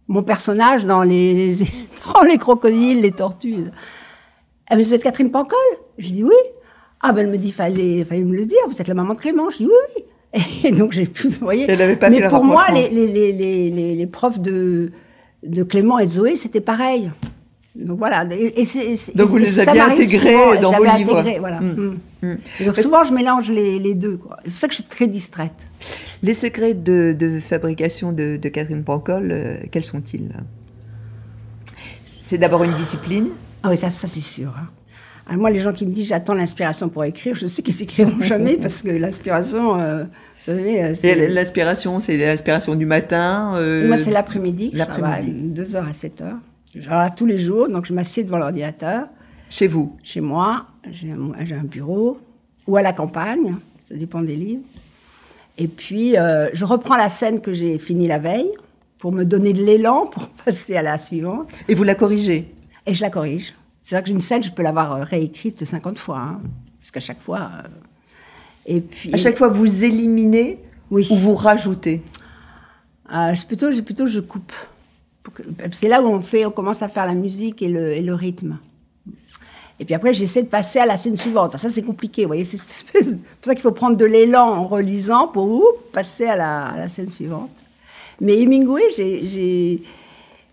mon 0.07 0.23
personnage 0.23 0.85
dans 0.85 1.03
les, 1.03 1.53
dans 2.13 2.21
les 2.23 2.37
crocodiles, 2.37 3.01
les 3.01 3.11
tortues. 3.11 3.65
Elle 4.69 4.77
me 4.77 4.83
dit, 4.83 4.89
vous 4.89 4.95
êtes 4.95 5.03
Catherine 5.03 5.31
Pancol? 5.31 5.57
Je 5.97 6.09
dis 6.11 6.23
oui. 6.23 6.35
Ah 7.01 7.11
ben 7.11 7.25
elle 7.25 7.31
me 7.31 7.37
dit, 7.37 7.51
fallait, 7.51 8.03
fallait 8.03 8.21
me 8.23 8.35
le 8.35 8.45
dire, 8.45 8.57
vous 8.67 8.81
êtes 8.81 8.87
la 8.87 8.93
maman 8.93 9.13
de 9.13 9.19
Clément. 9.19 9.49
Je 9.49 9.57
dis 9.57 9.65
oui, 9.67 9.71
oui. 9.95 10.43
Et 10.63 10.71
donc 10.71 10.91
j'ai 10.91 11.05
pu, 11.05 11.29
vous 11.29 11.39
voyez. 11.45 11.65
Elle 11.69 11.97
pas 11.99 12.09
Mais 12.09 12.21
fait 12.21 12.27
pour 12.27 12.43
moi, 12.43 12.65
les, 12.73 12.89
les, 12.89 13.31
les, 13.31 13.95
les 13.95 14.07
profs 14.07 14.39
de, 14.39 14.91
de 15.43 15.63
Clément 15.63 15.99
et 15.99 16.05
de 16.05 16.11
Zoé, 16.11 16.35
c'était 16.35 16.61
pareil. 16.61 17.11
Donc 17.77 17.99
voilà. 17.99 18.25
Et, 18.31 18.61
et 18.61 18.95
Donc 19.15 19.27
vous 19.29 19.37
les 19.37 19.59
aviez 19.59 19.81
intégrés 19.81 20.31
souvent, 20.31 20.59
dans 20.59 20.71
vos 20.71 20.83
livres. 20.83 21.17
intégré, 21.17 21.39
voilà. 21.39 21.59
Mm. 21.61 21.75
Mm. 22.21 22.27
Mm. 22.27 22.37
Et 22.59 22.65
donc 22.65 22.75
souvent, 22.77 23.03
je 23.03 23.13
mélange 23.13 23.49
les, 23.49 23.77
les 23.79 23.93
deux. 23.93 24.19
C'est 24.45 24.49
pour 24.51 24.59
ça 24.59 24.67
que 24.67 24.73
je 24.73 24.79
suis 24.81 24.89
très 24.89 25.07
distraite. 25.07 25.53
Les 26.23 26.33
secrets 26.33 26.73
de, 26.73 27.13
de 27.17 27.39
fabrication 27.39 28.11
de, 28.11 28.37
de 28.37 28.49
Catherine 28.49 28.83
Pancol, 28.83 29.31
euh, 29.31 29.57
quels 29.71 29.83
sont-ils? 29.83 30.29
C'est 32.03 32.37
d'abord 32.37 32.63
une 32.63 32.73
discipline? 32.73 33.27
Ah 33.63 33.69
oui, 33.69 33.77
ça, 33.77 33.89
ça 33.89 34.07
c'est 34.07 34.21
sûr. 34.21 34.49
hein. 34.57 34.67
Alors 35.29 35.41
moi, 35.41 35.49
les 35.49 35.59
gens 35.59 35.73
qui 35.73 35.85
me 35.85 35.91
disent 35.91 36.07
j'attends 36.07 36.33
l'inspiration 36.33 36.87
pour 36.89 37.03
écrire, 37.03 37.35
je 37.35 37.47
sais 37.47 37.61
qu'ils 37.61 37.75
n'écriront 37.79 38.19
jamais 38.21 38.55
parce 38.61 38.81
que 38.81 38.89
l'inspiration, 38.89 39.77
euh, 39.79 40.03
vous 40.03 40.09
savez, 40.39 40.83
euh, 40.83 41.27
L'inspiration, 41.29 41.99
c'est 41.99 42.15
l'inspiration 42.17 42.75
du 42.75 42.85
matin. 42.85 43.53
euh, 43.57 43.87
moi 43.87 43.97
c'est 44.01 44.11
l'après-midi. 44.11 44.71
l'après-midi. 44.73 45.03
travaille 45.03 45.33
De 45.33 45.63
2h 45.63 45.77
à 45.77 45.91
7h. 45.91 46.37
Genre 46.81 47.13
tous 47.15 47.25
les 47.25 47.37
jours, 47.37 47.67
donc 47.69 47.85
je 47.85 47.93
m'assieds 47.93 48.23
devant 48.23 48.37
l'ordinateur. 48.37 49.07
Chez 49.49 49.67
vous. 49.67 49.95
Chez 50.03 50.21
moi, 50.21 50.65
j'ai 50.91 51.11
un, 51.11 51.63
bureau 51.63 52.19
ou 52.67 52.75
à 52.77 52.81
la 52.81 52.93
campagne, 52.93 53.55
ça 53.81 53.95
dépend 53.95 54.21
des 54.21 54.35
livres. 54.35 54.63
Et 55.57 55.67
puis, 55.67 56.17
euh, 56.17 56.49
je 56.53 56.65
reprends 56.65 56.97
la 56.97 57.09
scène 57.09 57.41
que 57.41 57.53
j'ai 57.53 57.77
finie 57.77 58.07
la 58.07 58.19
veille 58.19 58.51
pour 58.99 59.11
me 59.11 59.23
donner 59.23 59.53
de 59.53 59.63
l'élan 59.63 60.05
pour 60.07 60.27
passer 60.45 60.75
à 60.75 60.81
la 60.83 60.97
suivante. 60.97 61.49
Et 61.67 61.75
vous 61.75 61.83
la 61.83 61.95
corrigez. 61.95 62.53
Et 62.85 62.93
je 62.93 63.01
la 63.01 63.09
corrige. 63.09 63.53
C'est 63.81 63.95
vrai 63.95 64.01
que 64.03 64.07
j'ai 64.09 64.13
une 64.13 64.21
scène, 64.21 64.43
je 64.43 64.51
peux 64.51 64.63
l'avoir 64.63 64.91
euh, 64.93 65.03
réécrite 65.03 65.63
50 65.63 65.97
fois. 65.97 66.19
hein, 66.19 66.41
parce 66.77 66.91
qu'à 66.91 66.99
chaque 66.99 67.21
fois. 67.21 67.49
euh, 67.63 67.67
Et 68.65 68.81
puis. 68.81 69.13
À 69.13 69.17
chaque 69.17 69.37
fois, 69.37 69.47
vous 69.47 69.83
éliminez 69.85 70.59
Oui. 70.91 71.07
ou 71.09 71.15
vous 71.15 71.35
rajoutez. 71.35 72.03
Euh, 73.13 73.33
plutôt, 73.47 73.69
plutôt, 73.83 74.07
je 74.07 74.19
coupe. 74.19 74.51
C'est 75.71 75.87
là 75.87 76.01
où 76.01 76.07
on, 76.07 76.19
fait, 76.19 76.45
on 76.45 76.51
commence 76.51 76.81
à 76.81 76.87
faire 76.87 77.05
la 77.05 77.13
musique 77.13 77.61
et 77.61 77.67
le, 77.67 78.13
rythme. 78.13 78.57
Et 79.79 79.85
puis 79.85 79.93
après, 79.93 80.13
j'essaie 80.13 80.43
de 80.43 80.47
passer 80.47 80.79
à 80.79 80.85
la 80.85 80.97
scène 80.97 81.17
suivante. 81.17 81.57
Ça, 81.57 81.69
c'est 81.69 81.83
compliqué, 81.83 82.25
voyez. 82.25 82.43
C'est 82.43 82.57
pour 82.57 83.01
ça 83.41 83.53
qu'il 83.53 83.61
faut 83.61 83.71
prendre 83.71 83.95
de 83.95 84.05
l'élan 84.05 84.47
en 84.47 84.63
relisant 84.63 85.27
pour 85.27 85.63
passer 85.91 86.25
à 86.25 86.35
la, 86.35 86.87
scène 86.87 87.09
suivante. 87.09 87.51
Mais 88.19 88.39
Hemingway, 88.41 88.81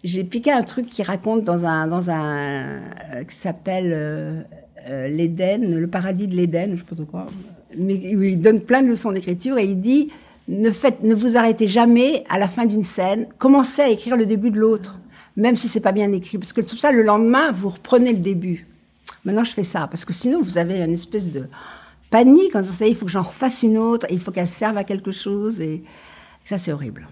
j'ai- 0.03 0.25
piqué 0.25 0.53
un 0.53 0.63
truc 0.63 0.87
qui 0.87 1.03
raconte 1.03 1.43
dans 1.43 1.65
un, 1.65 1.87
dans 1.87 2.11
un 2.11 2.37
euh, 2.37 3.25
qui 3.27 3.37
s'appelle 3.37 3.91
euh, 3.95 4.43
euh, 4.89 5.09
l'Éden, 5.09 5.79
le 5.79 5.87
paradis 5.87 6.27
de 6.27 6.37
l'Éden, 6.37 6.73
je 6.75 6.81
sais 6.81 6.85
pas 6.85 6.95
trop 6.95 7.07
quoi. 7.07 7.27
Mais 7.79 7.95
il 7.95 8.41
donne 8.41 8.61
plein 8.61 8.83
de 8.83 8.89
leçons 8.89 9.13
d'écriture 9.13 9.57
et 9.57 9.65
il 9.65 9.81
dit 9.81 10.11
ne 10.49 10.71
faites, 10.71 11.03
ne 11.03 11.15
vous 11.15 11.37
arrêtez 11.37 11.69
jamais 11.69 12.25
à 12.29 12.39
la 12.39 12.49
fin 12.49 12.67
d'une 12.67 12.85
scène, 12.85 13.27
commencez 13.39 13.83
à 13.83 13.89
écrire 13.89 14.17
le 14.17 14.27
début 14.27 14.51
de 14.51 14.59
l'autre, 14.59 15.01
même 15.37 15.57
si 15.57 15.69
c'est 15.69 15.81
pas 15.81 15.93
bien 15.93 16.13
écrit, 16.13 16.39
parce 16.39 16.53
que 16.53 16.61
tout 16.61 16.77
ça 16.77 16.93
le 16.93 17.03
lendemain 17.03 17.51
vous 17.51 17.69
reprenez 17.69 18.13
le 18.13 18.19
début. 18.19 18.67
Maintenant 19.25 19.45
je 19.45 19.53
fais 19.53 19.65
ça 19.65 19.87
parce 19.87 20.05
que 20.05 20.13
sinon 20.13 20.41
vous 20.41 20.59
avez 20.59 20.81
une 20.81 20.95
espèce 20.95 21.31
de 21.31 21.47
panique 22.11 22.53
quand 22.53 22.63
vous 22.63 22.73
savez 22.73 22.91
il 22.91 22.97
faut 22.97 23.07
que 23.07 23.11
j'en 23.11 23.23
refasse 23.23 23.63
une 23.63 23.79
autre, 23.79 24.07
il 24.11 24.19
faut 24.19 24.31
qu'elle 24.31 24.49
serve 24.49 24.77
à 24.77 24.85
quelque 24.85 25.13
chose 25.13 25.61
et 25.61 25.83
ça 26.45 26.59
c'est 26.59 26.73
horrible. 26.73 27.09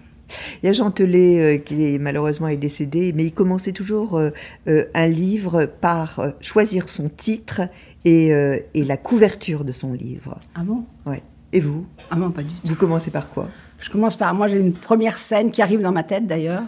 Il 0.61 0.67
y 0.67 0.69
a 0.69 0.73
Jean 0.73 0.91
Telet 0.91 1.39
euh, 1.39 1.57
qui 1.57 1.99
malheureusement 1.99 2.47
est 2.47 2.57
décédé, 2.57 3.13
mais 3.13 3.25
il 3.25 3.33
commençait 3.33 3.71
toujours 3.71 4.17
euh, 4.17 4.31
euh, 4.67 4.85
un 4.93 5.07
livre 5.07 5.65
par 5.65 6.33
choisir 6.41 6.89
son 6.89 7.09
titre 7.09 7.61
et, 8.05 8.31
et 8.73 8.83
la 8.83 8.97
couverture 8.97 9.63
de 9.63 9.71
son 9.71 9.93
livre. 9.93 10.37
Ah 10.55 10.63
bon? 10.65 10.83
Et 11.53 11.59
vous 11.59 11.85
Ah 12.09 12.15
non 12.15 12.31
pas 12.31 12.41
du 12.41 12.49
tout. 12.49 12.61
Vous 12.65 12.75
commencez 12.75 13.11
par 13.11 13.29
quoi 13.29 13.47
Je 13.79 13.89
commence 13.89 14.15
par. 14.15 14.33
Moi, 14.33 14.47
j'ai 14.47 14.59
une 14.59 14.73
première 14.73 15.17
scène 15.17 15.51
qui 15.51 15.61
arrive 15.61 15.81
dans 15.81 15.91
ma 15.91 16.03
tête 16.03 16.25
d'ailleurs. 16.25 16.63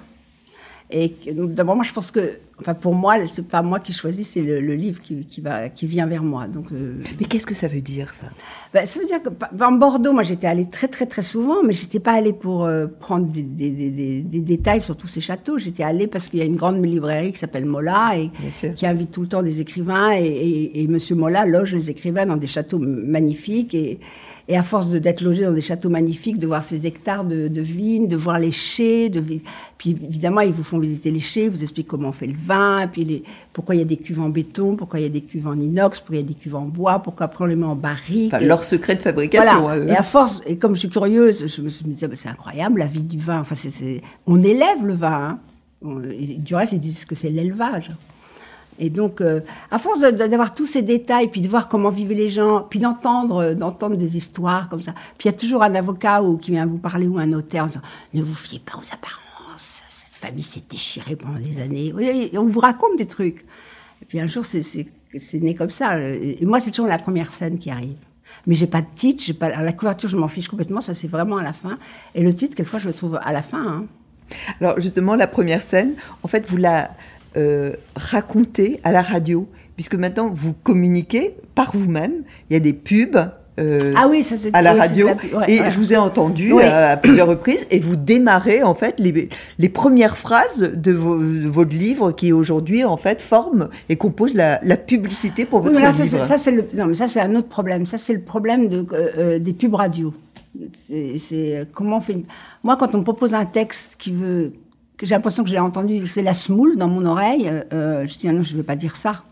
Et 0.92 1.16
d'abord, 1.34 1.76
moi, 1.76 1.84
je 1.84 1.92
pense 1.92 2.12
que. 2.12 2.40
Enfin, 2.62 2.74
pour 2.74 2.96
moi, 2.96 3.16
c'est 3.28 3.46
pas 3.46 3.62
moi 3.62 3.82
qui 3.82 3.92
choisis, 3.92 4.30
c'est 4.30 4.42
le, 4.42 4.62
le 4.62 4.76
livre 4.76 5.02
qui, 5.02 5.26
qui, 5.26 5.42
va, 5.42 5.68
qui 5.68 5.88
vient 5.88 6.06
vers 6.06 6.24
moi. 6.24 6.48
Donc, 6.48 6.68
euh, 6.72 7.02
Mais 7.20 7.26
qu'est-ce 7.26 7.48
que 7.48 7.56
ça 7.56 7.68
veut 7.68 7.82
dire 7.82 8.14
ça? 8.14 8.28
Ben, 8.74 8.86
ça 8.86 9.02
veut 9.02 9.06
dire 9.06 9.22
que 9.22 9.30
en 9.62 9.72
Bordeaux, 9.74 10.14
moi, 10.14 10.24
j'étais 10.24 10.48
allée 10.48 10.70
très, 10.70 10.88
très, 10.88 11.06
très 11.06 11.24
souvent, 11.24 11.64
mais 11.64 11.74
j'étais 11.74 12.00
pas 12.00 12.14
allée 12.14 12.32
pour 12.32 12.64
euh, 12.64 12.88
prendre 12.88 13.26
des, 13.26 13.42
des, 13.44 14.22
des, 14.22 14.40
détails 14.40 14.80
sur 14.80 14.96
tous 14.96 15.08
ces 15.08 15.20
châteaux. 15.20 15.58
J'étais 15.58 15.84
allée 15.84 16.08
parce 16.08 16.30
qu'il 16.30 16.40
y 16.40 16.44
a 16.44 16.46
une 16.46 16.56
grande 16.56 16.82
librairie 16.86 17.34
qui 17.34 17.40
s'appelle 17.40 17.66
Mola 17.66 18.18
et 18.18 18.32
qui 18.74 18.86
invite 18.86 19.12
tout 19.12 19.22
le 19.22 19.28
temps 19.28 19.44
des 19.44 19.60
écrivains. 19.60 20.14
Et, 20.14 20.24
et, 20.26 20.82
et 20.82 20.88
Monsieur 20.88 21.16
Mola 21.16 21.46
loge 21.46 21.74
les 21.74 21.90
écrivains 21.90 22.26
dans 22.26 22.38
des 22.38 22.48
châteaux 22.48 22.80
magnifiques. 22.80 23.74
Et, 23.74 24.00
et 24.48 24.56
à 24.58 24.62
force 24.64 24.90
d'être 24.90 25.22
logé 25.22 25.44
dans 25.44 25.52
des 25.54 25.62
châteaux 25.62 25.90
magnifiques, 25.90 26.38
de 26.38 26.46
voir 26.48 26.64
ces 26.64 26.86
hectares 26.86 27.24
de, 27.26 27.48
de 27.48 27.62
vignes, 27.62 28.08
de 28.08 28.16
voir 28.16 28.38
les 28.38 28.52
chais, 28.52 29.10
de, 29.10 29.20
puis 29.78 29.92
évidemment, 30.08 30.42
ils 30.42 30.52
vous 30.54 30.64
font 30.64 30.78
visiter 30.78 31.10
les 31.10 31.20
chais, 31.20 31.48
vous 31.48 31.64
expliquent 31.64 31.88
comment 31.88 32.10
on 32.10 32.12
fait 32.12 32.28
le 32.28 32.36
vin, 32.38 32.88
puis 32.92 33.04
les, 33.06 33.24
pourquoi 33.54 33.74
il 33.76 33.80
y 33.80 33.82
a 33.82 33.86
des 33.86 33.98
cuves 33.98 34.20
en 34.22 34.30
béton, 34.30 34.76
pourquoi 34.76 35.00
il 35.00 35.04
y 35.04 35.06
a 35.08 35.10
des 35.10 35.22
cuves 35.22 35.48
en 35.48 35.56
inox, 35.56 36.00
pourquoi 36.00 36.18
il 36.18 36.22
y 36.22 36.24
a 36.24 36.28
des 36.28 36.36
cuves 36.36 36.56
en 36.56 36.66
bois, 36.66 37.00
pourquoi 37.00 37.26
après 37.26 37.44
on 37.44 37.48
les 37.48 37.56
met 37.56 37.66
en 37.66 37.76
barrique. 37.76 38.34
Enfin, 38.36 38.46
Leur 38.46 38.64
secret 38.64 38.96
de 38.96 39.02
fabrication. 39.02 39.62
Voilà. 39.62 39.82
à 39.82 39.86
eux. 39.86 39.88
Et 39.90 39.96
à 39.96 40.04
force, 40.04 40.42
et 40.46 40.58
comme 40.58 40.76
je 40.76 40.80
suis 40.82 40.90
curieuse, 40.90 41.48
je 41.48 41.62
me 41.64 41.70
suis 41.70 41.84
dit, 41.86 42.06
ah 42.06 42.08
ben, 42.08 42.16
c'est 42.16 42.30
incroyable 42.30 42.80
la 42.80 42.86
vie 42.88 43.00
du 43.02 43.18
vin. 43.18 43.40
Enfin, 43.40 43.56
c'est, 43.56 43.72
c'est- 43.72 44.02
on 44.28 44.42
élève 44.44 44.86
le 44.86 44.94
vin. 44.94 45.12
hein. 45.30 45.40
On- 45.84 46.02
et 46.04 46.36
du 46.38 46.54
reste, 46.56 46.74
ils 46.74 46.80
disent 46.80 47.06
que 47.06 47.16
c'est 47.16 47.30
l'élevage. 47.30 47.90
Et 48.80 48.90
donc, 48.90 49.22
euh, 49.22 49.42
à 49.72 49.80
force 49.80 50.00
d'avoir 50.02 50.54
tous 50.54 50.66
ces 50.66 50.82
détails, 50.82 51.30
puis 51.30 51.42
de 51.42 51.48
voir 51.48 51.68
comment 51.68 51.90
vivaient 51.90 52.16
les 52.16 52.30
gens, 52.30 52.66
puis 52.70 52.80
d'entendre, 52.80 53.38
euh, 53.38 53.56
d'entendre 53.56 53.96
des 53.96 54.18
histoires 54.18 54.68
comme 54.70 54.82
ça. 54.82 54.94
Puis 55.18 55.28
il 55.30 55.32
y 55.32 55.36
a 55.36 55.38
toujours 55.38 55.64
un 55.64 55.74
avocat 55.76 56.22
ou, 56.22 56.38
qui 56.38 56.52
vient 56.52 56.66
vous 56.66 56.78
parler 56.78 57.08
ou 57.08 57.18
un 57.18 57.26
notaire 57.26 57.64
en 57.64 57.68
disant 57.68 57.82
ne 58.14 58.22
vous 58.22 58.36
fiez 58.36 58.60
pas 58.60 58.74
aux 58.78 58.94
apparences. 58.94 59.82
Cette 59.90 60.14
famille 60.14 60.44
s'est 60.44 60.64
déchirée 60.70 61.16
pendant 61.16 61.40
des 61.40 61.62
années. 61.62 61.94
On 62.38 62.46
vous 62.46 62.60
raconte 62.60 62.98
des 62.98 63.08
trucs. 63.08 63.46
Et 64.02 64.06
puis 64.06 64.20
un 64.20 64.28
jour, 64.28 64.44
c'est, 64.46 64.88
né 65.36 65.56
comme 65.56 65.70
ça. 65.70 65.98
Et 66.00 66.46
moi, 66.46 66.60
c'est 66.60 66.72
toujours 66.72 66.88
la 66.88 66.98
première 66.98 67.32
scène 67.32 67.58
qui 67.58 67.70
arrive. 67.70 67.98
Mais 68.46 68.56
j'ai 68.56 68.68
pas 68.68 68.82
de 68.82 68.88
titre, 68.96 69.24
j'ai 69.26 69.34
pas 69.34 69.50
la 69.50 69.74
couverture, 69.74 70.10
je 70.10 70.18
m'en 70.18 70.28
fiche 70.28 70.50
complètement. 70.50 70.82
Ça, 70.82 70.94
c'est 70.94 71.08
vraiment 71.08 71.38
à 71.38 71.44
la 71.44 71.54
fin. 71.54 71.80
Et 72.14 72.22
le 72.22 72.34
titre, 72.34 72.56
quelquefois, 72.56 72.80
je 72.80 72.88
le 72.90 72.94
trouve 72.94 73.18
à 73.24 73.32
la 73.32 73.42
fin. 73.42 73.66
hein. 73.66 73.86
Alors 74.60 74.80
justement, 74.80 75.16
la 75.16 75.28
première 75.28 75.62
scène, 75.62 75.94
en 76.24 76.28
fait, 76.28 76.48
vous 76.48 76.58
la 76.58 76.92
euh, 77.38 77.74
racontez 77.96 78.80
à 78.84 78.92
la 78.92 79.02
radio, 79.02 79.48
puisque 79.76 79.96
maintenant 79.96 80.30
vous 80.34 80.54
communiquez 80.54 81.36
par 81.56 81.76
vous-même. 81.76 82.24
Il 82.50 82.54
y 82.54 82.58
a 82.58 82.60
des 82.60 82.74
pubs. 82.74 83.18
euh, 83.60 83.94
Ah 83.96 84.08
oui, 84.10 84.22
ça, 84.22 84.36
c'est- 84.36 84.54
à 84.54 84.62
la 84.62 84.74
oui, 84.74 84.80
radio 84.80 85.08
la 85.08 85.14
ouais, 85.40 85.46
et 85.48 85.62
ouais. 85.62 85.70
je 85.70 85.78
vous 85.78 85.94
ai 85.94 85.98
entendu 85.98 86.52
Oui. 86.52 86.62
euh, 86.66 86.94
à 86.94 86.98
plusieurs 86.98 87.28
reprises 87.28 87.66
et 87.72 87.80
vous 87.80 87.96
démarrez 87.96 88.64
en 88.64 88.74
fait 88.76 89.00
les, 89.00 89.30
les 89.58 89.70
premières 89.70 90.18
phrases 90.18 90.60
de, 90.76 90.92
vos- 90.92 91.18
de 91.20 91.48
votre 91.48 91.72
livre 91.74 92.12
qui 92.12 92.34
aujourd'hui 92.34 92.84
en 92.84 92.98
fait 92.98 93.22
forment 93.22 93.70
et 93.88 93.96
composent 93.96 94.34
la, 94.34 94.60
la 94.64 94.76
publicité 94.76 95.46
pour 95.46 95.60
Oui, 95.60 95.68
votre 95.68 95.78
mais 95.80 95.84
là, 95.86 95.94
ça, 95.94 96.04
livre. 96.04 96.24
ça, 96.24 96.38
c'est 96.38 96.52
le, 96.52 96.66
non, 96.74 96.86
mais 96.88 96.96
ça, 96.96 97.08
c'est 97.08 97.22
un 97.22 97.34
autre 97.36 97.48
problème. 97.48 97.86
Ça, 97.86 97.98
c'est 97.98 98.14
le 98.14 98.22
problème 98.22 98.68
de, 98.68 98.86
euh, 98.94 99.40
des 99.40 99.54
pubs 99.54 99.74
radio. 99.76 100.14
C'est, 100.74 101.66
comment 101.74 101.98
on 101.98 102.02
fait. 102.02 102.18
Moi, 102.64 102.76
quand 102.78 102.94
on 102.96 103.00
me 103.00 103.04
propose 103.04 103.34
un 103.34 103.46
texte 103.46 103.96
qui 103.98 104.12
veut, 104.12 104.54
j'ai 105.04 105.16
l'impression 105.16 105.44
que 105.44 105.50
j'ai 105.50 105.60
entendu, 105.60 106.08
c'est 106.08 106.22
la 106.24 106.34
smoule 106.34 106.76
dans 106.78 106.88
mon 106.88 107.06
oreille, 107.06 107.48
euh, 107.50 107.62
euh, 107.74 108.08
je 108.08 108.18
dis, 108.18 108.28
ah 108.28 108.34
non, 108.34 108.44
je 108.44 108.54
ne 108.54 108.58
veux 108.58 108.64
pas 108.64 108.76
dire 108.76 108.96
ça. 108.96 109.24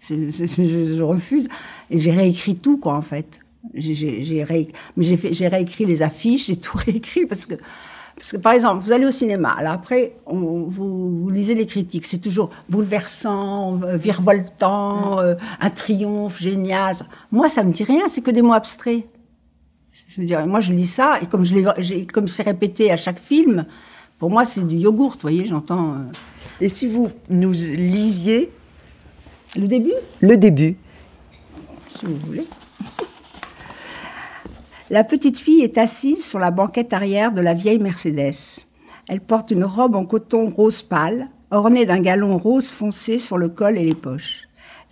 C'est- 0.00 0.30
je, 0.30 0.94
je 0.96 1.02
refuse. 1.02 1.48
Et 1.90 1.98
j'ai 1.98 2.12
réécrit 2.12 2.56
tout, 2.56 2.78
quoi, 2.78 2.94
en 2.94 3.02
fait. 3.02 3.40
J'ai, 3.74 4.44
ré- 4.44 4.68
Mais 4.96 5.04
j'ai, 5.04 5.48
réécrit 5.48 5.84
les 5.84 6.02
affiches, 6.02 6.46
j'ai 6.46 6.56
tout 6.66 6.76
réécrit 6.76 7.26
parce 7.26 7.46
que. 7.46 7.54
Parce 8.18 8.32
que, 8.32 8.36
par 8.38 8.52
exemple, 8.54 8.82
vous 8.82 8.92
allez 8.92 9.04
au 9.04 9.10
cinéma, 9.10 9.50
alors 9.58 9.74
après, 9.74 10.14
on- 10.26 10.62
vous, 10.66 11.14
vous 11.16 11.30
lisez 11.30 11.54
les 11.54 11.66
critiques, 11.66 12.06
c'est 12.06 12.16
toujours 12.18 12.48
bouleversant, 12.70 13.78
euh, 13.82 13.96
virevoltant, 13.98 15.18
euh, 15.20 15.34
un 15.60 15.68
triomphe 15.70 16.40
génial. 16.40 16.96
Moi, 17.30 17.48
ça 17.50 17.62
me 17.62 17.72
dit 17.72 17.84
rien, 17.84 18.06
c'est 18.08 18.22
que 18.22 18.30
des 18.30 18.40
mots 18.42 18.54
abstraits. 18.54 19.04
Je 20.08 20.20
veux 20.20 20.26
dire, 20.26 20.46
moi, 20.46 20.60
je 20.60 20.72
lis 20.72 20.86
ça, 20.86 21.18
et 21.20 21.26
comme 21.26 21.44
je 21.44 22.04
comme 22.04 22.26
c'est 22.28 22.42
répété 22.42 22.90
à 22.90 22.96
chaque 22.96 23.18
film, 23.18 23.66
pour 24.18 24.30
moi, 24.30 24.44
c'est 24.44 24.66
du 24.66 24.76
yogourt, 24.76 25.12
vous 25.12 25.20
voyez, 25.20 25.44
j'entends. 25.44 25.92
euh, 25.94 25.96
Et 26.60 26.68
si 26.68 26.86
vous 26.86 27.10
nous 27.28 27.52
lisiez 27.52 28.50
Le 29.56 29.66
début 29.66 29.92
le 30.20 30.36
début 30.36 30.76
si 31.88 32.04
vous 32.06 32.16
voulez. 32.16 32.44
La 34.90 35.02
petite 35.02 35.38
fille 35.38 35.62
est 35.62 35.78
assise 35.78 36.24
sur 36.24 36.38
la 36.38 36.50
banquette 36.50 36.92
arrière 36.92 37.32
de 37.32 37.40
la 37.40 37.54
vieille 37.54 37.78
Mercedes. 37.78 38.64
Elle 39.08 39.20
porte 39.20 39.50
une 39.50 39.64
robe 39.64 39.96
en 39.96 40.04
coton 40.04 40.48
rose 40.50 40.82
pâle, 40.82 41.28
ornée 41.50 41.86
d'un 41.86 42.00
galon 42.00 42.36
rose 42.36 42.68
foncé 42.68 43.18
sur 43.18 43.38
le 43.38 43.48
col 43.48 43.78
et 43.78 43.84
les 43.84 43.94
poches. 43.94 44.42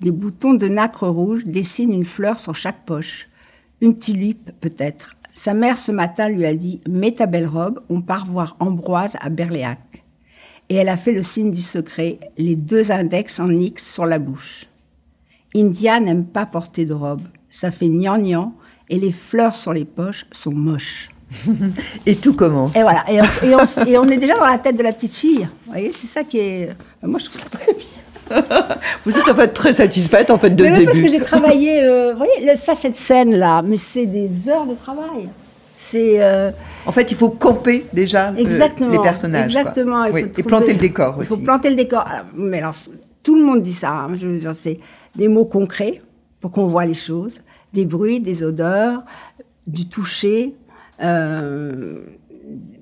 Des 0.01 0.11
boutons 0.11 0.55
de 0.55 0.67
nacre 0.67 1.07
rouge 1.09 1.45
dessinent 1.45 1.93
une 1.93 2.05
fleur 2.05 2.41
sur 2.41 2.55
chaque 2.55 2.85
poche. 2.87 3.29
Une 3.81 3.99
tulipe, 3.99 4.51
peut-être. 4.61 5.15
Sa 5.37 5.53
mère, 5.53 5.77
ce 5.79 5.91
matin, 5.93 6.29
lui 6.29 6.47
a 6.47 6.55
dit 6.55 6.81
Mets 6.89 7.13
ta 7.17 7.27
belle 7.27 7.47
robe, 7.49 7.81
on 7.91 8.01
part 8.01 8.25
voir 8.27 8.57
Ambroise 8.61 9.17
à 9.21 9.31
Berléac. 9.31 9.81
Et 10.69 10.77
elle 10.77 10.89
a 10.89 10.97
fait 10.97 11.13
le 11.13 11.23
signe 11.23 11.51
du 11.51 11.61
secret, 11.61 12.21
les 12.39 12.57
deux 12.57 12.91
index 12.93 13.39
en 13.41 13.51
X 13.51 13.93
sur 13.95 14.07
la 14.07 14.19
bouche. 14.19 14.67
India 15.55 16.01
n'aime 16.01 16.25
pas 16.25 16.47
porter 16.47 16.85
de 16.85 16.95
robe. 16.95 17.23
Ça 17.51 17.71
fait 17.71 17.89
gnangnan 17.89 18.55
et 18.89 18.99
les 18.99 19.13
fleurs 19.13 19.55
sur 19.55 19.73
les 19.73 19.85
poches 19.85 20.27
sont 20.33 20.53
moches. 20.55 21.11
Et 22.07 22.15
tout 22.17 22.35
commence. 22.35 22.77
Et 22.77 22.83
voilà. 22.83 23.05
Et 23.11 23.21
on, 23.21 23.25
et 23.47 23.55
on- 23.57 23.87
et 23.87 23.99
on 23.99 24.05
est 24.09 24.19
déjà 24.19 24.37
dans 24.39 24.47
la 24.47 24.59
tête 24.59 24.77
de 24.77 24.83
la 24.85 24.93
petite 24.93 25.17
fille. 25.17 25.49
Vous 25.67 25.73
voyez, 25.73 25.91
c'est 25.91 26.07
ça 26.07 26.23
qui 26.23 26.39
est. 26.39 26.77
Moi, 27.03 27.19
je 27.19 27.25
trouve 27.25 27.41
ça 27.41 27.49
très 27.49 27.73
bien. 27.73 27.85
Vous 29.05 29.17
êtes 29.19 29.29
en 29.29 29.35
fait 29.35 29.49
très 29.49 29.73
satisfaite 29.73 30.31
en 30.31 30.39
fait 30.39 30.51
de 30.51 30.65
Mais 30.65 30.71
ce 30.71 30.77
oui, 30.77 30.85
parce 30.85 30.97
que 30.97 31.03
début. 31.03 31.13
j'ai 31.15 31.21
travaillé. 31.21 31.83
euh, 31.83 32.13
vous 32.13 32.19
voyez, 32.19 32.57
ça, 32.57 32.75
cette 32.75 32.97
scène-là, 32.97 33.63
mais 33.63 33.77
c'est 33.77 34.07
des 34.07 34.49
heures 34.49 34.67
de 34.67 34.75
travail. 34.75 35.29
C'est. 35.77 36.23
euh, 36.23 36.51
En 36.87 36.93
fait, 36.93 37.11
il 37.11 37.17
faut 37.17 37.31
camper 37.31 37.85
déjà 37.93 38.29
euh, 38.31 38.37
Exactement. 38.37 38.91
les 38.91 38.99
personnages. 38.99 39.51
quoi. 39.53 39.61
Exactement. 39.61 40.05
il 40.05 40.13
Oui, 40.13 40.21
faut 40.23 40.27
Et 40.27 40.31
trouver- 40.31 40.49
planter 40.49 40.73
le 40.73 40.79
décor 40.79 41.15
Il 41.17 41.21
aussi. 41.21 41.29
faut 41.31 41.39
planter 41.39 41.71
le 41.71 41.77
décor. 41.77 42.05
Alors, 42.07 42.27
mais 42.37 42.59
alors, 42.59 42.75
tout 43.23 43.35
le 43.35 43.43
monde 43.45 43.63
dit 43.63 43.73
ça. 43.73 43.91
hein, 43.91 44.15
je 44.15 44.27
veux 44.29 44.39
dire, 44.39 44.55
c'est 44.55 44.79
des 45.17 45.29
mots 45.29 45.47
concrets 45.47 46.01
pour 46.41 46.51
qu'on 46.53 46.67
voit 46.67 46.87
les 46.87 46.95
choses, 46.95 47.43
des 47.73 47.85
bruits, 47.85 48.21
des 48.21 48.43
odeurs, 48.45 49.03
du 49.67 49.89
toucher, 49.89 50.55
euh, 51.03 52.01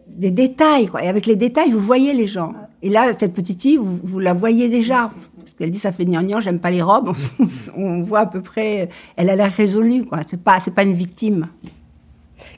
des 0.08 0.30
détails. 0.30 0.86
Quoi. 0.88 1.02
Et 1.04 1.08
avec 1.08 1.26
les 1.26 1.36
détails, 1.36 1.70
vous 1.70 1.78
voyez 1.80 2.12
les 2.12 2.26
gens. 2.26 2.52
Et 2.82 2.90
là, 2.90 3.12
cette 3.18 3.32
petite 3.32 3.62
fille, 3.62 3.76
vous, 3.76 3.96
vous 4.02 4.18
la 4.18 4.34
voyez 4.34 4.68
déjà. 4.68 5.10
Parce 5.38 5.54
qu'elle 5.54 5.70
dit, 5.70 5.78
ça 5.78 5.92
fait 5.92 6.04
gnangnan, 6.04 6.40
j'aime 6.40 6.58
pas 6.58 6.70
les 6.70 6.82
robes. 6.82 7.12
On, 7.76 8.02
voit 8.02 8.20
à 8.20 8.26
peu 8.26 8.42
près. 8.42 8.88
Elle 9.16 9.30
a 9.30 9.36
l'air 9.36 9.52
résolue, 9.52 10.04
quoi. 10.04 10.20
C'est 10.26 10.42
pas, 10.42 10.58
c'est 10.60 10.72
pas 10.72 10.82
une 10.82 10.92
victime. 10.92 11.48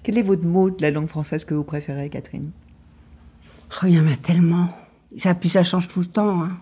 Quel 0.02 0.16
est 0.18 0.22
votre 0.22 0.44
mot 0.44 0.70
de 0.70 0.80
la 0.82 0.90
langue 0.90 1.08
française 1.08 1.44
que 1.44 1.54
vous 1.54 1.64
préférez, 1.64 2.08
Catherine? 2.08 2.50
Oh, 3.82 3.86
il 3.86 3.94
y 3.94 4.00
en 4.00 4.06
a 4.06 4.16
tellement. 4.16 4.68
Ça, 5.16 5.34
puis 5.34 5.48
ça 5.48 5.62
change 5.62 5.88
tout 5.88 6.00
le 6.00 6.06
temps. 6.06 6.42
hein. 6.42 6.58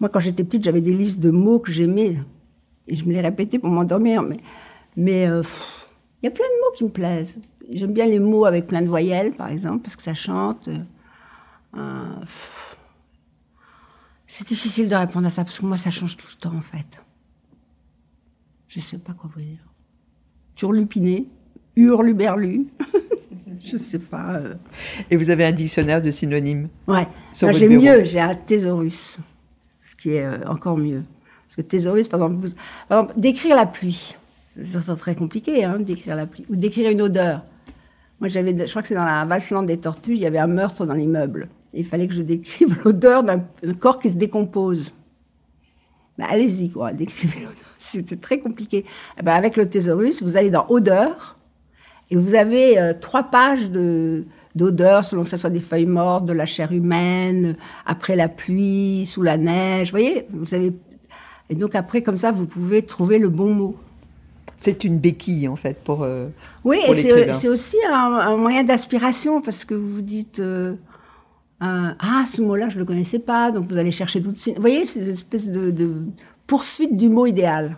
Moi, 0.00 0.08
quand 0.08 0.20
j'étais 0.20 0.44
petite, 0.44 0.64
j'avais 0.64 0.80
des 0.80 0.94
listes 0.94 1.20
de 1.20 1.30
mots 1.30 1.58
que 1.58 1.70
j'aimais. 1.70 2.16
Et 2.88 2.96
je 2.96 3.04
me 3.04 3.12
les 3.12 3.20
répétais 3.20 3.58
pour 3.58 3.70
m'endormir. 3.70 4.22
Mais 4.22 4.38
mais, 4.96 5.26
euh, 5.26 5.42
il 6.22 6.26
y 6.26 6.28
a 6.28 6.30
plein 6.30 6.44
de 6.44 6.60
mots 6.60 6.72
qui 6.76 6.84
me 6.84 6.88
plaisent. 6.88 7.38
J'aime 7.70 7.92
bien 7.92 8.06
les 8.06 8.18
mots 8.18 8.44
avec 8.44 8.66
plein 8.66 8.82
de 8.82 8.86
voyelles, 8.86 9.32
par 9.32 9.48
exemple, 9.48 9.82
parce 9.82 9.96
que 9.96 10.02
ça 10.02 10.14
chante. 10.14 10.68
Euh, 11.76 12.20
pff. 12.20 12.76
C'est 14.36 14.48
difficile 14.48 14.88
de 14.88 14.96
répondre 14.96 15.28
à 15.28 15.30
ça, 15.30 15.44
parce 15.44 15.60
que 15.60 15.64
moi, 15.64 15.76
ça 15.76 15.90
change 15.90 16.16
tout 16.16 16.26
le 16.28 16.40
temps, 16.40 16.56
en 16.56 16.60
fait. 16.60 17.00
Je 18.66 18.80
sais 18.80 18.98
pas 18.98 19.12
quoi 19.12 19.30
vous 19.32 19.40
dire. 19.40 19.60
Turlupiné, 20.56 21.28
hurluberlu. 21.76 22.66
je 23.64 23.76
sais 23.76 24.00
pas. 24.00 24.32
euh. 24.40 24.54
Et 25.08 25.16
vous 25.16 25.30
avez 25.30 25.44
un 25.44 25.52
dictionnaire 25.52 26.02
de 26.02 26.10
synonymes. 26.10 26.68
Ouais, 26.88 27.06
Sur 27.32 27.46
votre 27.46 27.60
j'ai 27.60 27.68
mieux, 27.68 28.02
j'ai 28.02 28.18
un 28.18 28.34
thésaurus, 28.34 29.18
ce 29.82 29.94
qui 29.94 30.10
est 30.14 30.24
euh, 30.26 30.44
encore 30.48 30.78
mieux. 30.78 31.04
Parce 31.46 31.54
que 31.54 31.62
thésaurus, 31.62 32.08
par 32.08 32.18
exemple, 32.18 32.44
vous- 32.44 32.54
par 32.88 33.02
exemple, 33.02 33.20
décrire 33.20 33.54
la 33.54 33.66
pluie, 33.66 34.16
c'est 34.60 34.96
très 34.96 35.14
compliqué, 35.14 35.62
hein, 35.62 35.78
décrire 35.78 36.16
la 36.16 36.26
pluie, 36.26 36.44
ou 36.48 36.56
décrire 36.56 36.90
une 36.90 37.02
odeur. 37.02 37.44
Moi, 38.18 38.28
j'avais, 38.28 38.66
je 38.66 38.68
crois 38.68 38.82
que 38.82 38.88
c'est 38.88 38.96
dans 38.96 39.04
la 39.04 39.24
Valse-Lande 39.26 39.66
des 39.66 39.78
Tortues, 39.78 40.14
il 40.14 40.20
y 40.22 40.26
avait 40.26 40.38
un 40.38 40.48
meurtre 40.48 40.86
dans 40.86 40.94
l'immeuble. 40.94 41.48
Il 41.74 41.84
fallait 41.84 42.06
que 42.06 42.14
je 42.14 42.22
décrive 42.22 42.80
l'odeur 42.84 43.22
d'un 43.22 43.44
corps 43.78 43.98
qui 43.98 44.08
se 44.10 44.16
décompose. 44.16 44.92
Ben, 46.18 46.26
allez-y, 46.30 46.70
quoi, 46.70 46.92
décrivez 46.92 47.40
l'odeur. 47.40 47.54
C'était 47.78 48.16
très 48.16 48.38
compliqué. 48.38 48.84
Eh 49.18 49.22
ben, 49.22 49.32
avec 49.32 49.56
le 49.56 49.68
thésaurus, 49.68 50.22
vous 50.22 50.36
allez 50.36 50.50
dans 50.50 50.66
odeur, 50.68 51.36
et 52.10 52.16
vous 52.16 52.34
avez 52.34 52.78
euh, 52.78 52.92
trois 52.98 53.24
pages 53.24 53.70
de 53.70 54.24
d'odeurs, 54.54 55.04
selon 55.04 55.24
que 55.24 55.28
ce 55.28 55.36
soit 55.36 55.50
des 55.50 55.58
feuilles 55.58 55.84
mortes, 55.86 56.26
de 56.26 56.32
la 56.32 56.46
chair 56.46 56.70
humaine, 56.70 57.56
après 57.86 58.14
la 58.14 58.28
pluie, 58.28 59.04
sous 59.04 59.22
la 59.22 59.36
neige. 59.36 59.88
Vous 59.88 59.98
voyez, 59.98 60.26
vous 60.30 60.54
avez. 60.54 60.72
Et 61.50 61.56
donc 61.56 61.74
après, 61.74 62.02
comme 62.02 62.16
ça, 62.16 62.30
vous 62.30 62.46
pouvez 62.46 62.82
trouver 62.82 63.18
le 63.18 63.28
bon 63.28 63.52
mot. 63.52 63.76
C'est 64.56 64.84
une 64.84 64.98
béquille, 64.98 65.48
en 65.48 65.56
fait, 65.56 65.76
pour. 65.82 66.04
euh, 66.04 66.28
Oui, 66.64 66.78
pour 66.86 66.94
et 66.94 67.02
c'est 67.02 67.32
c'est 67.32 67.48
aussi 67.48 67.76
un, 67.92 67.96
un 68.14 68.36
moyen 68.36 68.62
d'aspiration 68.62 69.40
parce 69.40 69.64
que 69.64 69.74
vous 69.74 69.88
vous 69.96 70.02
dites 70.02 70.38
euh, 70.38 70.76
euh, 71.64 71.90
ah 71.98 72.24
ce 72.30 72.42
mot-là 72.42 72.68
je 72.68 72.78
le 72.78 72.84
connaissais 72.84 73.18
pas, 73.18 73.50
donc 73.50 73.66
vous 73.66 73.76
allez 73.78 73.92
chercher 73.92 74.20
tout 74.20 74.32
de 74.32 74.36
suite. 74.36 74.56
Vous 74.56 74.60
voyez, 74.60 74.84
c'est 74.84 75.00
une 75.00 75.10
espèce 75.10 75.48
de, 75.48 75.70
de 75.70 75.90
poursuite 76.46 76.96
du 76.96 77.08
mot 77.08 77.26
idéal. 77.26 77.76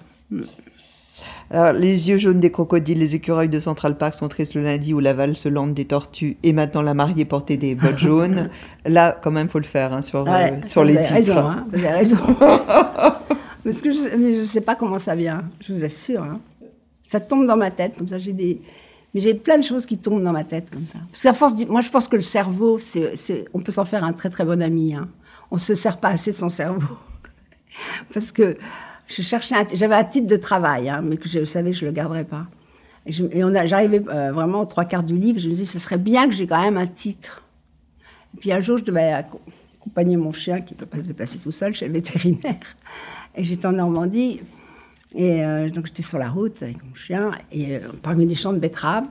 Alors, 1.51 1.73
les 1.73 2.09
yeux 2.09 2.19
jaunes 2.19 2.41
des 2.41 2.51
crocodiles, 2.51 2.99
les 2.99 3.15
écureuils 3.15 3.49
de 3.49 3.61
Central 3.61 3.97
Park 3.97 4.15
sont 4.15 4.27
tristes 4.27 4.55
le 4.55 4.63
lundi 4.63 4.93
où 4.93 4.99
la 4.99 5.15
valse 5.15 5.47
lente 5.47 5.75
des 5.75 5.85
tortues 5.85 6.37
et 6.43 6.53
maintenant 6.53 6.83
la 6.83 6.93
mariée 6.95 7.25
portait 7.25 7.57
des 7.57 7.77
bottes 7.77 7.99
jaunes. 7.99 8.51
Là, 8.85 9.17
quand 9.23 9.31
même, 9.31 9.49
faut 9.49 9.61
le 9.61 9.65
faire 9.65 9.93
hein, 9.93 10.03
sur, 10.03 10.21
euh, 10.21 10.25
Ouais, 10.25 10.61
sur 10.65 10.83
vous 10.83 10.89
les 10.89 10.97
avez 10.97 11.07
titres. 11.07 11.15
Raison, 11.35 11.39
hein, 11.47 11.67
vous 11.71 11.79
avez 11.79 11.89
raison. 11.89 12.17
Parce 13.65 13.81
que 13.83 13.91
je, 13.91 14.33
je 14.37 14.41
sais 14.41 14.61
pas 14.61 14.75
comment 14.75 14.99
ça 14.99 15.15
vient. 15.15 15.45
Je 15.61 15.73
vous 15.73 15.85
assure. 15.85 16.23
hein. 16.23 16.41
Ça 17.05 17.21
tombe 17.21 17.47
dans 17.47 17.57
ma 17.57 17.71
tête 17.71 17.97
comme 17.97 18.09
ça. 18.09 18.19
J'ai 18.19 18.33
des, 18.33 18.61
mais 19.17 19.23
j'ai 19.23 19.33
plein 19.33 19.57
de 19.57 19.65
choses 19.65 19.87
qui 19.87 19.97
tombent 19.97 20.23
dans 20.23 20.35
ma 20.35 20.45
tête 20.45 20.69
comme 20.69 20.85
ça. 20.85 20.99
Parce 21.11 21.23
qu'à 21.23 21.33
force, 21.33 21.67
moi 21.69 21.81
je 21.81 21.89
pense 21.89 22.07
que 22.07 22.17
le 22.17 22.23
cerveau, 22.23 22.77
c'est, 22.77 23.47
on 23.55 23.61
peut 23.61 23.73
s'en 23.73 23.87
faire 23.87 24.05
un 24.05 24.13
très 24.13 24.29
très 24.29 24.45
bon 24.45 24.61
ami. 24.61 24.95
Hein. 24.95 25.09
On 25.51 25.57
se 25.57 25.75
sert 25.75 25.97
pas 25.97 26.11
assez 26.11 26.33
de 26.33 26.37
son 26.37 26.51
cerveau. 26.51 26.99
Parce 28.13 28.31
que 28.31 28.59
je 29.07 29.23
cherchais, 29.23 29.55
j'avais 29.73 29.95
un 29.95 30.05
titre 30.05 30.27
de 30.27 30.37
travail, 30.37 30.91
hein, 30.91 31.01
mais 31.03 31.17
que 31.17 31.31
je 31.31 31.45
savais 31.45 31.71
que 31.71 31.77
je 31.77 31.87
le 31.87 31.93
garderais 31.93 32.27
pas. 32.27 32.47
Et, 33.07 33.13
j'arrivais 33.13 34.03
euh, 34.07 34.33
vraiment 34.33 34.61
aux 34.61 34.67
trois 34.67 34.85
quarts 34.85 35.03
du 35.03 35.17
livre. 35.17 35.41
Je 35.41 35.49
me 35.49 35.55
disais, 35.55 35.65
ce 35.65 35.79
serait 35.79 35.97
bien 35.97 36.29
que 36.29 36.35
j'ai 36.35 36.47
quand 36.47 36.61
même 36.61 36.77
un 36.77 36.87
titre. 36.87 37.43
Et 38.35 38.41
puis 38.41 38.53
un 38.53 38.61
jour, 38.61 38.77
je 38.77 38.85
devais 38.85 39.13
acco- 39.13 39.41
accompagner 39.81 40.19
mon 40.19 40.33
chien 40.33 40.61
qui 40.61 40.75
ne 40.75 40.79
peut 40.79 40.85
pas 40.85 40.99
se 40.99 41.07
déplacer 41.07 41.39
tout 41.39 41.53
seul 41.53 41.73
chez 41.73 41.87
le 41.87 41.95
vétérinaire. 41.95 42.77
Et 43.35 43.45
j'étais 43.45 43.65
en 43.65 43.73
Normandie. 43.73 44.41
Et 45.17 45.43
euh, 45.45 45.71
donc 45.71 45.87
j'étais 45.87 46.03
sur 46.03 46.19
la 46.19 46.29
route 46.29 46.63
avec 46.63 46.85
mon 46.85 46.95
chien. 46.95 47.33
Et 47.51 47.77
euh, 47.77 47.89
parmi 48.03 48.27
les 48.27 48.35
champs 48.35 48.53
de 48.53 48.59
betteraves, 48.59 49.07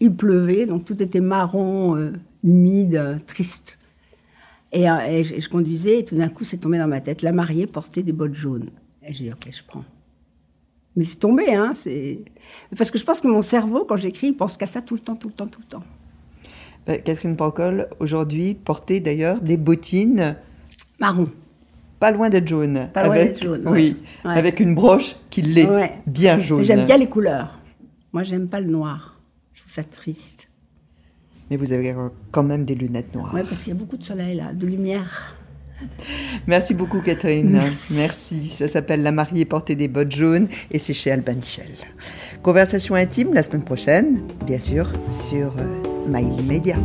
il 0.00 0.14
pleuvait. 0.14 0.66
Donc 0.66 0.84
tout 0.86 1.00
était 1.02 1.20
marron, 1.20 1.96
euh, 1.96 2.12
humide, 2.42 3.20
triste. 3.26 3.78
Et, 4.72 4.84
et 4.84 5.22
je, 5.22 5.38
je 5.38 5.48
conduisais. 5.48 6.00
Et 6.00 6.04
tout 6.04 6.16
d'un 6.16 6.30
coup, 6.30 6.44
c'est 6.44 6.56
tombé 6.56 6.78
dans 6.78 6.88
ma 6.88 7.00
tête. 7.00 7.22
La 7.22 7.32
mariée 7.32 7.66
portait 7.66 8.02
des 8.02 8.12
bottes 8.12 8.34
jaunes. 8.34 8.70
Et 9.06 9.12
j'ai 9.12 9.24
dit, 9.24 9.32
OK, 9.32 9.48
je 9.52 9.62
prends. 9.66 9.84
Mais 10.96 11.04
c'est 11.04 11.18
tombé, 11.18 11.54
hein. 11.54 11.72
C'est... 11.74 12.20
Parce 12.76 12.90
que 12.90 12.98
je 12.98 13.04
pense 13.04 13.20
que 13.20 13.28
mon 13.28 13.42
cerveau, 13.42 13.84
quand 13.84 13.96
j'écris, 13.96 14.28
il 14.28 14.36
pense 14.36 14.56
qu'à 14.56 14.66
ça 14.66 14.82
tout 14.82 14.94
le 14.94 15.00
temps, 15.00 15.14
tout 15.14 15.28
le 15.28 15.34
temps, 15.34 15.46
tout 15.46 15.60
le 15.60 15.66
temps. 15.66 15.84
Catherine 17.04 17.36
Pancol, 17.36 17.88
aujourd'hui, 18.00 18.54
portait 18.54 19.00
d'ailleurs 19.00 19.40
des 19.40 19.56
bottines 19.56 20.36
Marron. 20.98 21.30
Pas 22.00 22.10
loin 22.10 22.28
d'être 22.30 22.48
jaunes. 22.48 22.88
Pas 22.92 23.04
loin 23.04 23.14
d'être 23.14 23.40
jaune, 23.42 23.62
Oui, 23.66 23.96
ouais. 24.24 24.30
Avec 24.38 24.58
une 24.58 24.74
broche 24.74 25.14
qui 25.30 25.42
l'est 25.42 25.68
Ouais. 25.68 25.92
bien 26.06 26.38
jaune. 26.38 26.64
J'aime 26.64 26.84
bien 26.84 26.96
les 26.96 27.08
couleurs. 27.08 27.58
Moi, 28.12 28.24
j'aime 28.24 28.48
pas 28.48 28.58
le 28.60 28.66
noir. 28.68 29.20
Je 29.52 29.60
trouve 29.60 29.72
ça 29.72 29.84
triste. 29.84 30.48
Mais 31.50 31.56
vous 31.56 31.72
avez 31.72 31.94
quand 32.32 32.42
même 32.42 32.64
des 32.64 32.74
lunettes 32.74 33.14
noires. 33.14 33.32
Ouais, 33.34 33.42
parce 33.44 33.62
qu'il 33.62 33.72
y 33.72 33.76
a 33.76 33.78
beaucoup 33.78 33.96
de 33.96 34.02
soleil 34.04 34.36
là, 34.36 34.52
de 34.52 34.66
lumière. 34.66 35.36
Merci 36.46 36.74
beaucoup, 36.74 37.00
Catherine. 37.00 37.50
Merci. 37.50 37.94
Merci. 37.96 38.46
Ça 38.48 38.68
s'appelle 38.68 39.02
La 39.02 39.12
mariée 39.12 39.44
portait 39.46 39.76
des 39.76 39.88
bottes 39.88 40.14
jaunes 40.14 40.48
et 40.70 40.78
c'est 40.78 40.92
chez 40.94 41.10
Alban 41.10 41.36
Michel. 41.36 41.70
Conversation 42.42 42.94
intime 42.94 43.32
la 43.34 43.42
semaine 43.42 43.64
prochaine, 43.64 44.20
bien 44.46 44.58
sûr, 44.58 44.92
sur 45.10 45.54
euh, 45.58 46.08
Mail 46.08 46.42
Media. 46.46 46.76